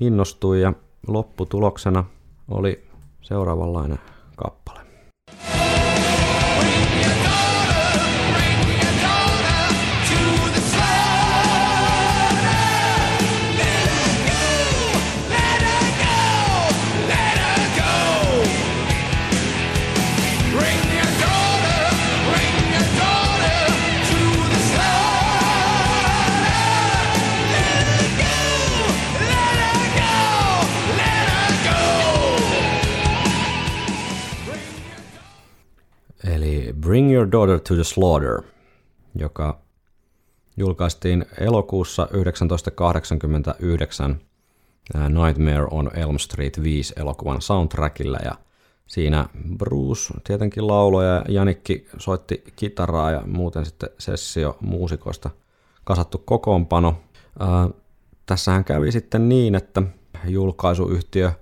innostui 0.00 0.60
ja 0.60 0.72
lopputuloksena 1.06 2.04
oli 2.48 2.84
seuraavanlainen 3.22 3.98
kappale. 4.36 4.85
Bring 36.86 37.14
Your 37.14 37.32
Daughter 37.32 37.60
to 37.60 37.74
the 37.74 37.84
Slaughter, 37.84 38.42
joka 39.14 39.58
julkaistiin 40.56 41.24
elokuussa 41.40 42.06
1989 42.06 44.20
ää, 44.94 45.08
Nightmare 45.08 45.66
on 45.70 45.90
Elm 45.94 46.18
Street 46.18 46.62
5 46.62 46.94
elokuvan 46.96 47.42
soundtrackilla 47.42 48.18
ja 48.24 48.34
siinä 48.86 49.28
Bruce 49.58 50.14
tietenkin 50.24 50.66
lauloi 50.66 51.06
ja 51.06 51.24
Janikki 51.28 51.88
soitti 51.98 52.44
kitaraa 52.56 53.10
ja 53.10 53.22
muuten 53.26 53.64
sitten 53.64 53.90
sessio 53.98 54.56
muusikoista 54.60 55.30
kasattu 55.84 56.18
kokoonpano. 56.18 56.96
Ää, 57.38 57.68
tässähän 58.26 58.64
kävi 58.64 58.92
sitten 58.92 59.28
niin, 59.28 59.54
että 59.54 59.82
julkaisuyhtiö 60.24 61.32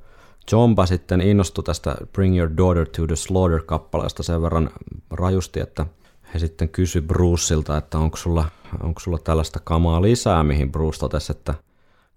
Jomba 0.52 0.86
sitten 0.86 1.20
innostui 1.20 1.64
tästä 1.64 1.96
Bring 2.12 2.38
Your 2.38 2.50
Daughter 2.56 2.86
to 2.88 3.06
the 3.06 3.16
Slaughter-kappaleesta 3.16 4.22
sen 4.22 4.42
verran 4.42 4.70
rajusti, 5.10 5.60
että 5.60 5.86
he 6.34 6.38
sitten 6.38 6.68
kysyi 6.68 7.02
Bruceilta, 7.02 7.76
että 7.76 7.98
onko 7.98 8.16
sulla, 8.16 8.44
onko 8.82 9.00
sulla 9.00 9.18
tällaista 9.18 9.60
kamaa 9.64 10.02
lisää, 10.02 10.42
mihin 10.42 10.72
Bruce 10.72 10.98
totesi, 10.98 11.32
että 11.32 11.54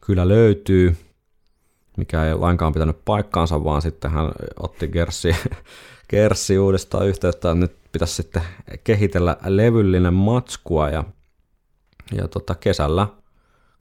kyllä 0.02 0.28
löytyy, 0.28 0.98
mikä 1.98 2.26
ei 2.26 2.36
lainkaan 2.36 2.74
pitänyt 2.74 3.06
paikkaansa, 3.06 3.64
vaan 3.64 3.82
sitten 3.82 4.12
hän 4.12 4.32
otti 4.60 4.88
Gerssi, 4.88 5.36
Gerssi 6.10 6.60
uudestaan 6.60 7.08
yhteyttä, 7.08 7.50
että 7.50 7.56
nyt 7.56 7.76
pitäisi 7.92 8.14
sitten 8.14 8.42
kehitellä 8.84 9.38
levyllinen 9.46 10.14
matskua 10.14 10.90
ja, 10.90 11.04
ja 12.14 12.28
tota 12.28 12.56
kesällä 12.56 13.08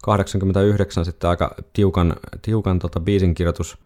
89 0.02 1.04
sitten 1.04 1.30
aika 1.30 1.54
tiukan, 1.72 2.16
tiukan 2.42 2.78
tota 2.78 3.00
biisin 3.00 3.34
kirjoitus 3.34 3.78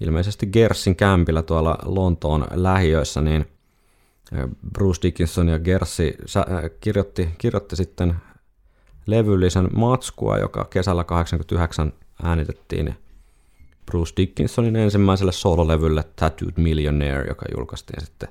ilmeisesti 0.00 0.46
Gersin 0.46 0.96
kämpillä 0.96 1.42
tuolla 1.42 1.78
Lontoon 1.84 2.46
lähiöissä, 2.50 3.20
niin 3.20 3.46
Bruce 4.72 5.02
Dickinson 5.02 5.48
ja 5.48 5.58
Gersi 5.58 6.16
kirjoitti, 6.80 7.28
kirjoitti 7.38 7.76
sitten 7.76 8.14
levyllisen 9.06 9.68
matskua, 9.74 10.38
joka 10.38 10.64
kesällä 10.64 11.04
89 11.04 11.92
äänitettiin 12.22 12.94
Bruce 13.86 14.12
Dickinsonin 14.16 14.76
ensimmäiselle 14.76 15.32
sololevylle 15.32 16.04
Tattooed 16.16 16.52
Millionaire, 16.56 17.28
joka 17.28 17.46
julkaistiin 17.56 18.04
sitten 18.04 18.28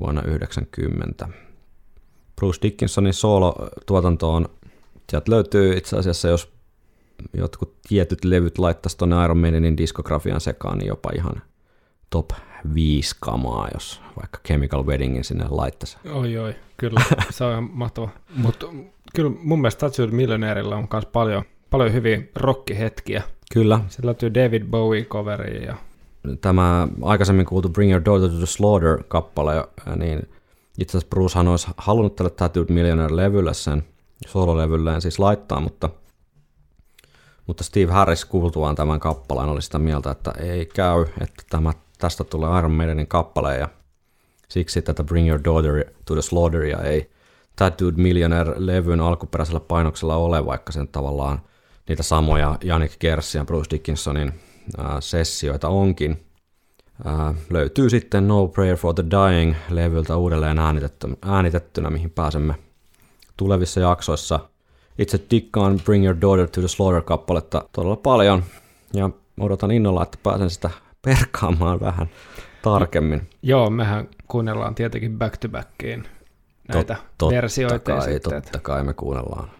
vuonna 0.00 0.22
90. 0.22 1.28
Bruce 2.36 2.58
Dickinsonin 2.62 3.14
solo-tuotanto 3.14 4.34
on, 4.34 4.48
sieltä 5.10 5.30
löytyy 5.30 5.76
itse 5.76 5.96
asiassa, 5.96 6.28
jos 6.28 6.55
jotkut 7.36 7.74
tietyt 7.88 8.24
levyt 8.24 8.58
laittaisi 8.58 8.98
tuonne 8.98 9.24
Iron 9.24 9.38
Maidenin 9.38 9.76
diskografian 9.76 10.40
sekaan, 10.40 10.78
niin 10.78 10.88
jopa 10.88 11.10
ihan 11.14 11.42
top 12.10 12.30
5 12.74 13.16
kamaa, 13.20 13.68
jos 13.74 14.00
vaikka 14.20 14.38
Chemical 14.46 14.86
Weddingin 14.86 15.24
sinne 15.24 15.44
laittaisi. 15.50 15.98
Oi, 16.12 16.38
oi, 16.38 16.54
kyllä, 16.76 17.02
se 17.30 17.44
on 17.44 17.50
ihan 17.50 17.70
mahtava. 17.72 18.08
Mutta 18.36 18.66
kyllä 19.14 19.30
mun 19.42 19.60
mielestä 19.60 19.80
Tattooed 19.80 20.10
Millionaireilla 20.10 20.76
on 20.76 20.88
myös 20.92 21.06
paljon, 21.06 21.42
paljon 21.70 21.92
hyviä 21.92 22.22
rockihetkiä. 22.34 23.22
Kyllä, 23.52 23.80
Se 23.88 24.06
löytyy 24.06 24.34
David 24.34 24.62
Bowie-coveri 24.62 25.64
ja 25.64 25.76
tämä 26.40 26.88
aikaisemmin 27.02 27.46
kuultu 27.46 27.68
Bring 27.68 27.92
Your 27.92 28.04
Daughter 28.04 28.30
to 28.30 28.36
the 28.36 28.46
Slaughter-kappale, 28.46 29.68
niin 29.96 30.28
itse 30.78 30.98
asiassa 30.98 31.08
Brucehan 31.10 31.48
olisi 31.48 31.66
halunnut 31.76 32.16
tälle 32.16 32.30
Tattooed 32.30 32.68
Millionaire-levylle 32.68 33.54
sen 33.54 33.82
sololevylleen 34.26 35.00
siis 35.00 35.18
laittaa, 35.18 35.60
mutta, 35.60 35.90
mutta 37.46 37.64
Steve 37.64 37.92
Harris 37.92 38.24
kuultuaan 38.24 38.74
tämän 38.74 39.00
kappaleen 39.00 39.48
oli 39.48 39.62
sitä 39.62 39.78
mieltä, 39.78 40.10
että 40.10 40.32
ei 40.38 40.66
käy, 40.66 41.06
että 41.20 41.42
tämä, 41.50 41.72
tästä 41.98 42.24
tulee 42.24 42.58
Iron 42.58 42.72
Maidenin 42.72 43.06
kappale 43.06 43.56
ja 43.56 43.68
siksi 44.48 44.82
tätä 44.82 45.04
Bring 45.04 45.28
Your 45.28 45.40
Daughter 45.44 45.84
to 46.04 46.14
the 46.14 46.22
Slaughteria 46.22 46.78
ei 46.78 47.10
Tattooed 47.56 47.94
Millionaire-levyn 47.96 49.00
alkuperäisellä 49.00 49.60
painoksella 49.60 50.16
ole, 50.16 50.46
vaikka 50.46 50.72
sen 50.72 50.88
tavallaan 50.88 51.40
niitä 51.88 52.02
samoja 52.02 52.58
Janik 52.64 52.92
Gersin 53.00 53.38
ja 53.38 53.44
Bruce 53.44 53.70
Dickinsonin 53.70 54.32
ää, 54.78 55.00
sessioita 55.00 55.68
onkin. 55.68 56.26
Ää, 57.04 57.34
löytyy 57.50 57.90
sitten 57.90 58.28
No 58.28 58.48
Prayer 58.48 58.76
for 58.76 58.94
the 58.94 59.04
Dying-levyltä 59.04 60.16
uudelleen 60.16 60.58
äänitetty, 60.58 61.08
äänitettynä, 61.22 61.90
mihin 61.90 62.10
pääsemme 62.10 62.54
tulevissa 63.36 63.80
jaksoissa. 63.80 64.40
Itse 64.98 65.18
tikkaan 65.18 65.80
Bring 65.84 66.04
Your 66.04 66.16
Daughter 66.20 66.48
to 66.48 66.60
the 66.60 66.68
Slaughter-kappaletta 66.68 67.68
todella 67.72 67.96
paljon, 67.96 68.42
ja 68.94 69.10
odotan 69.40 69.70
innolla, 69.70 70.02
että 70.02 70.18
pääsen 70.22 70.50
sitä 70.50 70.70
perkaamaan 71.02 71.80
vähän 71.80 72.06
tarkemmin. 72.62 73.28
Joo, 73.42 73.70
mehän 73.70 74.08
kuunnellaan 74.28 74.74
tietenkin 74.74 75.18
back 75.18 75.36
to 75.36 75.48
backiin 75.48 76.04
näitä 76.74 76.94
Tot- 76.94 77.04
totta 77.18 77.34
versioita. 77.34 77.78
kai, 77.78 78.02
sitten, 78.12 78.42
totta 78.42 78.58
kai 78.60 78.84
me 78.84 78.94
kuunnellaan. 78.94 79.50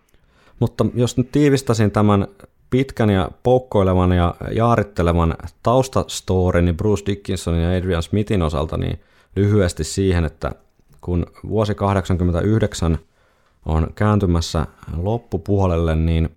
Mutta 0.61 0.87
jos 0.95 1.17
nyt 1.17 1.33
tiivistäisin 1.33 1.91
tämän 1.91 2.27
pitkän 2.71 3.11
ja 3.11 3.31
poukkoilevan 3.43 4.13
ja 4.13 4.35
jaarittelevan 4.53 5.35
taustastorin 5.63 6.65
niin 6.65 6.77
Bruce 6.77 7.07
Dickinsonin 7.07 7.63
ja 7.63 7.79
Adrian 7.79 8.03
Smithin 8.03 8.43
osalta, 8.43 8.77
niin 8.77 9.01
lyhyesti 9.37 9.85
siihen, 9.85 10.25
että 10.25 10.53
kun 11.01 11.27
vuosi 11.49 11.75
89 11.75 12.99
on 13.67 13.87
kääntymässä 13.95 14.67
loppupuolelle, 14.97 15.97
niin 15.97 16.37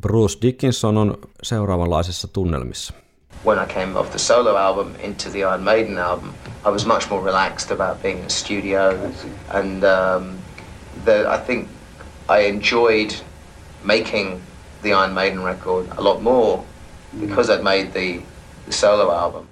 Bruce 0.00 0.38
Dickinson 0.42 0.98
on 0.98 1.18
seuraavanlaisissa 1.42 2.28
tunnelmissa. 2.28 2.94
when 3.44 3.58
I 3.58 3.66
came 3.66 3.96
off 3.96 4.10
the 4.10 4.18
solo 4.18 4.56
album 4.56 4.94
into 5.02 5.30
the 5.30 5.40
Iron 5.40 5.62
Maiden 5.64 5.98
album, 5.98 6.34
I 6.64 6.70
was 6.70 6.86
much 6.86 7.10
more 7.10 7.20
relaxed 7.20 7.70
about 7.70 8.02
being 8.02 8.18
in 8.18 8.24
the 8.24 8.30
studio 8.30 9.12
and 9.50 9.84
um, 9.84 10.38
the, 11.04 11.28
I 11.28 11.38
think 11.38 11.68
I 12.28 12.46
enjoyed 12.46 13.14
making 13.82 14.40
the 14.82 14.92
Iron 14.92 15.12
Maiden 15.12 15.42
record 15.42 15.88
a 15.96 16.00
lot 16.00 16.22
more 16.22 16.64
because 17.20 17.50
I'd 17.50 17.64
made 17.64 17.92
the, 17.92 18.22
the 18.66 18.72
solo 18.72 19.10
album. 19.10 19.46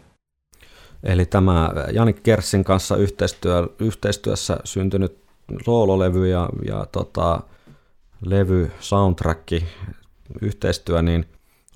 Eli 1.02 1.26
tämä 1.26 1.70
Janik 1.92 2.22
Kerssin 2.22 2.64
kanssa 2.64 2.96
yhteistyö, 2.96 3.68
yhteistyössä 3.78 4.58
syntynyt 4.64 5.18
soololevy 5.64 6.28
ja, 6.28 6.48
ja 6.66 6.86
tota, 6.92 7.40
levy, 8.26 8.70
soundtrack, 8.80 9.48
yhteistyö, 10.42 11.03
niin 11.03 11.26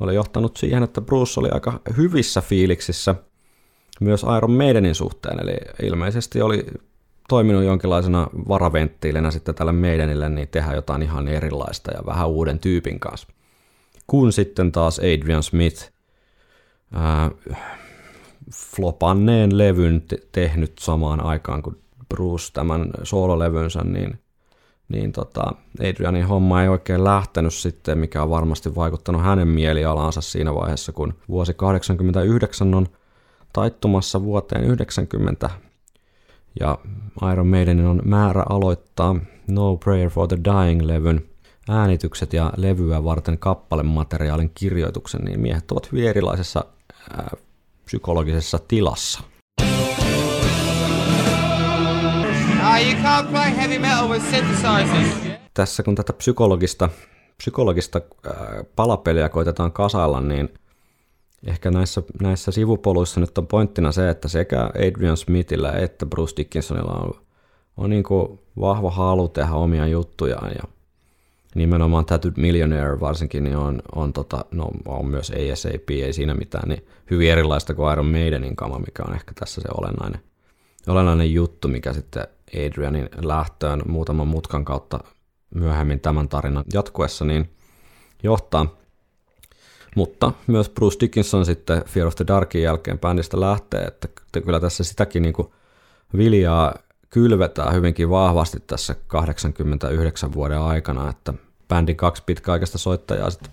oli 0.01 0.14
johtanut 0.14 0.57
siihen, 0.57 0.83
että 0.83 1.01
Bruce 1.01 1.41
oli 1.41 1.49
aika 1.51 1.81
hyvissä 1.97 2.41
fiiliksissä 2.41 3.14
myös 4.01 4.25
Iron 4.37 4.51
Maidenin 4.53 4.95
suhteen, 4.95 5.41
eli 5.41 5.57
ilmeisesti 5.83 6.43
oli 6.43 6.66
toiminut 7.29 7.64
jonkinlaisena 7.64 8.27
varaventtiilinä 8.49 9.31
sitten 9.31 9.55
tälle 9.55 9.72
Maidenille, 9.72 10.29
niin 10.29 10.49
tehdä 10.49 10.75
jotain 10.75 11.03
ihan 11.03 11.29
erilaista 11.29 11.91
ja 11.95 12.07
vähän 12.07 12.29
uuden 12.29 12.59
tyypin 12.59 13.01
kanssa. 13.01 13.29
Kun 14.07 14.33
sitten 14.33 14.72
taas 14.72 14.99
Adrian 14.99 15.43
Smith 15.43 15.91
ää, 16.93 17.31
flopanneen 18.55 19.59
levyn 19.59 20.03
te- 20.03 20.18
tehnyt 20.33 20.72
samaan 20.81 21.20
aikaan 21.20 21.62
kuin 21.62 21.84
Bruce 22.09 22.52
tämän 22.52 22.90
soololevynsä, 23.02 23.84
niin, 23.84 24.18
niin 24.88 25.12
tota, 25.12 25.52
Adrianin 25.80 26.26
homma 26.26 26.62
ei 26.62 26.68
oikein 26.68 27.05
lähtenyt 27.05 27.55
sitten, 27.55 27.98
mikä 27.98 28.22
on 28.22 28.30
varmasti 28.30 28.74
vaikuttanut 28.74 29.22
hänen 29.22 29.48
mielialaansa 29.48 30.20
siinä 30.20 30.55
vaiheessa, 30.55 30.92
kun 30.92 31.14
vuosi 31.28 31.55
89 31.55 32.74
on 32.74 32.86
taittumassa 33.52 34.22
vuoteen 34.22 34.64
90 34.64 35.50
ja 36.61 36.78
Iron 37.32 37.46
Maidenin 37.46 37.86
on 37.86 38.02
määrä 38.05 38.44
aloittaa 38.48 39.16
No 39.46 39.76
Prayer 39.76 40.11
for 40.11 40.28
the 40.28 40.36
Dying-levyn 40.36 41.20
äänitykset 41.68 42.32
ja 42.32 42.52
levyä 42.57 43.05
varten 43.05 43.38
kappalemateriaalin 43.38 44.50
kirjoituksen, 44.55 45.20
niin 45.20 45.40
miehet 45.40 45.70
ovat 45.70 45.92
hyvin 45.92 46.09
erilaisessa 46.09 46.64
ää, 47.11 47.36
psykologisessa 47.84 48.59
tilassa. 48.68 49.20
You 52.81 53.03
can't 53.03 53.31
play 53.31 53.57
heavy 53.57 53.79
metal 53.79 54.09
with 54.09 54.31
synthesizers. 54.31 55.39
Tässä 55.55 55.83
kun 55.83 55.95
tätä 55.95 56.12
psykologista, 56.12 56.89
psykologista 57.37 58.01
ää, 58.27 58.64
palapeliä 58.77 59.29
koitetaan 59.29 59.72
kasailla, 59.72 60.20
niin 60.20 60.49
ehkä 61.47 61.70
näissä, 61.70 62.03
näissä 62.22 62.53
sivupoluissa 62.53 63.20
nyt 63.20 63.39
on 63.39 63.47
pointtina 63.47 63.93
se, 63.93 64.11
että 64.11 64.29
sekä 64.29 64.70
Adrian 64.89 65.16
Smithillä 65.16 65.72
että 65.72 66.07
Bruce 66.07 66.37
Dickinsonilla 66.37 66.93
on, 66.93 67.11
on 67.77 67.91
niin 67.91 68.03
kuin 68.03 68.41
vahva 68.61 68.91
halu 68.91 69.29
tehdä 69.29 69.53
omia 69.53 69.87
juttujaan 69.87 70.51
ja 70.51 70.62
nimenomaan 71.55 72.05
Tattooed 72.05 72.35
Millionaire 72.37 73.01
varsinkin 73.01 73.45
niin 73.45 73.57
on, 73.57 73.83
on, 73.95 74.12
tota, 74.12 74.45
no, 74.51 74.70
on 74.87 75.07
myös 75.07 75.31
ASAP, 75.53 75.91
ei 75.91 76.12
siinä 76.12 76.35
mitään, 76.35 76.68
niin 76.68 76.87
hyvin 77.11 77.31
erilaista 77.31 77.75
kuin 77.75 77.93
Iron 77.93 78.07
Maidenin 78.07 78.57
kama, 78.57 78.79
mikä 78.79 79.03
on 79.09 79.14
ehkä 79.14 79.33
tässä 79.35 79.61
se 79.61 79.68
olennainen, 79.79 80.20
olennainen 80.87 81.33
juttu, 81.33 81.68
mikä 81.68 81.93
sitten 81.93 82.27
Adrianin 82.66 83.09
lähtöön 83.22 83.82
muutaman 83.86 84.28
mutkan 84.28 84.64
kautta 84.64 85.00
myöhemmin 85.55 86.00
tämän 86.00 86.28
tarinan 86.28 86.64
jatkuessa 86.72 87.24
niin 87.24 87.50
johtaa. 88.22 88.66
Mutta 89.96 90.32
myös 90.46 90.68
Bruce 90.70 90.96
Dickinson 91.00 91.46
sitten 91.46 91.84
Fear 91.84 92.07
of 92.07 92.14
the 92.14 92.26
Darkin 92.26 92.62
jälkeen 92.62 92.98
bändistä 92.98 93.40
lähtee, 93.40 93.80
että 93.80 94.09
kyllä 94.44 94.61
tässä 94.61 94.84
sitäkin 94.84 95.22
niin 95.22 95.34
kuin 95.34 95.48
viljaa 96.16 96.74
kylvetään 97.11 97.74
hyvinkin 97.74 98.11
vahvasti 98.11 98.61
tässä 98.66 98.94
89 99.07 100.32
vuoden 100.32 100.61
aikana, 100.61 101.11
että 101.11 101.34
bändin 101.68 101.96
kaksi 101.96 102.22
pitkäaikaista 102.26 102.78
soittajaa 102.78 103.30
sitten 103.30 103.52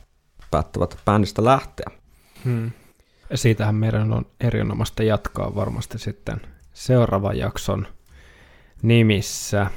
päättävät 0.52 0.98
bändistä 1.06 1.46
lähteä. 1.46 1.86
Hmm. 2.46 2.72
Siitähän 3.36 3.76
meidän 3.76 4.14
on 4.14 4.26
erinomaista 4.40 5.04
jatkaa 5.04 5.56
varmasti 5.56 6.00
sitten 6.00 6.42
seuraavan 6.74 7.38
jakson 7.38 7.88
nimissä. 8.82 9.68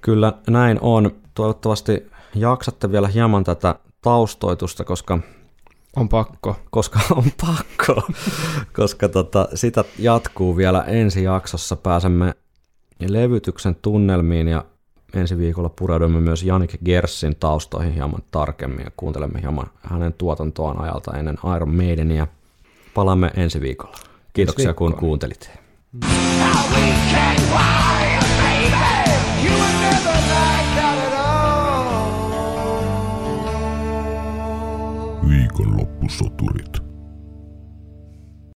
Kyllä 0.00 0.32
näin 0.50 0.78
on. 0.80 1.10
Toivottavasti 1.34 2.06
jaksatte 2.34 2.92
vielä 2.92 3.08
hieman 3.08 3.44
tätä 3.44 3.74
taustoitusta, 4.02 4.84
koska 4.84 5.18
On 5.96 6.08
pakko. 6.08 6.56
koska 6.70 7.00
on 7.16 7.24
pakko, 7.46 8.02
koska 8.72 9.08
tota, 9.08 9.48
sitä 9.54 9.84
jatkuu 9.98 10.56
vielä 10.56 10.82
ensi 10.82 11.22
jaksossa. 11.22 11.76
Pääsemme 11.76 12.34
levytyksen 13.08 13.74
tunnelmiin 13.82 14.48
ja 14.48 14.64
ensi 15.14 15.38
viikolla 15.38 15.68
pureudumme 15.68 16.20
myös 16.20 16.42
Janik 16.42 16.76
Gersin 16.84 17.36
taustoihin 17.40 17.92
hieman 17.92 18.22
tarkemmin 18.30 18.84
ja 18.84 18.90
kuuntelemme 18.96 19.40
hieman 19.40 19.66
hänen 19.82 20.12
tuotantoaan 20.12 20.80
ajalta 20.80 21.16
ennen 21.18 21.38
Iron 21.56 21.74
Maidenia. 21.74 22.26
Palaamme 22.94 23.30
ensi 23.36 23.60
viikolla. 23.60 23.96
Kiitoksia 24.32 24.68
Ensi 24.68 24.76
kun 24.78 24.86
viikkoon. 24.86 25.00
kuuntelitte. 25.00 25.48
You 25.94 26.10
were 27.52 28.31
Viikonloppusoturit. 35.28 36.81